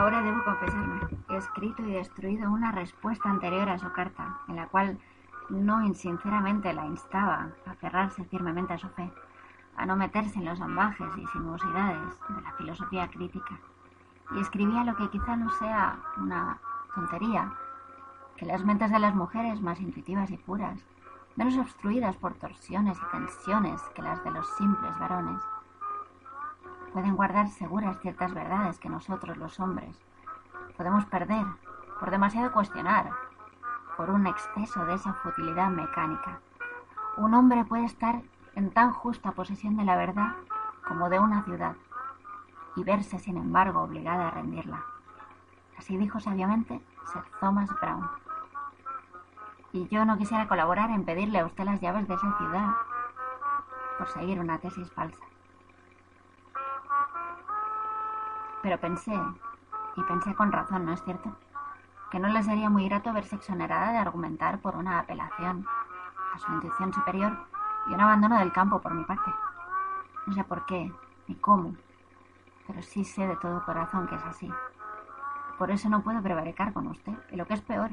Ahora 0.02 0.24
debo 0.24 0.44
confesarme, 0.44 1.00
he 1.30 1.38
escrito 1.38 1.84
y 1.84 1.92
destruido 1.92 2.50
una 2.50 2.72
respuesta 2.72 3.30
anterior 3.30 3.70
a 3.70 3.78
su 3.78 3.92
carta, 3.92 4.40
en 4.48 4.56
la 4.56 4.66
cual 4.66 4.98
no 5.50 5.86
insinceramente 5.86 6.74
la 6.74 6.88
instaba 6.88 7.52
a 7.68 7.70
aferrarse 7.70 8.24
firmemente 8.24 8.74
a 8.74 8.80
su 8.80 8.90
fe, 8.90 9.14
a 9.78 9.86
no 9.86 9.96
meterse 9.96 10.40
en 10.40 10.46
los 10.46 10.60
ambajes 10.60 11.16
y 11.18 11.28
sinuosidades 11.28 12.20
de 12.30 12.42
la 12.42 12.52
filosofía 12.54 13.12
crítica, 13.12 13.60
y 14.36 14.40
escribía 14.40 14.84
lo 14.84 14.96
que 14.96 15.08
quizá 15.12 15.36
no 15.36 15.52
sea 15.52 16.00
una 16.18 16.58
tontería, 16.96 17.54
que 18.38 18.48
las 18.48 18.66
mentes 18.66 18.90
de 18.90 18.98
las 18.98 19.14
mujeres 19.14 19.62
más 19.62 19.80
intuitivas 19.80 20.32
y 20.32 20.38
puras, 20.38 20.84
menos 21.36 21.56
obstruidas 21.58 22.18
por 22.18 22.34
torsiones 22.34 22.98
y 22.98 23.12
tensiones 23.12 23.80
que 23.94 24.02
las 24.02 24.24
de 24.24 24.32
los 24.32 24.50
simples 24.56 24.98
varones, 24.98 25.44
pueden 26.94 27.16
guardar 27.16 27.50
seguras 27.50 28.00
ciertas 28.02 28.34
verdades 28.34 28.80
que 28.80 28.90
nosotros 28.90 29.38
los 29.38 29.60
hombres 29.60 30.00
podemos 30.78 31.06
perder 31.06 31.46
por 32.00 32.12
demasiado 32.12 32.52
cuestionar, 32.52 33.10
por 33.96 34.10
un 34.10 34.26
exceso 34.28 34.86
de 34.86 34.96
esa 34.96 35.14
futilidad 35.14 35.70
mecánica. 35.70 36.40
Un 37.18 37.34
hombre 37.34 37.64
puede 37.66 37.86
estar 37.86 38.22
en 38.56 38.72
tan 38.72 38.92
justa 38.92 39.32
posesión 39.32 39.78
de 39.78 39.84
la 39.84 39.96
verdad 39.96 40.36
como 40.88 41.10
de 41.10 41.20
una 41.20 41.44
ciudad, 41.44 41.76
y 42.76 42.84
verse, 42.84 43.20
sin 43.20 43.38
embargo, 43.38 43.82
obligada 43.82 44.28
a 44.28 44.32
rendirla. 44.32 44.84
Así 45.78 45.98
dijo 45.98 46.20
sabiamente 46.20 46.82
Sir 47.12 47.24
Thomas 47.40 47.70
Brown. 47.82 48.10
Y 49.74 49.88
yo 49.88 50.06
no 50.06 50.18
quisiera 50.18 50.48
colaborar 50.48 50.90
en 50.90 51.06
pedirle 51.06 51.40
a 51.40 51.46
usted 51.46 51.64
las 51.64 51.80
llaves 51.80 52.08
de 52.08 52.16
esa 52.16 52.38
ciudad 52.38 52.70
por 53.98 54.08
seguir 54.10 54.40
una 54.40 54.58
tesis 54.58 54.92
falsa. 54.92 55.31
Pero 58.62 58.80
pensé, 58.80 59.20
y 59.96 60.04
pensé 60.04 60.36
con 60.36 60.52
razón, 60.52 60.86
¿no 60.86 60.94
es 60.94 61.04
cierto? 61.04 61.36
Que 62.12 62.20
no 62.20 62.28
le 62.28 62.44
sería 62.44 62.70
muy 62.70 62.88
grato 62.88 63.14
verse 63.14 63.36
exonerada 63.36 63.92
de 63.92 63.98
argumentar 63.98 64.60
por 64.60 64.76
una 64.76 65.00
apelación 65.00 65.66
a 66.34 66.40
su 66.40 66.52
intuición 66.54 66.94
superior 66.94 67.38
y 67.88 67.94
un 67.94 68.02
abandono 68.02 68.38
del 68.38 68.54
campo 68.54 68.80
por 68.80 68.94
mi 68.94 69.04
parte. 69.04 69.32
No 70.28 70.34
sé 70.34 70.44
por 70.44 70.66
qué 70.66 70.92
ni 71.28 71.36
cómo, 71.36 71.76
pero 72.68 72.82
sí 72.82 73.04
sé 73.04 73.28
de 73.28 73.36
todo 73.38 73.66
corazón 73.66 74.08
que 74.08 74.16
es 74.16 74.24
así. 74.24 74.52
Por 75.58 75.72
eso 75.72 75.90
no 75.90 76.02
puedo 76.02 76.22
prevaricar 76.22 76.74
con 76.74 76.88
usted, 76.88 77.14
y 77.32 77.36
lo 77.36 77.46
que 77.46 77.54
es 77.54 77.62
peor, 77.62 77.92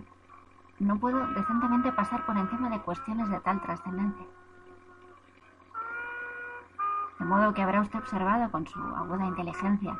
no 0.78 0.98
puedo 0.98 1.26
decentemente 1.28 1.92
pasar 1.92 2.24
por 2.24 2.36
encima 2.36 2.68
de 2.70 2.80
cuestiones 2.80 3.28
de 3.30 3.40
tal 3.40 3.60
trascendencia. 3.60 4.26
De 7.18 7.24
modo 7.24 7.52
que 7.52 7.62
habrá 7.62 7.80
usted 7.80 7.98
observado 7.98 8.50
con 8.50 8.66
su 8.66 8.78
aguda 8.78 9.26
inteligencia 9.26 9.98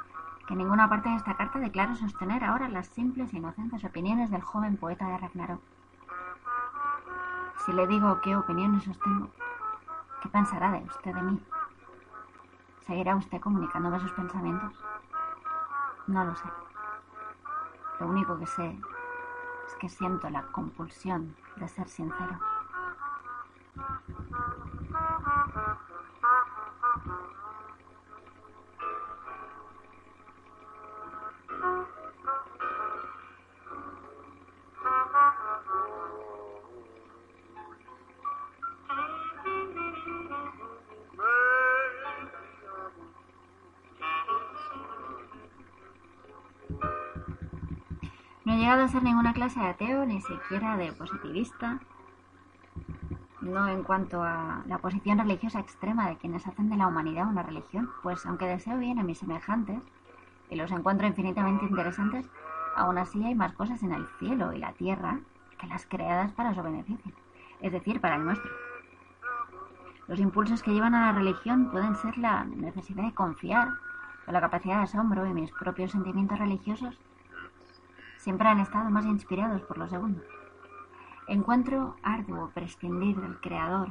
en 0.51 0.59
ninguna 0.59 0.89
parte 0.89 1.09
de 1.11 1.17
esta 1.17 1.37
carta 1.37 1.59
declaro 1.59 1.95
sostener 1.95 2.43
ahora 2.43 2.69
las 2.69 2.87
simples 2.89 3.33
e 3.33 3.37
inocentes 3.37 3.85
opiniones 3.85 4.31
del 4.31 4.43
joven 4.43 4.77
poeta 4.77 5.07
de 5.07 5.19
Ragnarok. 5.19 5.61
Si 7.65 7.73
le 7.73 7.87
digo 7.87 8.21
qué 8.23 8.35
opiniones 8.35 8.85
sostengo, 8.85 9.29
¿qué 10.23 10.29
pensará 10.29 10.73
de 10.73 10.85
usted 10.85 11.15
de 11.15 11.23
mí? 11.23 11.43
¿Seguirá 12.87 13.17
usted 13.17 13.41
comunicándome 13.41 14.01
sus 14.01 14.13
pensamientos? 14.13 14.73
No 16.07 16.25
lo 16.25 16.35
sé. 16.35 16.49
Lo 18.01 18.07
único 18.07 18.39
que 18.39 18.47
sé 18.47 18.79
es 19.67 19.75
que 19.77 19.91
siento 19.91 20.31
la 20.31 20.45
compulsión 20.45 21.37
de 21.57 21.69
ser 21.69 21.89
sincero. 21.89 22.39
Ser 48.91 49.03
ninguna 49.03 49.35
clase 49.35 49.61
de 49.61 49.67
ateo, 49.67 50.07
ni 50.07 50.23
siquiera 50.23 50.79
de 50.79 50.93
positivista. 50.93 51.79
No 53.43 53.69
en 53.69 53.83
cuanto 53.83 54.23
a 54.23 54.63
la 54.67 54.79
posición 54.79 55.19
religiosa 55.19 55.61
extrema 55.61 56.09
de 56.09 56.17
quienes 56.17 56.47
hacen 56.47 56.71
de 56.71 56.79
la 56.79 56.87
humanidad 56.87 57.29
una 57.29 57.43
religión, 57.43 57.91
pues 58.03 58.25
aunque 58.25 58.47
deseo 58.47 58.79
bien 58.79 58.99
a 58.99 59.03
mis 59.03 59.19
semejantes 59.19 59.83
y 60.49 60.57
los 60.57 60.71
encuentro 60.71 61.07
infinitamente 61.07 61.67
interesantes, 61.67 62.31
aún 62.77 62.97
así 62.97 63.23
hay 63.23 63.35
más 63.35 63.53
cosas 63.53 63.83
en 63.83 63.93
el 63.93 64.07
cielo 64.19 64.55
y 64.55 64.59
la 64.59 64.73
tierra 64.73 65.21
que 65.61 65.67
las 65.67 65.85
creadas 65.85 66.33
para 66.33 66.55
su 66.55 66.63
beneficio, 66.63 67.13
es 67.61 67.73
decir, 67.73 68.01
para 68.01 68.17
el 68.17 68.25
nuestro. 68.25 68.51
Los 70.07 70.19
impulsos 70.19 70.63
que 70.63 70.73
llevan 70.73 70.95
a 70.95 71.13
la 71.13 71.19
religión 71.19 71.71
pueden 71.71 71.95
ser 71.97 72.17
la 72.17 72.45
necesidad 72.45 73.05
de 73.05 73.13
confiar, 73.13 73.69
o 74.27 74.33
la 74.33 74.41
capacidad 74.41 74.79
de 74.79 74.85
asombro 74.85 75.27
y 75.27 75.35
mis 75.35 75.53
propios 75.53 75.93
sentimientos 75.93 76.39
religiosos 76.39 76.99
siempre 78.29 78.49
han 78.49 78.61
estado 78.61 78.91
más 78.91 79.07
inspirados 79.07 79.63
por 79.63 79.79
lo 79.79 79.89
segundo. 79.89 80.21
Encuentro 81.29 81.97
arduo 82.03 82.51
prescindir 82.53 83.19
del 83.19 83.41
Creador. 83.41 83.89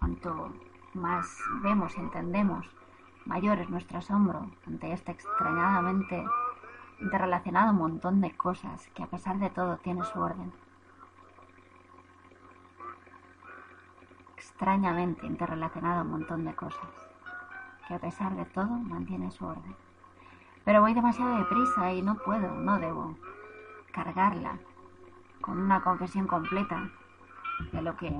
Cuanto 0.00 0.52
más 0.94 1.38
vemos 1.62 1.96
y 1.96 2.00
entendemos, 2.00 2.66
mayor 3.26 3.60
es 3.60 3.70
nuestro 3.70 3.98
asombro 3.98 4.50
ante 4.66 4.92
este 4.92 5.12
extrañadamente 5.12 6.26
interrelacionado 7.00 7.72
montón 7.72 8.20
de 8.20 8.36
cosas 8.36 8.88
que 8.96 9.04
a 9.04 9.06
pesar 9.06 9.38
de 9.38 9.50
todo 9.50 9.76
tiene 9.76 10.02
su 10.02 10.18
orden. 10.18 10.52
Extrañamente 14.34 15.24
interrelacionado 15.24 16.04
montón 16.04 16.44
de 16.44 16.54
cosas 16.56 16.90
que 17.86 17.94
a 17.94 18.00
pesar 18.00 18.34
de 18.34 18.46
todo 18.46 18.66
mantiene 18.66 19.30
su 19.30 19.46
orden. 19.46 19.76
Pero 20.64 20.80
voy 20.80 20.94
demasiado 20.94 21.38
deprisa 21.38 21.92
y 21.92 22.02
no 22.02 22.16
puedo, 22.16 22.54
no 22.54 22.78
debo 22.78 23.16
cargarla 23.92 24.58
con 25.40 25.58
una 25.58 25.82
confesión 25.82 26.26
completa 26.26 26.90
de 27.72 27.82
lo 27.82 27.96
que 27.96 28.10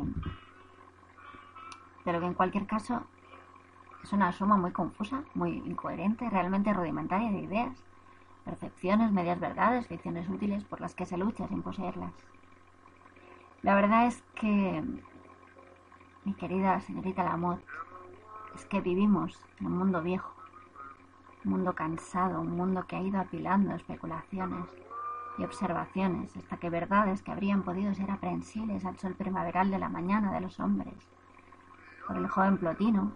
de 2.05 2.13
lo 2.13 2.21
que 2.21 2.27
en 2.27 2.35
cualquier 2.35 2.67
caso 2.67 3.03
es 4.03 4.13
una 4.13 4.33
suma 4.33 4.57
muy 4.57 4.73
confusa, 4.73 5.23
muy 5.35 5.59
incoherente, 5.59 6.29
realmente 6.31 6.73
rudimentaria 6.73 7.31
de 7.31 7.41
ideas, 7.41 7.85
percepciones, 8.45 9.13
medias 9.13 9.39
verdades, 9.39 9.87
ficciones 9.87 10.29
útiles 10.29 10.65
por 10.65 10.81
las 10.81 10.95
que 10.95 11.05
se 11.05 11.19
lucha 11.19 11.47
sin 11.49 11.63
poseerlas. 11.63 12.13
La 13.63 13.75
verdad 13.75 14.07
es 14.07 14.23
que, 14.35 14.83
mi 16.25 16.33
querida 16.35 16.81
señorita 16.81 17.25
Lamotte, 17.25 17.65
es 18.55 18.65
que 18.65 18.81
vivimos 18.81 19.39
en 19.61 19.67
un 19.67 19.77
mundo 19.77 20.01
viejo, 20.01 20.33
un 21.45 21.53
mundo 21.53 21.75
cansado, 21.75 22.41
un 22.41 22.57
mundo 22.57 22.87
que 22.87 22.97
ha 22.97 23.03
ido 23.03 23.19
apilando 23.19 23.75
especulaciones 23.75 24.67
y 25.39 25.45
observaciones 25.45 26.37
hasta 26.37 26.59
que 26.59 26.71
verdades 26.71 27.23
que 27.23 27.33
habrían 27.33 27.63
podido 27.63 27.95
ser 27.95 28.11
aprehensibles 28.11 28.85
al 28.85 28.99
sol 28.99 29.15
primaveral 29.15 29.71
de 29.71 29.79
la 29.79 29.89
mañana 29.89 30.33
de 30.33 30.41
los 30.41 30.61
hombres, 30.61 30.95
por 32.07 32.17
el 32.17 32.29
joven 32.29 32.59
Plotino 32.59 33.13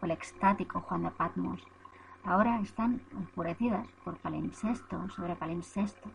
o 0.00 0.04
el 0.06 0.12
extático 0.12 0.80
Juan 0.80 1.02
de 1.02 1.10
Patmos, 1.10 1.66
ahora 2.24 2.60
están 2.60 3.02
oscurecidas 3.22 3.86
por 4.04 4.16
palimpsesto 4.16 5.08
sobre 5.10 5.36
palimpsesto, 5.36 6.10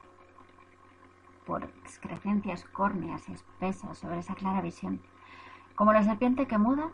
por 1.45 1.63
excrecencias 1.83 2.63
córneas 2.65 3.27
y 3.29 3.33
espesas 3.33 3.99
sobre 3.99 4.19
esa 4.19 4.33
clara 4.33 4.61
visión, 4.61 4.99
como 5.75 5.93
la 5.93 6.03
serpiente 6.03 6.47
que 6.47 6.57
muda 6.57 6.89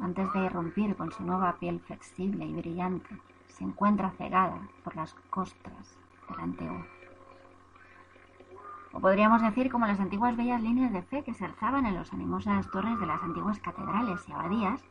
antes 0.00 0.32
de 0.32 0.44
irrumpir 0.44 0.96
con 0.96 1.12
su 1.12 1.22
nueva 1.22 1.56
piel 1.58 1.80
flexible 1.80 2.46
y 2.46 2.54
brillante, 2.54 3.16
se 3.50 3.64
encuentra 3.64 4.10
cegada 4.10 4.60
por 4.82 4.96
las 4.96 5.14
costras 5.30 5.98
del 6.28 6.40
antiguo. 6.40 6.84
O 8.92 9.00
podríamos 9.00 9.42
decir 9.42 9.70
como 9.70 9.86
las 9.86 10.00
antiguas 10.00 10.36
bellas 10.36 10.62
líneas 10.62 10.92
de 10.92 11.02
fe 11.02 11.22
que 11.22 11.34
se 11.34 11.44
alzaban 11.44 11.86
en 11.86 11.94
las 11.94 12.12
animosas 12.12 12.70
torres 12.70 12.98
de 12.98 13.06
las 13.06 13.22
antiguas 13.22 13.60
catedrales 13.60 14.28
y 14.28 14.32
abadías, 14.32 14.82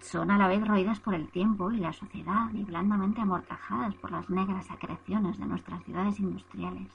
son 0.00 0.30
a 0.30 0.36
la 0.36 0.48
vez 0.48 0.66
roídas 0.66 1.00
por 1.00 1.14
el 1.14 1.28
tiempo 1.30 1.72
y 1.72 1.78
la 1.78 1.94
sociedad 1.94 2.50
y 2.52 2.62
blandamente 2.64 3.22
amortajadas 3.22 3.94
por 3.94 4.10
las 4.12 4.28
negras 4.28 4.70
acreciones 4.70 5.38
de 5.38 5.46
nuestras 5.46 5.82
ciudades 5.84 6.20
industriales, 6.20 6.88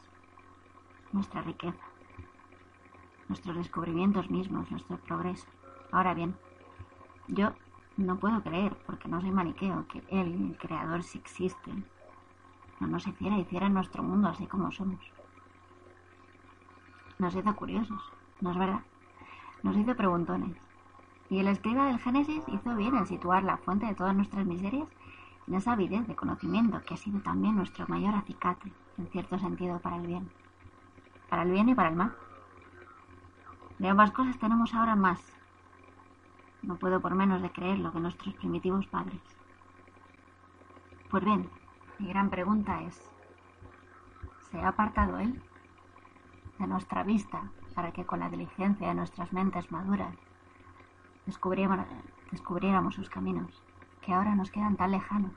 nuestra 1.12 1.42
riqueza, 1.42 1.84
nuestros 3.28 3.56
descubrimientos 3.56 4.30
mismos, 4.30 4.70
nuestro 4.70 4.98
progreso. 4.98 5.48
Ahora 5.92 6.14
bien, 6.14 6.36
yo 7.28 7.54
no 8.00 8.18
puedo 8.18 8.42
creer, 8.42 8.76
porque 8.86 9.08
no 9.10 9.22
soy 9.22 9.32
maniqueo, 9.32 9.86
que 9.88 10.04
Él, 10.10 10.52
el 10.52 10.58
Creador, 10.58 11.04
si 11.04 11.18
existe, 11.18 11.72
no 12.80 12.88
nos 12.88 13.06
hiciera, 13.06 13.38
hiciera 13.38 13.70
nuestro 13.70 14.04
mundo 14.04 14.30
así 14.30 14.48
como 14.48 14.72
somos. 14.72 15.00
Nos 17.18 17.36
hizo 17.36 17.56
curiosos, 17.56 18.02
¿no 18.40 18.52
es 18.52 18.58
verdad? 18.58 18.82
Nos 19.64 19.76
hizo 19.76 19.96
preguntones. 19.96 20.56
Y 21.30 21.40
el 21.40 21.48
escriba 21.48 21.88
del 21.88 22.00
Génesis 22.00 22.42
hizo 22.48 22.76
bien 22.76 22.96
en 22.96 23.06
situar 23.06 23.44
la 23.44 23.58
fuente 23.58 23.86
de 23.86 23.96
todas 23.96 24.16
nuestras 24.16 24.46
miserias 24.46 24.88
en 25.48 25.56
esa 25.56 25.74
avidez 25.74 26.08
de 26.08 26.16
conocimiento 26.16 26.82
que 26.82 26.94
ha 26.94 26.98
sido 26.98 27.20
también 27.20 27.56
nuestro 27.56 27.86
mayor 27.88 28.16
acicate, 28.16 28.72
en 28.98 29.08
cierto 29.08 29.38
sentido, 29.40 29.80
para 29.80 29.98
el 29.98 30.08
bien. 30.08 30.30
Para 31.30 31.44
el 31.44 31.52
bien 31.52 31.70
y 31.70 31.76
para 31.76 31.90
el 31.90 31.96
mal. 31.96 32.16
De 33.78 33.90
ambas 33.90 34.12
cosas 34.12 34.40
tenemos 34.40 34.74
ahora 34.74 34.96
más. 34.96 35.39
No 36.62 36.76
puedo 36.76 37.00
por 37.00 37.16
menos 37.16 37.42
de 37.42 37.52
creer 37.52 37.80
lo 37.80 37.92
que 37.92 38.00
nuestros 38.00 38.34
primitivos 38.36 38.86
padres. 38.88 39.22
Pues 41.10 41.24
bien, 41.24 41.50
mi 41.98 42.08
gran 42.08 42.30
pregunta 42.30 42.82
es, 42.84 43.02
¿se 44.52 44.60
ha 44.60 44.68
apartado 44.68 45.18
él 45.20 45.42
de 46.60 46.68
nuestra 46.68 47.04
vista 47.04 47.50
para 47.74 47.92
que 47.92 48.06
con 48.06 48.20
la 48.20 48.30
diligencia 48.30 48.90
de 48.90 48.94
nuestras 48.94 49.32
mentes 49.32 49.72
maduras 49.72 50.16
descubriéramos, 51.26 52.96
sus 52.96 53.10
caminos, 53.10 53.64
que 54.02 54.14
ahora 54.14 54.36
nos 54.36 54.52
quedan 54.52 54.76
tan 54.76 54.92
lejanos? 54.92 55.34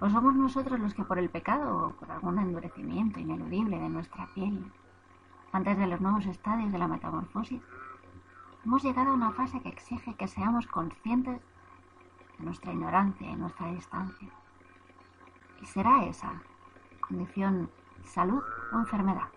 ¿O 0.00 0.08
somos 0.08 0.34
nosotros 0.34 0.78
los 0.78 0.94
que 0.94 1.04
por 1.04 1.18
el 1.18 1.30
pecado 1.30 1.88
o 1.88 1.90
por 1.92 2.10
algún 2.10 2.38
endurecimiento 2.38 3.18
ineludible 3.18 3.78
de 3.78 3.88
nuestra 3.88 4.26
piel, 4.34 4.70
antes 5.52 5.78
de 5.78 5.86
los 5.86 6.00
nuevos 6.00 6.26
estadios 6.26 6.70
de 6.70 6.78
la 6.78 6.88
metamorfosis, 6.88 7.62
hemos 8.66 8.82
llegado 8.82 9.10
a 9.10 9.14
una 9.14 9.30
fase 9.30 9.60
que 9.60 9.68
exige 9.68 10.14
que 10.14 10.26
seamos 10.26 10.66
conscientes 10.66 11.40
de 12.36 12.44
nuestra 12.44 12.72
ignorancia 12.72 13.30
y 13.30 13.36
nuestra 13.36 13.70
distancia? 13.70 14.28
Y 15.62 15.66
será 15.66 16.04
esa 16.04 16.42
condición 17.00 17.70
salud 18.02 18.42
o 18.72 18.78
enfermedad. 18.78 19.28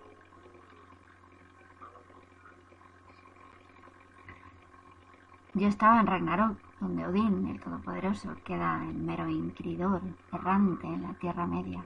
Yo 5.54 5.68
estaba 5.68 6.00
en 6.00 6.08
Ragnarok, 6.08 6.58
donde 6.80 7.06
Odín, 7.06 7.50
el 7.50 7.62
Todopoderoso, 7.62 8.36
queda 8.44 8.84
en 8.84 9.06
mero 9.06 9.30
inquiridor, 9.30 10.02
errante 10.34 10.88
en 10.88 11.04
la 11.04 11.14
Tierra 11.14 11.46
Media, 11.46 11.86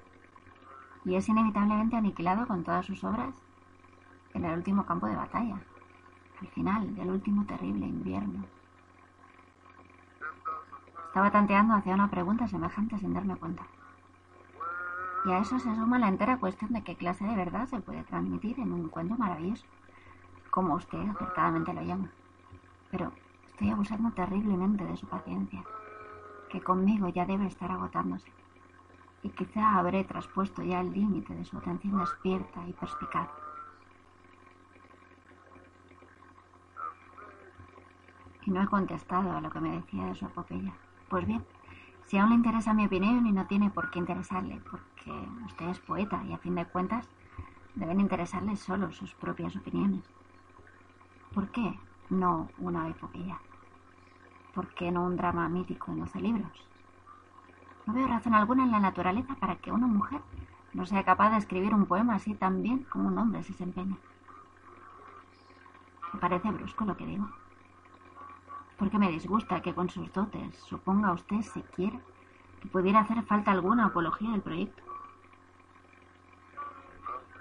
y 1.03 1.15
es 1.15 1.27
inevitablemente 1.27 1.97
aniquilado 1.97 2.47
con 2.47 2.63
todas 2.63 2.85
sus 2.85 3.03
obras 3.03 3.35
en 4.33 4.45
el 4.45 4.57
último 4.57 4.85
campo 4.85 5.07
de 5.07 5.15
batalla, 5.17 5.59
al 6.43 6.49
final 6.49 6.95
del 6.95 7.09
último 7.09 7.45
terrible 7.45 7.87
invierno. 7.87 8.45
Estaba 11.07 11.31
tanteando 11.31 11.73
hacia 11.73 11.95
una 11.95 12.09
pregunta 12.09 12.47
semejante 12.47 12.97
sin 12.99 13.13
darme 13.13 13.35
cuenta. 13.35 13.63
Y 15.25 15.31
a 15.31 15.39
eso 15.39 15.57
se 15.59 15.75
suma 15.75 15.99
la 15.99 16.09
entera 16.09 16.37
cuestión 16.37 16.73
de 16.73 16.83
qué 16.83 16.95
clase 16.95 17.25
de 17.25 17.35
verdad 17.35 17.67
se 17.67 17.79
puede 17.79 18.03
transmitir 18.03 18.59
en 18.59 18.73
un 18.73 18.89
cuento 18.89 19.15
maravilloso, 19.15 19.65
como 20.49 20.75
usted 20.75 20.99
acertadamente 21.09 21.73
lo 21.73 21.81
llama. 21.81 22.09
Pero 22.91 23.11
Estoy 23.53 23.69
abusando 23.69 24.09
terriblemente 24.11 24.83
de 24.83 24.97
su 24.97 25.05
paciencia, 25.05 25.63
que 26.49 26.59
conmigo 26.59 27.07
ya 27.09 27.23
debe 27.23 27.45
estar 27.45 27.71
agotándose. 27.71 28.31
Y 29.21 29.29
quizá 29.29 29.77
habré 29.77 30.03
traspuesto 30.03 30.63
ya 30.63 30.81
el 30.81 30.91
límite 30.91 31.35
de 31.35 31.45
su 31.45 31.59
atención 31.59 31.99
despierta 31.99 32.67
y 32.67 32.73
perspicaz. 32.73 33.29
Y 38.45 38.51
no 38.51 38.61
he 38.61 38.67
contestado 38.67 39.31
a 39.31 39.41
lo 39.41 39.49
que 39.49 39.59
me 39.59 39.71
decía 39.71 40.05
de 40.05 40.15
su 40.15 40.25
epopeya. 40.25 40.73
Pues 41.09 41.25
bien, 41.25 41.45
si 42.05 42.17
aún 42.17 42.29
le 42.29 42.35
interesa 42.35 42.73
mi 42.73 42.85
opinión 42.85 43.25
y 43.25 43.31
no 43.31 43.45
tiene 43.47 43.69
por 43.69 43.89
qué 43.89 43.99
interesarle, 43.99 44.61
porque 44.69 45.11
usted 45.45 45.69
es 45.69 45.79
poeta 45.79 46.23
y 46.25 46.33
a 46.33 46.37
fin 46.37 46.55
de 46.55 46.65
cuentas 46.65 47.07
deben 47.75 47.99
interesarle 47.99 48.55
solo 48.55 48.91
sus 48.91 49.13
propias 49.15 49.55
opiniones. 49.55 50.03
¿Por 51.33 51.49
qué? 51.49 51.77
no 52.09 52.49
una 52.59 52.87
epopeya. 52.89 53.39
¿Por 54.53 54.67
qué 54.73 54.91
no 54.91 55.03
un 55.03 55.17
drama 55.17 55.49
mítico 55.49 55.91
en 55.91 55.99
12 55.99 56.21
libros? 56.21 56.67
No 57.85 57.93
veo 57.93 58.07
razón 58.07 58.33
alguna 58.33 58.63
en 58.63 58.71
la 58.71 58.79
naturaleza 58.79 59.35
para 59.35 59.55
que 59.55 59.71
una 59.71 59.87
mujer 59.87 60.21
no 60.73 60.85
sea 60.85 61.03
capaz 61.03 61.31
de 61.31 61.37
escribir 61.37 61.73
un 61.73 61.85
poema 61.85 62.15
así 62.15 62.33
tan 62.33 62.61
bien 62.61 62.83
como 62.83 63.07
un 63.07 63.17
hombre 63.17 63.43
si 63.43 63.53
se 63.53 63.63
empeña. 63.63 63.97
Me 66.13 66.19
parece 66.19 66.51
brusco 66.51 66.85
lo 66.85 66.95
que 66.95 67.05
digo. 67.05 67.27
Porque 68.77 68.97
me 68.97 69.09
disgusta 69.09 69.61
que 69.61 69.73
con 69.73 69.89
sus 69.89 70.11
dotes 70.11 70.57
suponga 70.57 71.13
usted 71.13 71.41
siquiera 71.41 71.99
que 72.61 72.67
pudiera 72.67 73.01
hacer 73.01 73.21
falta 73.23 73.51
alguna 73.51 73.85
apología 73.85 74.31
del 74.31 74.41
proyecto. 74.41 74.83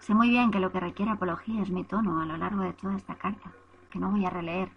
Sé 0.01 0.15
muy 0.15 0.31
bien 0.31 0.51
que 0.51 0.59
lo 0.59 0.73
que 0.73 0.81
requiere 0.81 1.13
apología 1.13 1.63
es 1.63 1.71
mi 1.71 1.85
tono 1.85 2.21
a 2.21 2.27
lo 2.27 2.37
largo 2.37 2.63
de 2.63 2.73
toda 2.73 2.97
esta 2.97 3.15
carta 3.15 3.53
que 3.89 4.01
no 4.01 4.11
voy 4.11 4.27
a 4.27 4.31
releer, 4.31 4.71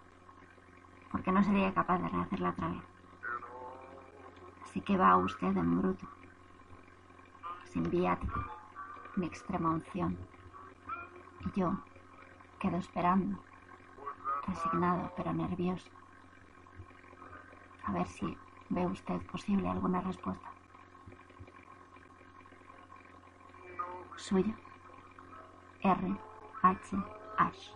porque 1.10 1.32
no 1.32 1.42
sería 1.42 1.74
capaz 1.74 1.98
de 1.98 2.08
rehacerla 2.08 2.50
otra 2.50 2.68
vez. 2.68 2.82
Así 4.62 4.80
que 4.82 4.96
va 4.96 5.16
usted 5.16 5.56
en 5.56 5.80
bruto, 5.80 6.06
sin 7.64 7.90
viático, 7.90 8.44
mi 9.16 9.26
extrema 9.26 9.70
unción. 9.70 10.16
Y 11.44 11.58
yo 11.58 11.76
quedo 12.60 12.76
esperando, 12.76 13.38
resignado 14.46 15.12
pero 15.16 15.32
nervioso, 15.32 15.90
a 17.86 17.92
ver 17.92 18.06
si 18.06 18.36
ve 18.68 18.84
usted 18.86 19.20
posible 19.26 19.68
alguna 19.68 20.00
respuesta. 20.00 20.50
Suyo, 24.16 24.54
R. 25.82 26.16
H. 26.62 26.96
H. 27.38 27.72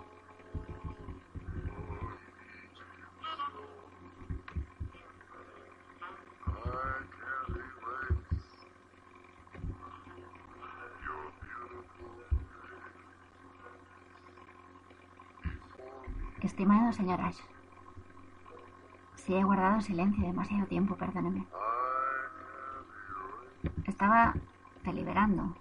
Estimado 16.43 16.93
señor 16.93 17.21
Ash, 17.21 17.39
he 19.39 19.45
guardado 19.45 19.81
silencio 19.81 20.25
demasiado 20.25 20.67
tiempo, 20.67 20.97
perdóneme. 20.97 21.47
Estaba 23.85 24.35
deliberando. 24.85 25.55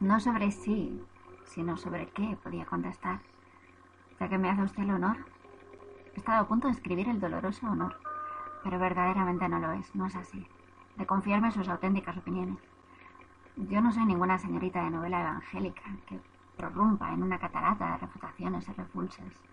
No 0.00 0.18
sobre 0.18 0.50
sí, 0.50 1.00
sino 1.44 1.76
sobre 1.76 2.08
qué 2.08 2.36
podía 2.42 2.66
contestar. 2.66 3.20
Ya 4.18 4.28
que 4.28 4.38
me 4.38 4.50
hace 4.50 4.62
usted 4.62 4.82
el 4.82 4.90
honor. 4.90 5.18
He 6.14 6.18
estado 6.18 6.42
a 6.42 6.48
punto 6.48 6.68
de 6.68 6.74
escribir 6.74 7.08
el 7.08 7.20
doloroso 7.20 7.66
honor, 7.66 7.96
pero 8.64 8.78
verdaderamente 8.78 9.48
no 9.48 9.58
lo 9.58 9.72
es, 9.72 9.94
no 9.94 10.06
es 10.06 10.16
así. 10.16 10.46
De 10.96 11.06
confiarme 11.06 11.52
sus 11.52 11.68
auténticas 11.68 12.16
opiniones. 12.16 12.58
Yo 13.56 13.80
no 13.80 13.92
soy 13.92 14.04
ninguna 14.04 14.38
señorita 14.38 14.82
de 14.82 14.90
novela 14.90 15.20
evangélica 15.20 15.82
que 16.06 16.20
prorrumpa 16.56 17.12
en 17.12 17.22
una 17.22 17.38
catarata 17.38 17.92
de 17.92 17.98
refutaciones 17.98 18.68
y 18.68 18.72
repulsas 18.72 19.51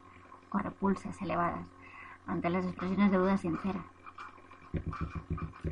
o 0.51 0.57
repulsas 0.57 1.21
elevadas 1.21 1.65
ante 2.27 2.49
las 2.49 2.65
expresiones 2.65 3.11
de 3.11 3.17
duda 3.17 3.37
sincera. 3.37 3.83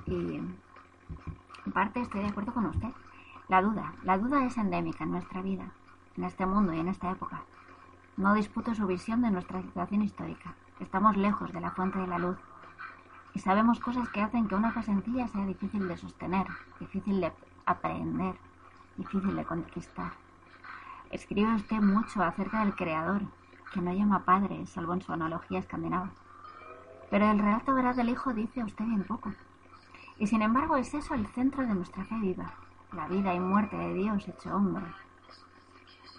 Y 0.06 0.36
en 0.36 1.72
parte 1.74 2.02
estoy 2.02 2.22
de 2.22 2.28
acuerdo 2.28 2.54
con 2.54 2.66
usted. 2.66 2.90
La 3.48 3.62
duda, 3.62 3.94
la 4.04 4.18
duda 4.18 4.46
es 4.46 4.58
endémica 4.58 5.04
en 5.04 5.12
nuestra 5.12 5.42
vida, 5.42 5.72
en 6.18 6.24
este 6.24 6.46
mundo 6.46 6.74
y 6.74 6.80
en 6.80 6.88
esta 6.88 7.12
época. 7.12 7.42
No 8.18 8.34
disputo 8.34 8.74
su 8.74 8.88
visión 8.88 9.22
de 9.22 9.32
nuestra 9.32 9.62
situación 9.62 10.02
histórica. 10.02 10.56
Estamos 10.80 11.16
lejos 11.16 11.54
de 11.54 11.62
la 11.62 11.72
fuente 11.72 12.00
de 12.00 12.08
la 12.08 12.20
luz 12.20 12.38
y 13.34 13.40
sabemos 13.40 13.80
cosas 13.80 14.10
que 14.10 14.22
hacen 14.22 14.48
que 14.48 14.56
una 14.56 14.72
fe 14.72 14.82
sencilla 14.82 15.28
sea 15.28 15.46
difícil 15.46 15.88
de 15.88 15.98
sostener, 15.98 16.48
difícil 16.80 17.22
de 17.22 17.32
aprender, 17.66 18.36
difícil 18.98 19.36
de 19.36 19.46
conquistar. 19.46 20.12
Escribe 21.12 21.54
usted 21.54 21.78
mucho 21.78 22.24
acerca 22.24 22.62
del 22.62 22.76
creador, 22.76 23.22
que 23.74 23.82
no 23.82 23.94
llama 23.94 24.26
padre, 24.26 24.66
salvo 24.66 24.94
en 24.94 25.02
su 25.02 25.12
analogía 25.12 25.60
escandinava. 25.60 26.12
Pero 27.10 27.32
el 27.32 27.40
relato 27.40 27.74
veraz 27.74 27.96
del 27.96 28.10
Hijo 28.10 28.34
dice 28.34 28.64
usted 28.64 28.86
bien 28.86 29.04
poco. 29.04 29.34
Y 30.18 30.28
sin 30.28 30.42
embargo 30.42 30.78
es 30.78 30.94
eso 30.94 31.14
el 31.14 31.28
centro 31.28 31.66
de 31.66 31.74
nuestra 31.74 32.04
fe 32.06 32.16
viva, 32.16 32.52
la 32.92 33.08
vida 33.08 33.34
y 33.34 33.40
muerte 33.40 33.78
de 33.78 33.94
Dios 33.94 34.28
hecho 34.28 34.56
hombre, 34.56 34.86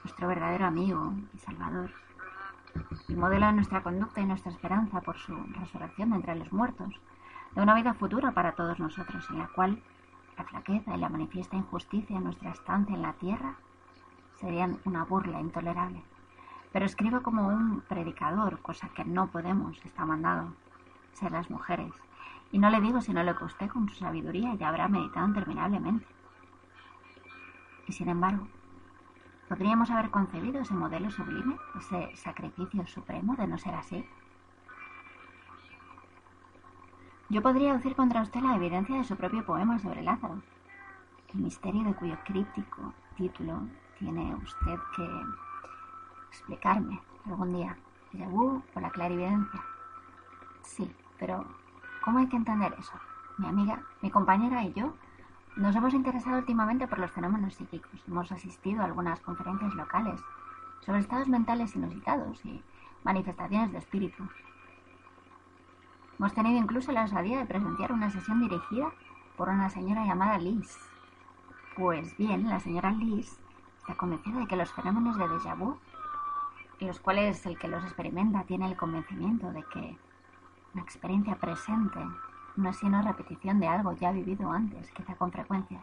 nuestro 0.04 0.28
verdadero 0.28 0.66
amigo 0.66 1.12
y 1.34 1.38
salvador, 1.38 1.90
el 3.08 3.16
modelo 3.16 3.46
de 3.46 3.52
nuestra 3.54 3.82
conducta 3.82 4.20
y 4.20 4.26
nuestra 4.26 4.52
esperanza 4.52 5.00
por 5.00 5.18
su 5.18 5.36
resurrección 5.58 6.10
de 6.10 6.16
entre 6.16 6.36
los 6.36 6.52
muertos, 6.52 6.94
de 7.54 7.62
una 7.62 7.74
vida 7.74 7.94
futura 7.94 8.32
para 8.32 8.52
todos 8.52 8.78
nosotros, 8.78 9.28
en 9.30 9.38
la 9.38 9.48
cual 9.48 9.82
la 10.36 10.44
flaqueza 10.44 10.94
y 10.94 10.98
la 10.98 11.08
manifiesta 11.08 11.56
injusticia 11.56 12.16
en 12.16 12.24
nuestra 12.24 12.50
estancia 12.50 12.94
en 12.94 13.02
la 13.02 13.14
tierra 13.14 13.56
serían 14.36 14.78
una 14.84 15.04
burla 15.04 15.40
intolerable. 15.40 16.02
Pero 16.72 16.84
escribo 16.84 17.22
como 17.22 17.48
un 17.48 17.80
predicador, 17.80 18.60
cosa 18.60 18.88
que 18.90 19.04
no 19.04 19.28
podemos, 19.28 19.82
está 19.84 20.04
mandado, 20.04 20.52
ser 21.12 21.32
las 21.32 21.50
mujeres. 21.50 21.92
Y 22.52 22.58
no 22.58 22.70
le 22.70 22.80
digo 22.80 23.00
sino 23.00 23.22
lo 23.22 23.36
que 23.36 23.44
usted 23.44 23.68
con 23.68 23.88
su 23.88 23.96
sabiduría 23.96 24.54
ya 24.54 24.68
habrá 24.68 24.88
meditado 24.88 25.26
interminablemente. 25.26 26.06
Y 27.86 27.92
sin 27.92 28.08
embargo, 28.08 28.46
¿podríamos 29.48 29.90
haber 29.90 30.10
concebido 30.10 30.60
ese 30.60 30.74
modelo 30.74 31.10
sublime, 31.10 31.56
ese 31.78 32.14
sacrificio 32.16 32.86
supremo 32.86 33.34
de 33.36 33.46
no 33.46 33.58
ser 33.58 33.74
así? 33.74 34.04
Yo 37.30 37.42
podría 37.42 37.74
decir 37.74 37.94
contra 37.94 38.22
usted 38.22 38.40
la 38.40 38.56
evidencia 38.56 38.96
de 38.96 39.04
su 39.04 39.16
propio 39.16 39.44
poema 39.44 39.78
sobre 39.78 40.02
Lázaro, 40.02 40.42
el 41.34 41.40
misterio 41.40 41.84
de 41.84 41.94
cuyo 41.94 42.16
críptico 42.24 42.94
título 43.16 43.60
tiene 43.98 44.34
usted 44.36 44.78
que 44.96 45.06
explicarme 46.30 47.00
algún 47.26 47.52
día. 47.52 47.76
¿Déjà 48.12 48.28
vu 48.28 48.62
o 48.74 48.80
la 48.80 48.90
clarividencia? 48.90 49.60
Sí, 50.62 50.90
pero 51.18 51.44
¿cómo 52.02 52.18
hay 52.18 52.28
que 52.28 52.36
entender 52.36 52.74
eso? 52.78 52.94
Mi 53.38 53.46
amiga, 53.46 53.82
mi 54.00 54.10
compañera 54.10 54.64
y 54.64 54.72
yo 54.72 54.94
nos 55.56 55.74
hemos 55.76 55.92
interesado 55.92 56.38
últimamente 56.38 56.86
por 56.86 56.98
los 56.98 57.10
fenómenos 57.10 57.54
psíquicos. 57.54 58.02
Hemos 58.06 58.32
asistido 58.32 58.80
a 58.80 58.86
algunas 58.86 59.20
conferencias 59.20 59.74
locales 59.74 60.20
sobre 60.80 61.00
estados 61.00 61.28
mentales 61.28 61.74
inusitados 61.76 62.44
y 62.44 62.62
manifestaciones 63.04 63.72
de 63.72 63.78
espíritu. 63.78 64.24
Hemos 66.18 66.32
tenido 66.34 66.58
incluso 66.58 66.92
la 66.92 67.04
osadía 67.04 67.38
de 67.38 67.46
presenciar 67.46 67.92
una 67.92 68.10
sesión 68.10 68.40
dirigida 68.40 68.90
por 69.36 69.48
una 69.48 69.68
señora 69.68 70.04
llamada 70.04 70.38
Liz. 70.38 70.76
Pues 71.76 72.16
bien, 72.16 72.48
la 72.48 72.58
señora 72.58 72.90
Liz 72.90 73.38
Está 73.88 73.96
convencida 73.96 74.40
de 74.40 74.46
que 74.46 74.56
los 74.56 74.70
fenómenos 74.70 75.16
de 75.16 75.24
déjà 75.24 75.56
vu, 75.56 75.78
los 76.86 77.00
cuales 77.00 77.44
el 77.46 77.58
que 77.58 77.68
los 77.68 77.82
experimenta 77.84 78.44
tiene 78.44 78.66
el 78.66 78.76
convencimiento 78.76 79.50
de 79.52 79.64
que 79.64 79.98
la 80.74 80.82
experiencia 80.82 81.36
presente 81.36 81.98
no 82.56 82.70
es 82.70 82.76
sino 82.78 83.02
repetición 83.02 83.60
de 83.60 83.68
algo 83.68 83.92
ya 83.92 84.12
vivido 84.12 84.50
antes, 84.50 84.90
quizá 84.92 85.14
con 85.16 85.32
frecuencia. 85.32 85.80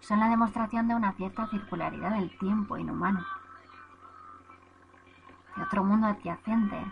Son 0.00 0.20
la 0.20 0.28
demostración 0.28 0.88
de 0.88 0.94
una 0.94 1.12
cierta 1.12 1.46
circularidad 1.46 2.10
del 2.10 2.36
tiempo 2.38 2.76
inhumano, 2.76 3.24
de 5.56 5.62
otro 5.62 5.84
mundo 5.84 6.06
adyacente, 6.06 6.82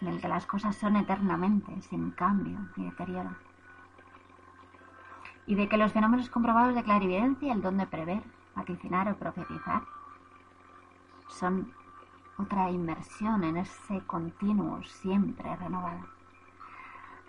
en 0.00 0.08
el 0.08 0.20
que 0.20 0.28
las 0.28 0.46
cosas 0.46 0.76
son 0.76 0.96
eternamente, 0.96 1.80
sin 1.82 2.10
cambio 2.10 2.58
ni 2.76 2.84
deterioro. 2.84 3.30
Y 5.46 5.54
de 5.54 5.68
que 5.68 5.76
los 5.76 5.92
fenómenos 5.92 6.28
comprobados 6.28 6.74
de 6.74 6.82
clarividencia, 6.82 7.52
el 7.52 7.62
don 7.62 7.78
de 7.78 7.86
prever, 7.86 8.22
vaticinar 8.54 9.08
o 9.08 9.16
profetizar, 9.16 9.82
son 11.36 11.72
otra 12.38 12.70
inmersión 12.70 13.44
en 13.44 13.58
ese 13.58 14.00
continuo 14.06 14.82
siempre 14.82 15.54
renovado. 15.56 16.00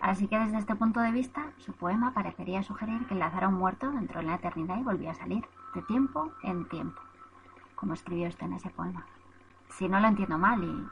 Así 0.00 0.28
que 0.28 0.38
desde 0.38 0.58
este 0.58 0.76
punto 0.76 1.00
de 1.00 1.10
vista, 1.10 1.52
su 1.58 1.72
poema 1.72 2.14
parecería 2.14 2.62
sugerir 2.62 3.06
que 3.06 3.14
Lázaro 3.14 3.50
muerto 3.50 3.90
entró 3.92 4.20
en 4.20 4.28
la 4.28 4.36
eternidad 4.36 4.78
y 4.78 4.84
volvió 4.84 5.10
a 5.10 5.14
salir, 5.14 5.44
de 5.74 5.82
tiempo 5.82 6.32
en 6.42 6.68
tiempo, 6.68 7.00
como 7.74 7.94
escribió 7.94 8.28
usted 8.28 8.46
en 8.46 8.54
ese 8.54 8.70
poema. 8.70 9.04
Si 9.70 9.88
no 9.88 10.00
lo 10.00 10.08
entiendo 10.08 10.38
mal, 10.38 10.62
y 10.62 10.88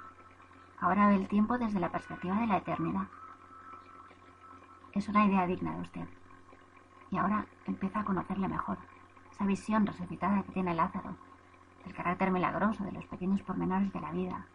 ahora 0.80 1.08
ve 1.08 1.16
el 1.16 1.28
tiempo 1.28 1.56
desde 1.56 1.80
la 1.80 1.90
perspectiva 1.90 2.36
de 2.40 2.46
la 2.46 2.58
eternidad. 2.58 3.06
Es 4.92 5.08
una 5.08 5.24
idea 5.24 5.46
digna 5.46 5.74
de 5.74 5.80
usted. 5.82 6.08
Y 7.10 7.18
ahora 7.18 7.46
empieza 7.66 8.00
a 8.00 8.04
conocerle 8.04 8.48
mejor, 8.48 8.78
esa 9.30 9.46
visión 9.46 9.86
resucitada 9.86 10.42
que 10.42 10.52
tiene 10.52 10.74
Lázaro, 10.74 11.16
el 11.86 11.94
carácter 11.94 12.30
milagroso 12.30 12.84
de 12.84 12.92
los 12.92 13.06
pequeños 13.06 13.42
pormenores 13.42 13.92
de 13.92 14.00
la 14.00 14.10
vida. 14.10 14.46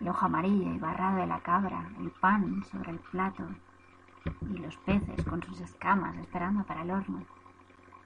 El 0.00 0.08
ojo 0.08 0.26
amarillo 0.26 0.72
y 0.72 0.78
barrado 0.78 1.18
de 1.18 1.26
la 1.26 1.40
cabra, 1.40 1.88
el 2.00 2.10
pan 2.10 2.64
sobre 2.64 2.90
el 2.90 2.98
plato 2.98 3.44
y 4.40 4.58
los 4.58 4.76
peces 4.78 5.24
con 5.24 5.42
sus 5.42 5.60
escamas 5.60 6.16
esperando 6.16 6.64
para 6.64 6.82
el 6.82 6.90
horno. 6.90 7.22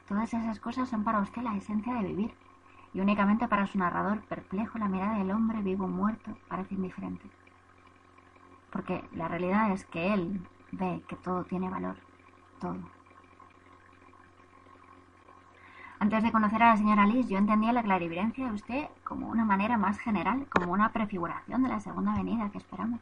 Todas 0.08 0.32
esas 0.34 0.58
cosas 0.60 0.88
son 0.88 1.04
para 1.04 1.20
usted 1.20 1.42
la 1.42 1.56
esencia 1.56 1.94
de 1.94 2.08
vivir 2.08 2.34
y 2.92 3.00
únicamente 3.00 3.46
para 3.46 3.66
su 3.66 3.78
narrador 3.78 4.22
perplejo 4.22 4.78
la 4.78 4.88
mirada 4.88 5.18
del 5.18 5.30
hombre 5.30 5.62
vivo 5.62 5.84
o 5.84 5.88
muerto 5.88 6.36
parece 6.48 6.74
indiferente. 6.74 7.28
Porque 8.70 9.04
la 9.12 9.28
realidad 9.28 9.70
es 9.72 9.84
que 9.84 10.12
él 10.12 10.46
ve 10.72 11.02
que 11.08 11.16
todo 11.16 11.44
tiene 11.44 11.70
valor, 11.70 11.96
todo. 12.60 12.97
Antes 16.00 16.22
de 16.22 16.30
conocer 16.30 16.62
a 16.62 16.70
la 16.70 16.76
señora 16.76 17.06
Liz, 17.06 17.28
yo 17.28 17.38
entendía 17.38 17.72
la 17.72 17.82
clarividencia 17.82 18.46
de 18.46 18.54
usted 18.54 18.88
como 19.02 19.28
una 19.28 19.44
manera 19.44 19.76
más 19.76 19.98
general, 19.98 20.46
como 20.48 20.72
una 20.72 20.92
prefiguración 20.92 21.64
de 21.64 21.68
la 21.68 21.80
segunda 21.80 22.14
venida 22.14 22.50
que 22.50 22.58
esperamos. 22.58 23.00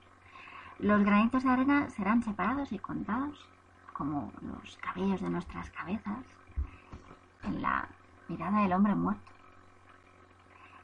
Los 0.78 1.04
granitos 1.04 1.44
de 1.44 1.50
arena 1.50 1.90
serán 1.90 2.22
separados 2.22 2.72
y 2.72 2.78
contados, 2.78 3.46
como 3.92 4.32
los 4.40 4.78
cabellos 4.78 5.20
de 5.20 5.28
nuestras 5.28 5.68
cabezas, 5.70 6.24
en 7.42 7.60
la 7.60 7.86
mirada 8.28 8.62
del 8.62 8.72
hombre 8.72 8.94
muerto. 8.94 9.30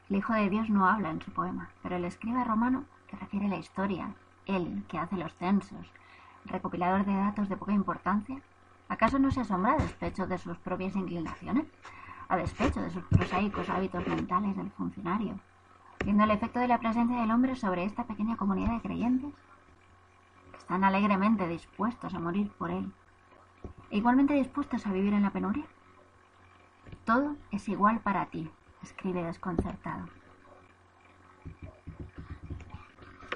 El 0.09 0.17
Hijo 0.17 0.33
de 0.33 0.49
Dios 0.51 0.69
no 0.69 0.87
habla 0.87 1.09
en 1.09 1.21
su 1.21 1.31
poema, 1.31 1.69
pero 1.81 1.95
el 1.95 2.05
escriba 2.05 2.43
romano 2.43 2.83
que 3.07 3.17
refiere 3.17 3.47
la 3.47 3.57
historia, 3.57 4.13
él 4.45 4.83
que 4.87 4.99
hace 4.99 5.17
los 5.17 5.33
censos, 5.35 5.91
recopilador 6.45 7.05
de 7.05 7.15
datos 7.15 7.49
de 7.49 7.57
poca 7.57 7.71
importancia, 7.71 8.39
¿acaso 8.87 9.17
no 9.17 9.31
se 9.31 9.41
asombra 9.41 9.77
despecho 9.77 10.27
de 10.27 10.37
sus 10.37 10.59
propias 10.59 10.95
inclinaciones? 10.95 11.65
A 12.33 12.37
despecho 12.37 12.81
de 12.81 12.89
sus 12.89 13.03
prosaicos 13.03 13.69
hábitos 13.69 14.07
mentales 14.07 14.57
del 14.57 14.71
funcionario, 14.71 15.39
viendo 16.03 16.23
el 16.23 16.31
efecto 16.31 16.59
de 16.59 16.67
la 16.67 16.79
presencia 16.79 17.21
del 17.21 17.29
hombre 17.29 17.55
sobre 17.55 17.83
esta 17.83 18.05
pequeña 18.05 18.37
comunidad 18.37 18.73
de 18.73 18.81
creyentes 18.81 19.33
que 20.51 20.57
están 20.57 20.83
alegremente 20.83 21.47
dispuestos 21.47 22.11
a 22.15 22.19
morir 22.19 22.49
por 22.57 22.71
él, 22.71 22.91
e 23.91 23.97
igualmente 23.97 24.33
dispuestos 24.33 24.87
a 24.87 24.91
vivir 24.91 25.13
en 25.13 25.21
la 25.21 25.29
penuria. 25.29 25.65
Todo 27.05 27.35
es 27.51 27.69
igual 27.69 27.99
para 27.99 28.25
ti, 28.25 28.49
escribe 28.81 29.23
desconcertado. 29.23 30.07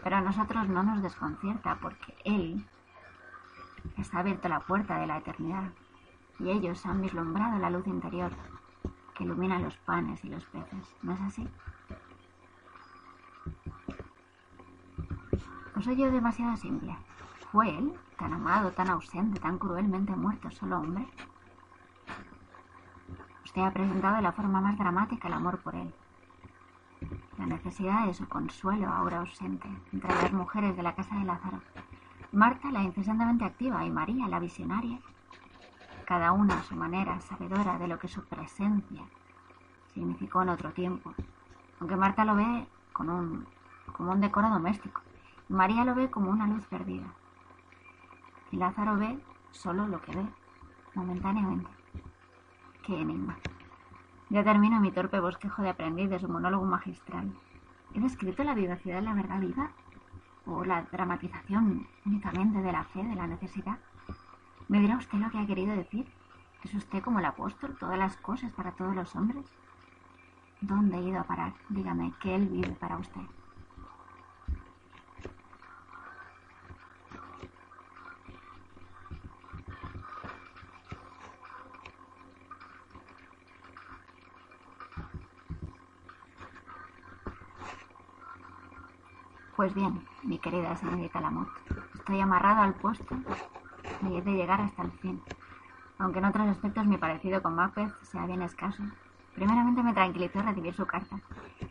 Pero 0.03 0.15
a 0.15 0.21
nosotros 0.21 0.67
no 0.69 0.81
nos 0.81 1.03
desconcierta 1.03 1.77
porque 1.79 2.15
Él 2.25 2.65
está 3.97 4.19
abierto 4.19 4.49
la 4.49 4.61
puerta 4.61 4.97
de 4.97 5.05
la 5.05 5.17
eternidad 5.17 5.69
y 6.39 6.49
ellos 6.49 6.83
han 6.87 7.01
vislumbrado 7.01 7.59
la 7.59 7.69
luz 7.69 7.85
interior 7.85 8.31
que 9.17 9.23
ilumina 9.23 9.59
los 9.59 9.75
panes 9.77 10.23
y 10.23 10.29
los 10.29 10.45
peces. 10.45 10.95
¿No 11.01 11.13
es 11.13 11.21
así? 11.21 11.47
¿O 15.75 15.81
soy 15.81 15.95
yo 15.95 16.11
demasiado 16.11 16.55
simple? 16.57 16.95
¿Fue 17.51 17.69
él, 17.69 17.93
tan 18.17 18.33
amado, 18.33 18.71
tan 18.71 18.89
ausente, 18.89 19.39
tan 19.39 19.57
cruelmente 19.57 20.15
muerto, 20.15 20.51
solo 20.51 20.77
hombre? 20.77 21.07
Usted 23.45 23.61
ha 23.61 23.71
presentado 23.71 24.17
de 24.17 24.21
la 24.21 24.31
forma 24.31 24.61
más 24.61 24.77
dramática 24.77 25.27
el 25.27 25.33
amor 25.33 25.59
por 25.59 25.75
él. 25.75 25.93
La 27.37 27.45
necesidad 27.45 28.05
de 28.05 28.13
su 28.13 28.27
consuelo 28.27 28.87
ahora 28.87 29.19
ausente 29.19 29.69
entre 29.93 30.13
las 30.13 30.33
mujeres 30.33 30.75
de 30.75 30.83
la 30.83 30.95
casa 30.95 31.15
de 31.15 31.25
Lázaro. 31.25 31.61
Marta, 32.31 32.71
la 32.71 32.83
incesantemente 32.83 33.45
activa, 33.45 33.85
y 33.85 33.89
María, 33.89 34.27
la 34.27 34.39
visionaria, 34.39 34.99
cada 36.07 36.31
una 36.31 36.59
a 36.59 36.63
su 36.63 36.73
manera, 36.73 37.19
sabedora 37.19 37.77
de 37.77 37.89
lo 37.89 37.99
que 37.99 38.07
su 38.07 38.23
presencia 38.23 39.03
significó 39.93 40.41
en 40.41 40.47
otro 40.47 40.71
tiempo. 40.71 41.13
Aunque 41.81 41.97
Marta 41.97 42.23
lo 42.23 42.33
ve 42.33 42.65
con 42.93 43.09
un, 43.09 43.45
como 43.91 44.13
un 44.13 44.21
decoro 44.21 44.49
doméstico, 44.49 45.01
y 45.49 45.53
María 45.53 45.83
lo 45.83 45.95
ve 45.95 46.09
como 46.09 46.31
una 46.31 46.47
luz 46.47 46.65
perdida. 46.67 47.07
Y 48.51 48.55
Lázaro 48.55 48.95
ve 48.95 49.19
solo 49.51 49.85
lo 49.85 50.01
que 50.01 50.15
ve, 50.15 50.25
momentáneamente. 50.95 51.69
Qué 52.83 53.01
enigma. 53.01 53.35
Ya 54.29 54.45
termino 54.45 54.79
mi 54.79 54.93
torpe 54.93 55.19
bosquejo 55.19 55.61
de 55.61 55.71
aprendiz 55.71 56.09
de 56.09 56.19
su 56.19 56.29
monólogo 56.29 56.65
magistral. 56.65 57.33
¿He 57.93 57.99
descrito 57.99 58.45
la 58.45 58.53
vivacidad 58.53 58.95
de 58.95 59.01
la 59.01 59.13
verdad 59.13 59.41
viva? 59.41 59.71
¿O 60.45 60.63
la 60.63 60.83
dramatización 60.83 61.85
únicamente 62.05 62.61
de 62.61 62.71
la 62.71 62.85
fe, 62.85 63.03
de 63.03 63.15
la 63.15 63.27
necesidad? 63.27 63.77
¿Me 64.69 64.81
dirá 64.81 64.97
usted 64.97 65.17
lo 65.17 65.29
que 65.29 65.37
ha 65.37 65.47
querido 65.47 65.73
decir? 65.75 66.05
¿Es 66.63 66.73
usted 66.73 67.01
como 67.01 67.19
el 67.19 67.25
apóstol, 67.25 67.77
todas 67.79 67.97
las 67.97 68.17
cosas 68.17 68.51
para 68.51 68.73
todos 68.73 68.93
los 68.93 69.15
hombres? 69.15 69.45
¿Dónde 70.59 70.97
he 70.97 71.03
ido 71.03 71.19
a 71.21 71.23
parar? 71.23 71.53
Dígame, 71.69 72.13
que 72.21 72.35
Él 72.35 72.47
vive 72.47 72.75
para 72.79 72.97
usted. 72.97 73.21
Pues 89.55 89.73
bien, 89.73 90.05
mi 90.23 90.37
querida 90.37 90.75
señorita 90.75 91.21
Lamotte, 91.21 91.49
estoy 91.95 92.19
amarrado 92.19 92.61
al 92.61 92.73
puesto 92.75 93.15
y 94.01 94.21
de 94.21 94.31
llegar 94.31 94.61
hasta 94.61 94.83
el 94.83 94.91
fin. 94.91 95.21
Aunque 95.99 96.19
en 96.19 96.25
otros 96.25 96.47
aspectos 96.47 96.85
mi 96.85 96.97
parecido 96.97 97.41
con 97.41 97.55
Macbeth 97.55 97.93
sea 98.03 98.25
bien 98.25 98.41
escaso. 98.41 98.83
Primeramente 99.35 99.83
me 99.83 99.93
tranquilizó 99.93 100.41
recibir 100.41 100.73
su 100.73 100.85
carta 100.85 101.19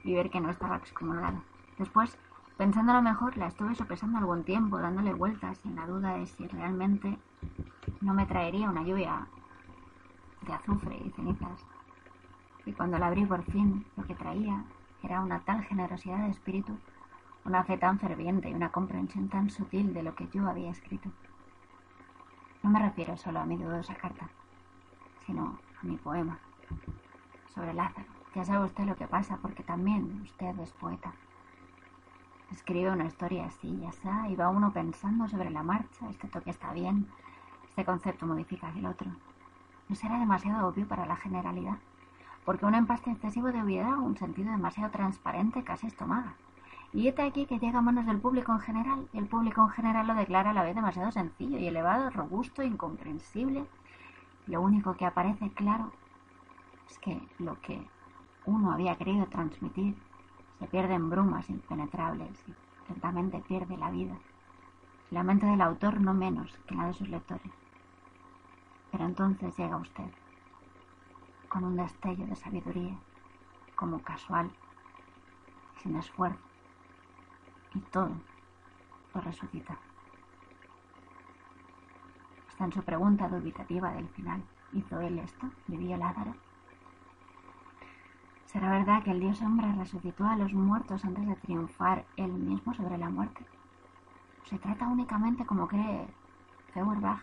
y 0.05 0.15
ver 0.15 0.31
que 0.31 0.41
no 0.41 0.51
estaba 0.51 0.77
excomulgada. 0.77 1.43
Después, 1.79 2.17
pensándolo 2.57 3.03
mejor, 3.03 3.37
la 3.37 3.49
estuve 3.49 3.75
sopesando 3.75 4.19
algún 4.19 4.45
tiempo, 4.45 4.79
dándole 4.79 5.13
vueltas 5.13 5.65
en 5.65 5.77
la 5.77 5.87
duda 5.87 6.17
de 6.17 6.27
si 6.27 6.47
realmente 6.49 7.19
no 8.01 8.15
me 8.15 8.27
traería 8.27 8.71
una 8.71 8.83
lluvia 8.83 9.27
de 10.43 10.53
azufre 10.53 10.97
y 11.05 11.11
cenizas. 11.11 11.65
Y 12.65 12.73
cuando 12.73 12.99
la 12.99 13.09
abrí 13.09 13.25
por 13.25 13.43
fin, 13.45 13.85
lo 13.97 14.05
que 14.05 14.15
traía 14.15 14.65
era 15.03 15.21
una 15.21 15.41
tal 15.41 15.63
generosidad 15.65 16.19
de 16.19 16.31
espíritu, 16.31 16.77
una 17.45 17.63
fe 17.63 17.79
tan 17.79 17.99
ferviente 17.99 18.51
y 18.51 18.55
una 18.55 18.71
comprensión 18.73 19.29
tan 19.29 19.51
sutil 19.51 19.95
de 19.95 20.03
lo 20.03 20.15
que 20.15 20.29
yo 20.29 20.49
había 20.49 20.71
escrito. 20.71 21.11
No 22.67 22.73
me 22.73 22.81
refiero 22.81 23.17
solo 23.17 23.39
a 23.39 23.45
mi 23.45 23.57
dudosa 23.57 23.95
carta, 23.95 24.29
sino 25.25 25.57
a 25.81 25.87
mi 25.87 25.97
poema 25.99 26.37
sobre 27.55 27.73
Lázaro. 27.73 28.09
Ya 28.35 28.45
sabe 28.45 28.65
usted 28.65 28.87
lo 28.87 28.97
que 28.97 29.07
pasa, 29.07 29.39
porque 29.41 29.63
también 29.63 30.23
usted 30.25 30.59
es 30.59 30.73
poeta. 30.73 31.13
Escribe 32.51 32.91
una 32.91 33.05
historia 33.05 33.47
así, 33.47 33.79
ya 33.81 33.91
está, 33.91 34.29
y 34.29 34.35
va 34.35 34.49
uno 34.49 34.73
pensando 34.73 35.29
sobre 35.29 35.51
la 35.51 35.63
marcha, 35.63 36.11
este 36.11 36.27
toque 36.27 36.51
está 36.51 36.73
bien, 36.73 37.07
este 37.69 37.85
concepto 37.85 38.27
modifica 38.27 38.69
el 38.71 38.87
otro. 38.87 39.13
¿No 39.89 39.95
será 39.95 40.19
demasiado 40.19 40.67
obvio 40.67 40.89
para 40.89 41.07
la 41.07 41.15
generalidad? 41.15 41.79
Porque 42.45 42.67
un 42.67 42.75
empaste 42.75 43.13
excesivo 43.13 43.53
de 43.53 43.63
obviedad, 43.63 43.97
un 43.97 44.17
sentido 44.17 44.51
demasiado 44.51 44.91
transparente, 44.91 45.63
casi 45.63 45.87
estomaga. 45.87 46.35
Y 46.97 47.09
este 47.09 47.21
aquí 47.21 47.45
que 47.45 47.59
llega 47.59 47.81
a 47.81 47.83
manos 47.83 48.07
del 48.07 48.23
público 48.23 48.53
en 48.53 48.61
general, 48.61 49.07
el 49.13 49.27
público 49.27 49.61
en 49.61 49.69
general 49.69 50.07
lo 50.07 50.15
declara 50.15 50.53
a 50.53 50.55
la 50.55 50.63
vez 50.63 50.75
demasiado 50.75 51.13
sencillo 51.13 51.59
y 51.59 51.67
elevado, 51.67 52.09
robusto, 52.09 52.63
incomprensible. 52.63 53.67
Lo 54.47 54.63
único 54.63 54.97
que 54.97 55.05
aparece 55.05 55.51
claro 55.51 55.93
es 56.89 56.99
que 56.99 57.21
lo 57.39 57.61
que 57.61 57.87
uno 58.47 58.73
había 58.73 58.97
querido 58.97 59.27
transmitir 59.27 59.95
se 60.59 60.67
pierde 60.69 60.95
en 60.95 61.11
brumas 61.11 61.51
impenetrables 61.51 62.43
y 62.49 62.55
lentamente 62.89 63.41
pierde 63.47 63.77
la 63.77 63.91
vida. 63.91 64.17
la 65.11 65.23
mente 65.23 65.45
del 65.45 65.61
autor 65.61 66.01
no 66.01 66.15
menos 66.15 66.59
que 66.67 66.77
la 66.77 66.87
de 66.87 66.95
sus 66.95 67.11
lectores. 67.11 67.53
Pero 68.91 69.05
entonces 69.05 69.55
llega 69.59 69.77
usted, 69.77 70.11
con 71.51 71.63
un 71.63 71.77
destello 71.77 72.27
de 72.27 72.37
sabiduría, 72.37 72.97
como 73.75 73.99
casual, 73.99 74.51
sin 75.83 75.95
esfuerzo, 75.97 76.56
y 77.77 77.81
todo 77.91 78.11
lo 79.15 79.21
resucita. 79.21 79.77
Está 82.49 82.65
en 82.65 82.73
su 82.73 82.83
pregunta 82.83 83.29
dubitativa 83.29 83.93
del 83.93 84.09
final. 84.09 84.43
¿Hizo 84.73 85.01
él 85.01 85.19
esto? 85.19 85.49
¿Vivía 85.67 85.97
Lázaro? 85.97 86.35
¿Será 88.47 88.71
verdad 88.71 89.03
que 89.03 89.11
el 89.11 89.21
dios 89.21 89.43
hombre 89.43 89.71
resucitó 89.75 90.25
a 90.25 90.37
los 90.37 90.53
muertos 90.55 91.05
antes 91.05 91.27
de 91.27 91.37
triunfar 91.37 92.05
él 92.17 92.33
mismo 92.33 92.73
sobre 92.75 92.97
la 92.97 93.11
muerte? 93.11 93.45
Se 94.45 94.59
trata 94.59 94.89
únicamente, 94.89 95.45
como 95.45 95.69
cree 95.69 96.07
Feuerbach, 96.73 97.21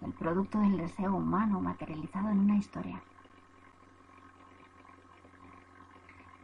del 0.00 0.12
producto 0.12 0.58
del 0.60 0.78
deseo 0.78 1.14
humano 1.14 1.60
materializado 1.60 2.30
en 2.30 2.38
una 2.38 2.56
historia. 2.56 3.02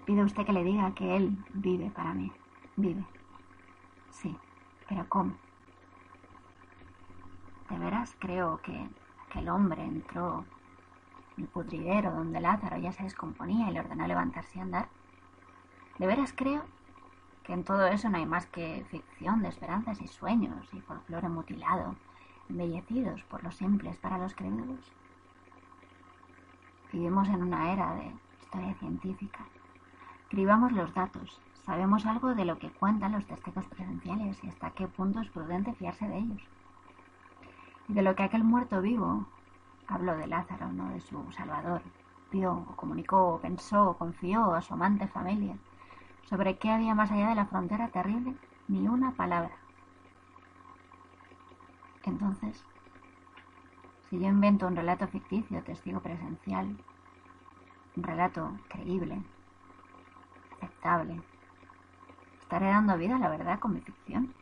Pide 0.04 0.24
usted 0.24 0.44
que 0.44 0.52
le 0.52 0.64
diga 0.64 0.92
que 0.94 1.16
él 1.16 1.38
vive 1.54 1.90
para 1.90 2.12
mí. 2.12 2.32
Vive. 2.76 3.04
Sí, 4.10 4.36
pero 4.88 5.08
¿cómo? 5.08 5.34
De 7.68 7.78
veras 7.78 8.16
creo 8.18 8.60
que, 8.62 8.88
que 9.32 9.38
el 9.38 9.48
hombre 9.48 9.84
entró 9.84 10.44
en 11.36 11.44
el 11.44 11.48
pudridero 11.48 12.10
donde 12.12 12.40
Lázaro 12.40 12.76
ya 12.78 12.92
se 12.92 13.04
descomponía 13.04 13.70
y 13.70 13.72
le 13.72 13.80
ordenó 13.80 14.06
levantarse 14.06 14.58
y 14.58 14.60
andar. 14.60 14.88
De 15.98 16.06
veras 16.06 16.32
creo 16.36 16.64
que 17.44 17.52
en 17.52 17.64
todo 17.64 17.86
eso 17.86 18.08
no 18.08 18.18
hay 18.18 18.26
más 18.26 18.46
que 18.46 18.84
ficción 18.90 19.42
de 19.42 19.48
esperanzas 19.48 20.00
y 20.00 20.08
sueños 20.08 20.68
y 20.72 20.80
folclore 20.80 21.28
mutilado, 21.28 21.94
embellecidos 22.48 23.22
por 23.24 23.42
los 23.44 23.56
simples 23.56 23.96
para 23.96 24.18
los 24.18 24.34
crédulos. 24.34 24.92
Vivimos 26.92 27.28
en 27.28 27.42
una 27.42 27.72
era 27.72 27.94
de 27.94 28.12
historia 28.40 28.74
científica. 28.74 29.44
Escribamos 30.22 30.72
los 30.72 30.92
datos, 30.92 31.40
sabemos 31.64 32.06
algo 32.06 32.34
de 32.34 32.44
lo 32.44 32.58
que 32.58 32.70
cuentan 32.70 33.12
los 33.12 33.26
testigos 33.26 33.66
presenciales 33.66 34.42
y 34.42 34.48
hasta 34.48 34.70
qué 34.70 34.86
punto 34.88 35.20
es 35.20 35.30
prudente 35.30 35.74
fiarse 35.74 36.08
de 36.08 36.18
ellos. 36.18 36.42
Y 37.88 37.94
de 37.94 38.02
lo 38.02 38.14
que 38.14 38.22
aquel 38.22 38.44
muerto 38.44 38.80
vivo, 38.80 39.26
hablo 39.86 40.16
de 40.16 40.26
Lázaro, 40.26 40.72
no 40.72 40.90
de 40.90 41.00
su 41.00 41.30
Salvador, 41.32 41.82
vio 42.30 42.52
o 42.52 42.76
comunicó 42.76 43.40
pensó 43.42 43.96
confió 43.98 44.54
a 44.54 44.62
su 44.62 44.74
amante 44.74 45.08
familia, 45.08 45.56
sobre 46.24 46.58
qué 46.58 46.70
había 46.70 46.94
más 46.94 47.10
allá 47.10 47.28
de 47.30 47.34
la 47.34 47.46
frontera 47.46 47.88
terrible, 47.88 48.34
ni 48.68 48.86
una 48.86 49.12
palabra. 49.12 49.50
Entonces, 52.04 52.64
si 54.08 54.18
yo 54.18 54.28
invento 54.28 54.66
un 54.66 54.76
relato 54.76 55.06
ficticio, 55.08 55.62
testigo 55.62 56.00
presencial, 56.00 56.76
un 57.96 58.02
relato 58.02 58.52
creíble, 58.68 59.22
aceptable, 60.56 61.20
¿estaré 62.50 62.66
dando 62.66 62.98
vida 62.98 63.14
a 63.14 63.20
la 63.20 63.28
verdad 63.28 63.60
con 63.60 63.74
mi 63.74 63.80
ficción? 63.80 64.34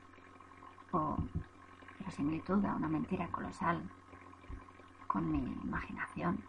¿O 0.93 1.19
la 2.03 2.11
similitud 2.11 2.65
a 2.65 2.75
una 2.75 2.89
mentira 2.89 3.29
colosal 3.29 3.83
con 5.07 5.31
mi 5.31 5.41
imaginación 5.63 6.43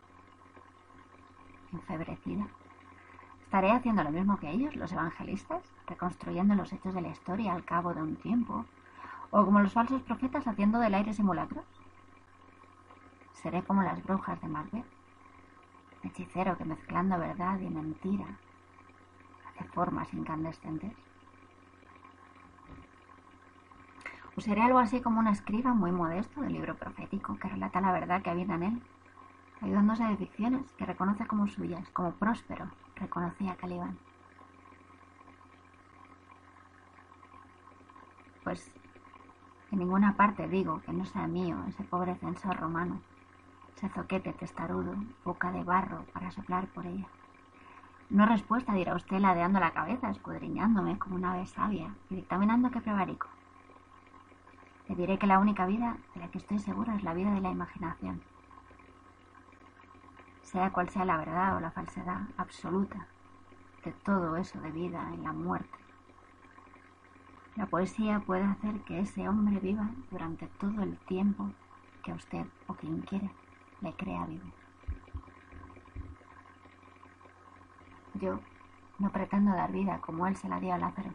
enfebrecida? 1.74 2.47
¿Estaré 3.41 3.72
haciendo 3.72 4.05
lo 4.05 4.12
mismo 4.12 4.39
que 4.39 4.49
ellos, 4.49 4.78
los 4.78 4.93
evangelistas, 4.93 5.62
reconstruyendo 5.86 6.55
los 6.55 6.72
hechos 6.72 6.93
de 6.93 7.01
la 7.01 7.10
historia 7.10 7.51
al 7.51 7.66
cabo 7.66 7.93
de 7.93 8.03
un 8.03 8.16
tiempo? 8.16 8.64
¿O 9.30 9.43
como 9.43 9.60
los 9.60 9.74
falsos 9.74 10.01
profetas 10.03 10.47
haciendo 10.47 10.80
del 10.80 10.93
aire 10.93 11.14
simulacros? 11.14 11.66
¿Seré 13.34 13.64
como 13.64 13.84
las 13.84 14.01
brujas 14.01 14.39
de 14.39 14.47
Macbeth? 14.47 14.86
Hechicero 16.03 16.57
que 16.57 16.64
mezclando 16.64 17.20
verdad 17.20 17.60
y 17.60 17.70
mentira 17.70 18.28
hace 19.49 19.66
formas 19.66 20.14
incandescentes. 20.14 21.09
¿O 24.40 24.42
seré 24.42 24.62
algo 24.62 24.80
así 24.80 25.02
como 25.02 25.20
un 25.20 25.28
escriba 25.28 25.74
muy 25.74 25.92
modesto 25.92 26.40
del 26.40 26.54
libro 26.54 26.74
profético 26.74 27.36
que 27.36 27.50
relata 27.50 27.82
la 27.82 27.92
verdad 27.92 28.22
que 28.22 28.30
habita 28.30 28.56
en 28.56 28.64
él, 28.64 28.82
ayudándose 29.60 30.06
de 30.06 30.16
ficciones 30.16 30.72
que 30.78 30.86
reconoce 30.86 31.28
como 31.28 31.50
suyas, 31.50 31.90
como 31.90 32.14
próspero, 32.14 32.70
reconocía 32.96 33.58
Calibán. 33.58 33.98
Pues 38.46 38.72
en 39.74 39.80
ninguna 39.80 40.16
parte 40.16 40.48
digo 40.48 40.80
que 40.86 40.94
no 40.94 41.04
sea 41.04 41.28
mío 41.28 41.58
ese 41.68 41.84
pobre 41.84 42.16
censor 42.16 42.56
romano, 42.56 43.02
ese 43.76 43.90
zoquete 43.90 44.32
testarudo, 44.32 44.96
boca 45.26 45.52
de 45.52 45.66
barro 45.66 46.06
para 46.14 46.32
soplar 46.32 46.68
por 46.68 46.86
ella. 46.86 47.10
No 48.10 48.26
respuesta, 48.26 48.72
dirá 48.72 48.96
usted, 48.96 49.20
ladeando 49.20 49.60
la 49.60 49.72
cabeza, 49.72 50.10
escudriñándome 50.10 50.98
como 50.98 51.16
una 51.16 51.34
ave 51.34 51.46
sabia 51.46 51.94
y 52.10 52.16
dictaminando 52.16 52.72
que 52.72 52.80
prevarico. 52.80 53.28
Le 54.90 54.96
diré 54.96 55.18
que 55.18 55.28
la 55.28 55.40
única 55.40 55.66
vida 55.66 55.98
de 56.14 56.20
la 56.20 56.28
que 56.30 56.40
estoy 56.40 56.60
segura 56.60 56.96
es 56.96 57.04
la 57.04 57.14
vida 57.14 57.32
de 57.32 57.42
la 57.42 57.52
imaginación 57.52 58.22
sea 60.50 60.72
cual 60.72 60.90
sea 60.90 61.06
la 61.06 61.18
verdad 61.18 61.58
o 61.58 61.60
la 61.60 61.70
falsedad 61.70 62.22
absoluta 62.38 63.06
de 63.86 63.92
todo 63.92 64.36
eso 64.36 64.60
de 64.60 64.72
vida 64.72 65.08
en 65.14 65.24
la 65.24 65.32
muerte. 65.32 65.78
La 67.56 67.68
poesía 67.68 68.20
puede 68.20 68.44
hacer 68.44 68.80
que 68.82 69.00
ese 69.00 69.30
hombre 69.30 69.60
viva 69.60 69.90
durante 70.10 70.48
todo 70.48 70.82
el 70.82 70.98
tiempo 70.98 71.52
que 72.04 72.14
usted 72.14 72.48
o 72.66 72.74
quien 72.74 73.02
quiere 73.02 73.30
le 73.82 73.94
crea 73.94 74.26
vivo. 74.26 74.50
Yo 78.16 78.40
no 78.98 79.12
pretendo 79.12 79.52
dar 79.52 79.72
vida 79.72 80.02
como 80.02 80.26
él 80.26 80.36
se 80.36 80.50
la 80.50 80.60
dio 80.60 80.74
a 80.74 80.80
Lázaro, 80.80 81.12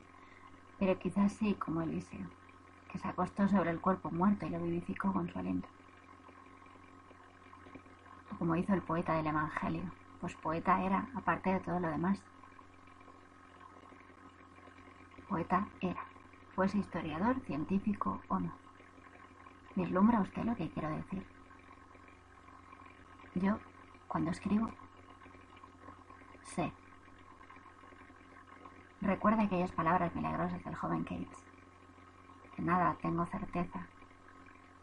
pero 0.79 0.97
quizás 0.99 1.33
sí 1.33 1.55
como 1.55 1.83
Eliseo, 1.83 2.29
que 2.95 2.99
se 3.01 3.09
acostó 3.09 3.47
sobre 3.49 3.73
el 3.73 3.81
cuerpo 3.83 4.11
muerto 4.11 4.47
y 4.47 4.51
lo 4.51 4.61
vivificó 4.61 5.13
con 5.13 5.29
su 5.29 5.39
aliento 5.39 5.69
como 8.39 8.57
hizo 8.57 8.75
el 8.75 8.83
poeta 8.83 9.15
del 9.15 9.27
Evangelio, 9.27 9.83
pues 10.21 10.35
poeta 10.35 10.83
era, 10.83 11.09
aparte 11.15 11.51
de 11.51 11.61
todo 11.61 11.81
lo 11.81 11.89
demás. 11.89 12.23
Poeta 15.29 15.67
era, 15.81 16.05
fuese 16.55 16.77
historiador, 16.77 17.41
científico 17.47 18.21
o 18.29 18.39
no. 18.39 18.53
¿Vislumbra 19.75 20.21
usted 20.21 20.45
lo 20.45 20.55
que 20.57 20.69
quiero 20.69 20.91
decir? 20.91 21.27
Yo, 23.35 23.59
cuando 24.07 24.31
escribo, 24.31 24.71
sé. 26.43 26.71
Recuerda 29.01 29.45
aquellas 29.45 29.73
palabras 29.73 30.15
milagrosas 30.15 30.63
del 30.65 30.75
joven 30.75 31.03
Cates. 31.05 31.54
De 32.57 32.63
nada 32.63 32.97
tengo 33.03 33.27
certeza, 33.27 33.87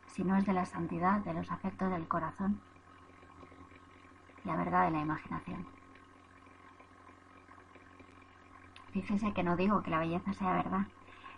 si 0.08 0.24
no 0.24 0.36
es 0.36 0.46
de 0.46 0.54
la 0.54 0.66
santidad 0.66 1.22
de 1.22 1.34
los 1.34 1.52
afectos 1.52 1.90
del 1.92 2.08
corazón 2.08 2.60
la 4.44 4.56
verdad 4.56 4.86
de 4.86 4.92
la 4.92 5.02
imaginación. 5.02 5.66
Fíjese 8.92 9.34
que 9.34 9.44
no 9.44 9.56
digo 9.56 9.84
que 9.84 9.92
la 9.92 10.00
belleza 10.00 10.34
sea 10.34 10.54
verdad. 10.54 10.88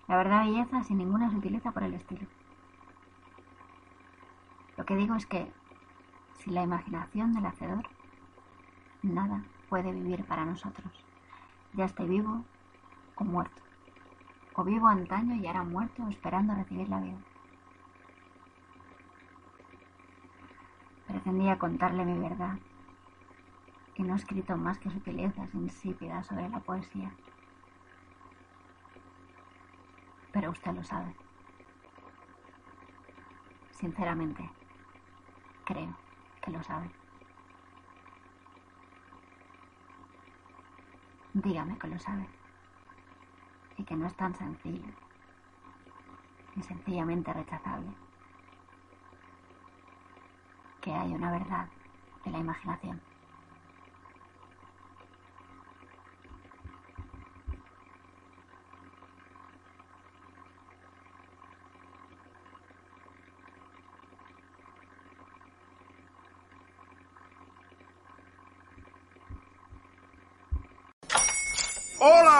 La 0.07 0.17
verdad 0.17 0.45
belleza 0.45 0.83
sin 0.83 0.97
ninguna 0.97 1.29
sutileza 1.29 1.71
por 1.71 1.83
el 1.83 1.93
estilo. 1.93 2.25
Lo 4.77 4.85
que 4.85 4.95
digo 4.95 5.15
es 5.15 5.25
que 5.25 5.51
sin 6.39 6.55
la 6.55 6.63
imaginación 6.63 7.33
del 7.33 7.45
hacedor, 7.45 7.87
nada 9.01 9.43
puede 9.69 9.91
vivir 9.91 10.25
para 10.25 10.45
nosotros, 10.45 10.91
ya 11.73 11.85
esté 11.85 12.05
vivo 12.05 12.43
o 13.15 13.23
muerto, 13.23 13.62
o 14.55 14.63
vivo 14.63 14.87
antaño 14.87 15.35
y 15.35 15.47
ahora 15.47 15.63
muerto 15.63 16.07
esperando 16.07 16.53
recibir 16.53 16.87
la 16.89 16.99
vida. 16.99 17.17
Pretendía 21.07 21.57
contarle 21.57 22.05
mi 22.05 22.17
verdad, 22.19 22.57
que 23.95 24.03
no 24.03 24.13
he 24.13 24.17
escrito 24.17 24.55
más 24.57 24.77
que 24.79 24.89
sutilezas 24.89 25.53
insípidas 25.53 26.27
sobre 26.27 26.49
la 26.49 26.59
poesía. 26.59 27.11
Pero 30.31 30.51
usted 30.51 30.71
lo 30.71 30.83
sabe. 30.83 31.15
Sinceramente, 33.71 34.49
creo 35.65 35.95
que 36.41 36.51
lo 36.51 36.63
sabe. 36.63 36.89
Dígame 41.33 41.77
que 41.77 41.87
lo 41.87 41.99
sabe. 41.99 42.27
Y 43.77 43.83
que 43.83 43.95
no 43.95 44.07
es 44.07 44.15
tan 44.15 44.35
sencillo, 44.35 44.85
ni 46.55 46.63
sencillamente 46.63 47.33
rechazable. 47.33 47.91
Que 50.81 50.93
hay 50.93 51.13
una 51.13 51.31
verdad 51.31 51.67
de 52.25 52.31
la 52.31 52.39
imaginación. 52.39 53.01